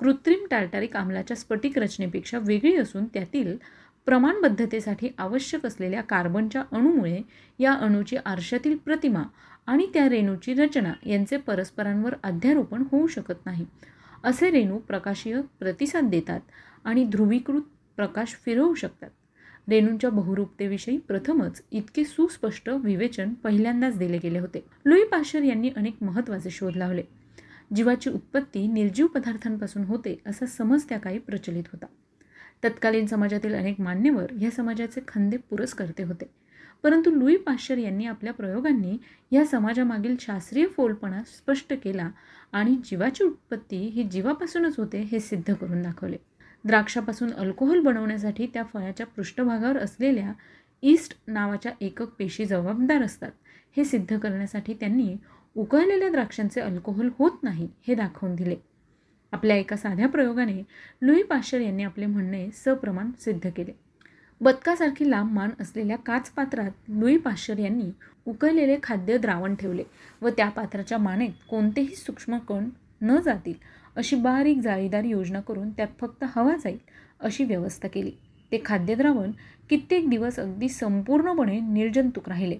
कृत्रिम 0.00 0.46
टार्टारिक 0.50 0.96
आम्लाच्या 0.96 1.36
स्फटिक 1.36 1.78
रचनेपेक्षा 1.78 2.38
वेगळी 2.38 2.76
असून 2.76 3.04
त्यातील 3.04 3.56
प्रमाणबद्धतेसाठी 4.06 5.08
आवश्यक 5.18 5.66
असलेल्या 5.66 6.02
कार्बनच्या 6.02 6.62
अणूमुळे 6.72 7.20
या 7.58 7.72
अणूची 7.72 8.16
आरशातील 8.16 8.76
प्रतिमा 8.76 9.22
आणि 9.66 9.86
त्या 9.94 10.08
रेणूची 10.08 10.54
रचना 10.54 10.92
यांचे 11.06 11.36
परस्परांवर 11.36 12.14
अध्यारोपण 12.22 12.84
होऊ 12.92 13.06
शकत 13.06 13.46
नाही. 13.46 13.66
असे 14.24 14.50
रेणू 14.50 14.78
प्रकाशीय 14.78 15.40
प्रतिसाद 15.58 16.04
देतात 16.04 16.40
आणि 16.84 17.04
ध्रुवीकृत 17.04 17.62
प्रकाश 17.96 18.36
फिरवू 18.44 18.74
शकतात. 18.74 19.10
रेणूंच्या 19.68 20.10
बहुरूपतेविषयी 20.10 20.98
प्रथमच 20.98 21.62
इतके 21.70 22.04
सुस्पष्ट 22.04 22.68
विवेचन 22.68 23.34
पहिल्यांदाच 23.34 23.98
दिले 23.98 24.18
गेले 24.18 24.38
होते. 24.38 24.64
लुई 24.84 25.04
पाशर 25.04 25.42
यांनी 25.42 25.70
अनेक 25.76 25.96
महत्त्वाचे 26.02 26.50
शोध 26.50 26.76
लावले. 26.76 27.02
जीवाची 27.74 28.10
उत्पत्ती 28.10 28.66
निर्जीव 28.66 29.06
पदार्थांपासून 29.06 29.84
होते 29.84 30.22
असा 30.26 30.46
समज 30.46 30.84
त्या 30.88 30.98
काही 30.98 31.18
प्रचलित 31.18 31.64
होता. 31.72 31.86
तत्कालीन 32.64 33.06
समाजातील 33.06 33.54
अनेक 33.54 33.80
मान्यवर 33.80 34.32
या 34.40 34.50
समाजाचे 34.50 35.00
खंदे 35.08 35.36
पुरस्कर्ते 35.36 36.02
होते. 36.02 36.30
परंतु 36.82 37.10
लुई 37.10 37.36
पाश्चर 37.36 37.78
यांनी 37.78 38.06
आपल्या 38.06 38.32
प्रयोगांनी 38.32 38.96
या 39.32 39.44
समाजामागील 39.44 40.16
शास्त्रीय 40.20 40.66
फोलपणा 40.66 41.22
स्पष्ट 41.22 41.72
केला 41.84 42.10
आणि 42.52 42.76
जीवाची 42.84 43.24
उत्पत्ती 43.24 43.76
ही 43.76 44.02
जीवापासूनच 44.02 44.74
होते 44.76 45.00
हे 45.00 45.20
सिद्ध 45.20 45.54
करून 45.54 45.82
दाखवले. 45.82 46.16
द्राक्षापासून 46.64 47.32
अल्कोहोल 47.32 47.80
बनवण्यासाठी 47.80 48.46
त्या 48.46 48.62
फळाच्या 48.62 49.06
पृष्ठभागावर 49.06 49.78
असलेल्या 49.78 50.32
ईस्ट 50.82 51.16
नावाच्या 51.26 51.72
एकक 51.80 52.08
पेशी 52.18 52.44
जबाबदार 52.44 53.02
असतात. 53.02 53.30
हे 53.76 53.84
सिद्ध 53.84 54.18
करण्यासाठी 54.18 54.74
त्यांनी 54.74 55.16
उकळलेल्या 55.56 56.08
द्राक्षांचे 56.08 56.60
अल्कोहोल 56.60 57.10
होत 57.18 57.42
नाही 57.42 57.68
हे 57.88 57.94
दाखवून 57.94 58.34
दिले. 58.34 58.56
आपल्या 59.32 59.56
एका 59.56 59.76
साध्या 59.76 60.08
प्रयोगाने 60.08 60.62
लुई 61.02 61.22
पाश्चर 61.22 61.60
यांनी 61.60 61.82
आपले 61.82 62.06
म्हणणे 62.06 62.48
सप्रमाण 62.50 63.10
सिद्ध 63.20 63.50
केले. 63.56 63.72
बदकासारखी 64.40 65.10
लांब 65.10 65.32
मान 65.32 65.50
असलेल्या 65.60 65.96
काच 65.96 66.30
पात्रात 66.30 66.70
लुई 66.88 67.16
पाश्चर 67.16 67.58
यांनी 67.58 67.90
उकळलेले 68.26 68.76
खाद्य 68.82 69.18
द्रावण 69.18 69.54
ठेवले 69.54 69.84
व 70.22 70.28
त्या 70.28 70.48
पात्राच्या 70.48 70.98
मानेत 70.98 71.30
कोणतेही 71.50 71.94
सूक्ष्म 71.94 72.38
कण 72.38 72.68
न 73.02 73.16
जातील 73.16 73.54
अशी 73.96 74.16
बारीक 74.16 74.58
जाळीदार 74.58 75.04
योजना 75.04 75.40
करून 75.40 75.70
त्यात 75.70 75.88
फक्त 76.00 76.24
हवा 76.28 76.56
जाईल 76.56 76.78
अशी 77.20 77.44
व्यवस्था 77.44 77.88
केली. 77.88 78.10
ते 78.52 78.60
खाद्यद्रावण 78.64 79.30
कित्येक 79.70 80.08
दिवस 80.10 80.38
अगदी 80.38 80.68
संपूर्णपणे 80.68 81.60
निर्जंतुक 81.60 82.28
राहिले. 82.28 82.58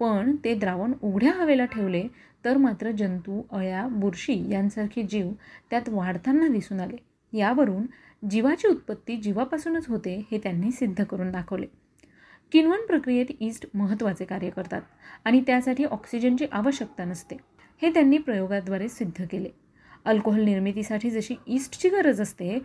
पण 0.00 0.36
ते 0.44 0.54
द्रावण 0.54 0.92
उघड्या 1.02 1.32
हवेला 1.32 1.64
ठेवले 1.64 2.06
तर 2.44 2.56
मात्र 2.56 2.90
जंतू 2.90 3.42
अळ्या 3.52 3.86
बुरशी 3.88 4.50
यांसारखे 4.50 5.02
जीव 5.02 5.30
त्यात 5.70 5.88
वाढताना 5.88 6.48
दिसून 6.48 6.80
आले. 6.80 6.96
यावरून 7.32 7.86
जीवाची 8.30 8.68
उत्पत्ती 8.68 9.16
जीवापासूनच 9.16 9.88
होते 9.88 10.16
हे 10.30 10.38
त्यांनी 10.38 10.70
सिद्ध 10.70 11.04
करून 11.04 11.30
दाखवले. 11.30 11.66
किण्वन 12.52 12.86
प्रक्रियेत 12.86 13.26
ईस्ट 13.40 13.66
महत्त्वाचे 13.74 14.24
कार्य 14.24 14.50
करतात 14.50 14.82
आणि 15.24 15.40
त्यासाठी 15.46 15.84
ऑक्सिजनची 15.84 16.46
आवश्यकता 16.52 17.04
नसते. 17.04 17.36
हे 17.82 17.90
त्यांनी 17.90 18.18
प्रयोगाद्वारे 18.18 18.88
सिद्ध 18.88 19.24
केले. 19.24 19.48
अल्कोहोल 20.04 20.40
निर्मितीसाठी 20.40 21.10
जशी 21.10 21.34
ईस्टची 21.46 21.88
गरज 21.88 22.20
असते 22.20 22.58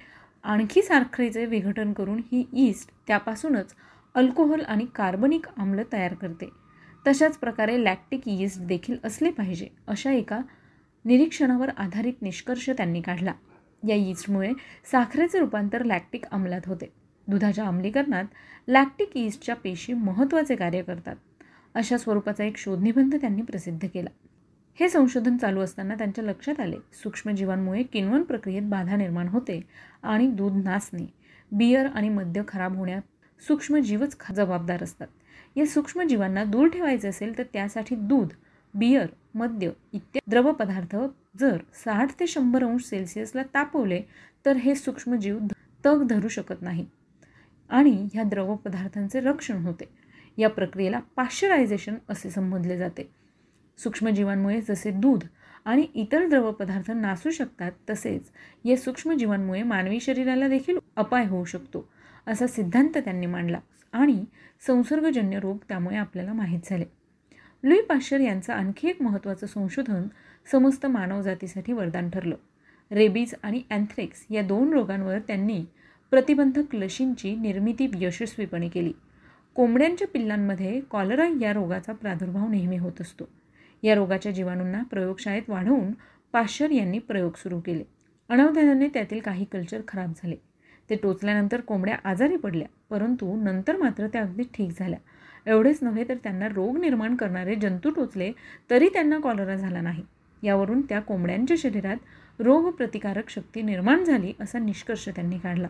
आणखी 0.43 0.81
साखरेचे 0.81 1.45
विघटन 1.45 1.93
करून 1.93 2.21
ही 2.31 2.45
ईस्ट 2.53 2.91
त्यापासूनच 3.07 3.73
अल्कोहोल 4.15 4.61
आणि 4.61 4.85
कार्बनिक 4.95 5.45
आम्ल 5.57 5.81
तयार 5.93 6.13
करते. 6.13 6.62
तशाच 7.07 7.37
प्रकारे 7.37 7.83
लॅक्टिक 7.83 8.21
यीस्ट 8.25 8.61
देखील 8.61 8.97
असले 9.03 9.31
पाहिजे 9.31 9.67
अशा 9.87 10.11
एका 10.11 10.39
निरीक्षणावर 11.05 11.69
आधारित 11.77 12.21
निष्कर्ष 12.21 12.69
त्यांनी 12.69 13.01
काढला. 13.01 13.33
या 13.87 13.95
यीस्टमुळे 13.95 14.51
साखरेचे 14.91 15.39
रूपांतर 15.39 15.83
लॅक्टिक 15.83 16.25
अंमलात 16.31 16.61
होते. 16.65 16.91
दुधाच्या 17.27 17.65
आम्लीकरणात 17.65 18.23
लॅक्टिक 18.67 19.17
यीस्टच्या 19.17 19.55
पेशी 19.55 19.93
महत्त्वाचे 19.93 20.55
कार्य 20.55 20.81
करतात 20.81 21.15
अशा 21.75 21.97
स्वरूपाचा 21.97 22.43
एक 22.43 22.57
शोधनिबंध 22.57 23.15
त्यांनी 23.15 23.41
प्रसिद्ध 23.41 23.87
केला. 23.93 24.09
हे 24.79 24.89
संशोधन 24.89 25.37
चालू 25.37 25.59
असताना 25.59 25.95
त्यांच्या 25.95 26.23
लक्षात 26.23 26.59
आले 26.59 26.75
सूक्ष्मजीवांमुळे 26.93 27.83
किण्वन 27.83 28.23
प्रक्रियेत 28.23 28.61
बाधा 28.61 28.95
निर्माण 28.95 29.27
होते 29.27 29.59
आणि 30.03 30.27
दूध 30.27 30.53
नाचणे 30.63 31.05
बियर 31.51 31.85
आणि 31.85 32.09
मद्य 32.09 32.41
खराब 32.47 32.75
होण्यात 32.75 33.01
सूक्ष्मजीवच 33.47 34.15
जबाबदार 34.31 34.83
असतात. 34.83 35.07
या 35.55 35.65
सूक्ष्मजीवांना 35.65 36.43
दूर 36.43 36.67
ठेवायचे 36.67 37.07
असेल 37.07 37.37
तर 37.37 37.43
त्यासाठी 37.43 37.95
दूध 37.95 38.33
बियर 38.73 39.07
मद्य 39.35 39.69
इत्यादी 39.93 40.29
द्रवपदार्थ 40.29 40.95
जर 41.39 41.57
साठ 41.73 42.11
ते 42.19 42.27
शंभर 42.27 42.63
अंश 42.63 42.83
सेल्सिअसला 42.83 43.43
तापवले 43.53 44.01
तर 44.45 44.55
हे 44.55 44.75
सूक्ष्मजीव 44.75 45.39
तग 45.85 46.03
धरू 46.07 46.27
शकत 46.27 46.61
नाही. 46.61 46.85
आणि 47.69 48.07
ह्या 48.13 48.23
द्रवपदार्थांचे 48.23 49.19
रक्षण 49.19 49.65
होते. 49.65 49.85
या 50.37 50.49
प्रक्रियेला 50.49 50.99
पाश्चरायझेशन 51.15 51.95
असे 52.09 52.29
संबोधले 52.29 52.77
जाते. 52.77 53.09
सूक्ष्मजीवांमुळे 53.77 54.61
जसे 54.61 54.91
दूध 54.91 55.23
आणि 55.65 55.85
इतर 55.95 56.27
द्रवपदार्थ 56.27 56.91
नासू 56.91 57.31
शकतात 57.31 57.71
तसेच 57.89 58.29
या 58.65 58.77
सूक्ष्मजीवांमुळे 58.77 59.63
मानवी 59.63 59.99
शरीराला 59.99 60.47
देखील 60.47 60.77
अपाय 60.95 61.25
होऊ 61.25 61.45
शकतो 61.45 61.87
असा 62.27 62.47
सिद्धांत 62.47 62.97
त्यांनी 62.97 63.25
मांडला. 63.25 63.59
आणि 63.93 64.25
संसर्गजन्य 64.67 65.39
रोग 65.39 65.57
त्यामुळे 65.69 65.95
आपल्याला 65.95 66.33
माहीत 66.33 66.59
झाले. 66.65 66.85
लुई 67.63 67.81
पाश्चर 67.81 68.19
यांचं 68.19 68.53
आणखी 68.53 68.89
एक 68.89 69.01
महत्त्वाचं 69.01 69.47
संशोधन 69.47 70.03
समस्त 70.51 70.85
मानवजातीसाठी 70.85 71.73
वरदान 71.73 72.09
ठरलं. 72.09 72.35
रेबीज 72.91 73.35
आणि 73.43 73.61
अँथ्रेक्स 73.71 74.25
या 74.29 74.41
दोन 74.41 74.73
रोगांवर 74.73 75.19
त्यांनी 75.19 75.65
प्रतिबंधक 76.11 76.75
लशींची 76.75 77.35
निर्मिती 77.35 77.87
यशस्वीपणे 77.93 78.69
केली. 78.69 78.93
कोंबड्यांच्या 79.55 80.07
पिल्लांमध्ये 80.07 80.79
कॉलरा 80.79 81.29
या 81.41 81.53
रोगाचा 81.53 81.93
प्रादुर्भाव 81.93 82.47
नेहमी 82.47 82.77
होत 82.77 83.01
असतो. 83.01 83.23
या 83.83 83.95
रोगाच्या 83.95 84.31
जीवाणूंना 84.31 84.83
प्रयोगशाळेत 84.83 85.49
वाढवून 85.49 85.91
पाश्चर 86.31 86.71
यांनी 86.71 86.99
प्रयोग 86.99 87.31
सुरू 87.35 87.59
केले. 87.59 87.83
अनवधानाने 88.29 88.87
त्यातील 88.87 89.19
काही 89.19 89.45
कल्चर 89.45 89.81
खराब 89.87 90.09
झाले. 90.09 90.35
ते 90.89 90.95
टोचल्यानंतर 90.95 91.61
कोंबड्या 91.61 91.97
आजारी 92.03 92.35
पडल्या 92.35 92.67
परंतु 92.89 93.35
नंतर 93.35 93.75
मात्र 93.75 94.07
त्या 94.07 94.21
अगदी 94.21 94.43
ठीक 94.53 94.71
झाल्या. 94.79 94.99
एवढेच 95.45 95.79
नव्हे 95.81 96.03
तर 96.09 96.15
त्यांना 96.23 96.47
रोग 96.47 96.77
निर्माण 96.77 97.15
करणारे 97.15 97.55
जंतू 97.55 97.89
टोचले 97.89 98.31
तरी 98.69 98.89
त्यांना 98.89 99.19
कॉलरा 99.19 99.55
झाला 99.55 99.81
नाही. 99.81 100.03
यावरून 100.43 100.81
त्या 100.81 100.99
कोंबड्यांच्या 100.99 101.57
शरीरात 101.59 102.41
रोगप्रतिकारक 102.41 103.29
शक्ती 103.29 103.61
निर्माण 103.61 104.03
झाली 104.03 104.33
असा 104.39 104.59
निष्कर्ष 104.59 105.09
त्यांनी 105.09 105.37
काढला. 105.37 105.67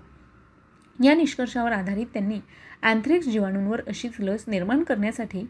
या 1.03 1.13
निष्कर्षावर 1.13 1.71
आधारित 1.71 2.05
त्यांनी 2.13 2.39
अँथ्रेक्स 2.83 3.27
जीवाणूंवर 3.27 3.81
अशीच 3.87 4.13
लस 4.19 4.43
निर्माण 4.47 4.83
करण्यासाठी 4.83 5.45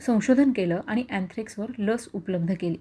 संशोधन 0.00 0.52
केलं 0.52 0.80
आणि 0.86 1.04
अँथ्रेक्सवर 1.10 1.70
लस 1.78 2.08
उपलब्ध 2.12 2.54
केली. 2.60 2.76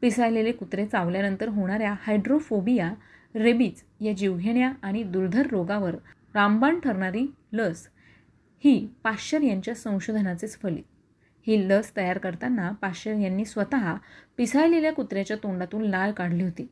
पिसाळलेले 0.00 0.52
कुत्रे 0.52 0.86
चावल्यानंतर 0.86 1.48
होणाऱ्या 1.48 1.94
हायड्रोफोबिया 2.02 2.92
रेबीज 3.34 3.82
या 4.00 4.12
जीवघेण्या 4.12 4.72
आणि 4.82 5.02
दुर्धर 5.02 5.46
रोगावर 5.46 5.94
रामबाण 6.34 6.80
ठरणारी 6.80 7.32
लस 7.52 7.88
ही 8.64 8.88
पाश्चर 9.02 9.42
यांच्या 9.42 9.74
संशोधनाचेच 9.74 10.58
फलित. 10.58 10.82
ही 11.46 11.68
लस 11.68 11.96
तयार 11.96 12.18
करताना 12.18 12.70
पाश्चर 12.70 13.14
यांनी 13.14 13.44
स्वतः 13.44 13.94
पिसाळलेल्या 14.36 14.92
कुत्र्याच्या 14.92 15.36
तोंडातून 15.36 15.82
लाळ 15.82 16.10
काढली 16.10 16.42
होती. 16.42 16.66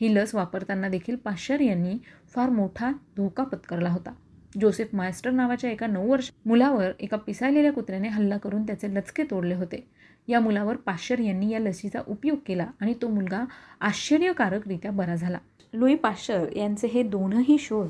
ही 0.00 0.14
लस 0.14 0.34
वापरताना 0.34 0.88
देखील 0.88 1.16
पाश्चर 1.16 1.60
यांनी 1.60 1.94
फार 2.34 2.50
मोठा 2.50 2.90
धोका 3.16 3.44
पत्करला 3.44 3.90
होता. 3.90 4.14
जोसेफ 4.60 4.88
मायस्टर 4.92 5.30
नावाच्या 5.30 5.70
एका 5.70 5.86
नऊ 5.86 6.10
वर्ष 6.10 6.30
मुलावर 6.46 6.90
एका 7.00 7.16
पिसाळलेल्या 7.16 7.72
कुत्र्याने 7.72 8.08
हल्ला 8.08 8.36
करून 8.36 8.66
त्याचे 8.66 8.94
लचके 8.94 9.22
तोडले 9.22 9.54
होते. 9.54 9.86
या 10.28 10.40
मुलावर 10.40 10.76
पाश्चर 10.76 11.18
यांनी 11.18 11.50
या 11.50 11.58
लसीचा 11.58 12.00
उपयोग 12.06 12.38
केला 12.46 12.66
आणि 12.80 12.94
तो 13.02 13.08
मुलगा 13.08 13.44
आश्चर्यकारकरित्या 13.80 14.90
बरा 14.90 15.14
झाला. 15.14 15.38
लुई 15.72 15.94
पाश्चर 15.94 16.46
यांचे 16.56 16.86
हे 16.86 17.02
दोनही 17.02 17.56
शोध 17.58 17.88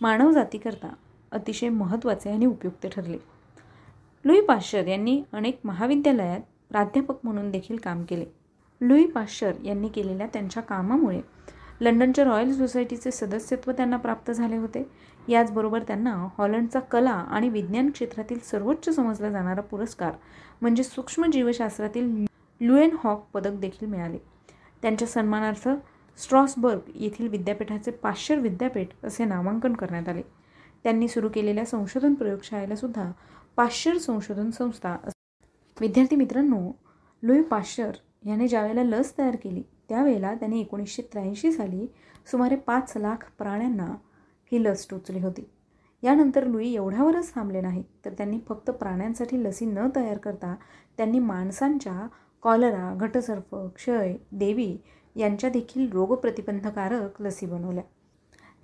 मानवजातीकरता 0.00 0.92
अतिशय 1.32 1.68
महत्त्वाचे 1.68 2.30
आणि 2.30 2.46
उपयुक्त 2.46 2.86
ठरले. 2.86 3.16
लुई 4.24 4.40
पाश्चर 4.40 4.86
यांनी 4.86 5.22
अनेक 5.32 5.60
महाविद्यालयात 5.64 6.40
प्राध्यापक 6.70 7.18
म्हणून 7.24 7.50
देखील 7.50 7.76
काम 7.76 8.02
केले. 8.04 8.24
लुई 8.80 9.04
पाश्चर 9.06 9.52
यांनी 9.64 9.88
केलेल्या 9.88 10.26
त्यांच्या 10.26 10.62
कामामुळे 10.62 11.20
लंडनच्या 11.80 12.24
रॉयल 12.24 12.52
सोसायटीचे 12.52 13.10
सदस्यत्व 13.10 13.72
त्यांना 13.72 13.96
प्राप्त 13.96 14.30
झाले 14.30 14.56
होते. 14.56 14.86
याचबरोबर 15.28 15.82
त्यांना 15.82 16.14
हॉलंडचा 16.38 16.80
कला 16.80 17.10
आणि 17.10 17.48
विज्ञान 17.48 17.90
क्षेत्रातील 17.90 18.38
सर्वोच्च 18.40 18.94
समजला 18.94 19.30
जाणारा 19.30 19.60
पुरस्कार 19.60 20.12
म्हणजे 20.60 20.82
सूक्ष्मजीवशास्त्रातील 20.82 22.24
लुएन 22.60 22.96
हॉक 23.04 23.24
पदक 23.34 23.60
देखील 23.60 23.88
मिळाले. 23.88 24.18
त्यांच्या 24.82 25.08
सन्मानार्थ 25.08 25.68
स्ट्रॉसबर्ग 26.20 26.90
येथील 26.94 27.28
विद्यापीठाचे 27.28 27.90
पाश्चर 27.90 28.38
विद्यापीठ 28.38 28.88
असे 29.04 29.24
नामांकन 29.24 29.72
करण्यात 29.72 30.08
आले. 30.08 30.22
त्यांनी 30.84 31.08
सुरू 31.08 31.28
केलेल्या 31.34 31.64
संशोधन 31.64 32.14
प्रयोगशाळेला 32.14 32.76
सुद्धा 32.76 33.10
पाश्चर 33.56 33.98
संशोधन 33.98 34.50
संस्था 34.50 34.96
विद्यार्थी 35.80 36.16
मित्रांनो 36.16 36.70
लुई 37.22 37.42
पाश्चर 37.42 37.90
याने 38.26 38.48
ज्यावेळेला 38.48 38.82
लस 38.84 39.12
तयार 39.18 39.36
केली 39.36 39.62
त्यावेळेला 39.88 40.34
त्यांनी 40.34 40.60
एकोणीसशे 40.60 41.02
त्र्याऐंशी 41.02 41.52
साली 41.52 41.86
सुमारे 42.30 42.56
पाच 42.56 42.92
लाख 42.96 43.30
प्राण्यांना 43.38 43.94
ही 44.52 44.62
लस 44.64 44.86
टोचली 44.90 45.20
होती. 45.20 45.48
यानंतर 46.02 46.46
लुई 46.46 46.72
एवढ्यावरच 46.74 47.34
थांबले 47.34 47.60
नाहीत 47.60 47.84
तर 48.04 48.12
त्यांनी 48.12 48.38
फक्त 48.48 48.70
प्राण्यांसाठी 48.70 49.42
लसी 49.44 49.66
न 49.66 49.88
तयार 49.96 50.18
करता 50.18 50.54
त्यांनी 50.96 51.18
माणसांच्या 51.18 52.06
कॉलरा 52.42 52.94
घटसर्प 53.00 53.56
क्षय 53.74 54.16
देवी 54.32 54.76
यांच्या 55.16 55.50
देखील 55.50 55.90
रोगप्रतिबंधकारक 55.92 57.22
लसी 57.22 57.46
बनवल्या. 57.46 57.82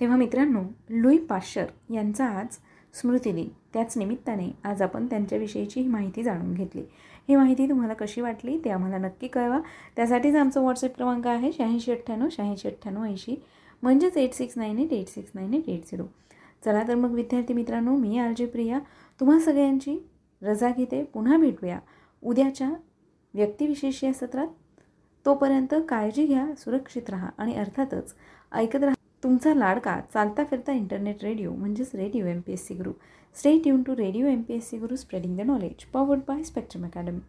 तेव्हा 0.00 0.16
मित्रांनो 0.16 0.62
लुई 0.90 1.18
पाश्चर 1.18 1.66
यांचा 1.90 2.26
आज 2.26 2.58
स्मृतिदिन 2.94 3.48
त्याच 3.72 3.98
निमित्ताने 3.98 4.50
आज 4.64 4.82
आपण 4.82 5.06
त्यांच्याविषयीची 5.06 5.80
ही 5.80 5.88
माहिती 5.88 6.22
जाणून 6.22 6.54
घेतली. 6.54 6.82
ही 7.28 7.36
माहिती 7.36 7.68
तुम्हाला 7.68 7.94
कशी 7.94 8.20
वाटली 8.20 8.58
ते 8.64 8.70
आम्हाला 8.70 8.98
नक्की 8.98 9.28
कळवा. 9.28 9.60
त्यासाठीच 9.96 10.34
आमचा 10.34 10.60
व्हॉट्सअप 10.60 10.96
क्रमांक 10.96 11.26
आहे 11.26 11.52
शहाऐंशी 11.52 11.92
अठ्ठ्याण्णव 11.92 12.28
शहाऐंशी 12.30 12.68
अठ्ठ्याण्णव 12.68 13.04
ऐंशी 13.04 13.36
म्हणजेच 13.82 14.16
eight 14.16 14.34
six 14.34 14.58
nine 14.58 14.78
eight 14.78 14.92
eight 14.92 15.08
six 15.08 15.30
nine 15.34 15.54
eight 15.54 15.68
eight 15.68 15.84
zero 15.84 16.04
चला 16.64 16.82
तर 16.88 16.94
मग 16.94 17.10
विद्यार्थी 17.10 17.54
मित्रांनो 17.54 17.96
मी 17.96 18.18
आर 18.18 18.32
जे 18.36 18.46
प्रिया. 18.46 18.78
तुम्हा 19.20 19.38
सगळ्यांची 19.38 19.98
रजा 20.42 20.70
घेते. 20.76 21.02
पुन्हा 21.04 21.36
भेटूया. 21.36 21.78
उद्याच्या 22.22 22.70
व्यक्तिविशेष 23.34 24.04
या 24.04 24.12
सत्रात. 24.12 24.46
तोपर्यंत 25.26 25.74
काळजी 25.88 26.26
घ्या 26.26 26.46
सुरक्षित 26.58 27.10
राहा 27.10 27.28
आणि 27.38 27.54
अर्थातच 27.54 28.14
ऐकत 28.52 28.82
राहा. 28.82 28.94
तुमचा 29.24 29.54
लाडका 29.54 30.00
चालता 30.14 30.44
फिरता 30.44 30.72
इंटरनेट 30.72 31.24
रेडिओ 31.24 31.52
म्हणजेच 31.52 31.94
radio 31.94 32.26
M 32.26 32.40
P 32.40 32.52
S 32.52 32.66
C 32.66 32.74
Guru 32.74 32.92
stay 33.36 33.58
tune 33.58 33.82
to 33.82 33.96
radio 33.96 34.26
M 34.26 34.42
P 34.42 34.54
S 34.54 34.68
C 34.70 34.78
Guru 34.78 34.96
spreading 34.96 35.36
the 35.36 35.40
knowledge 35.40 35.84
powered 35.84 36.20
by 36.28 36.42
Spectrum 36.42 36.84
Academy 36.84 37.20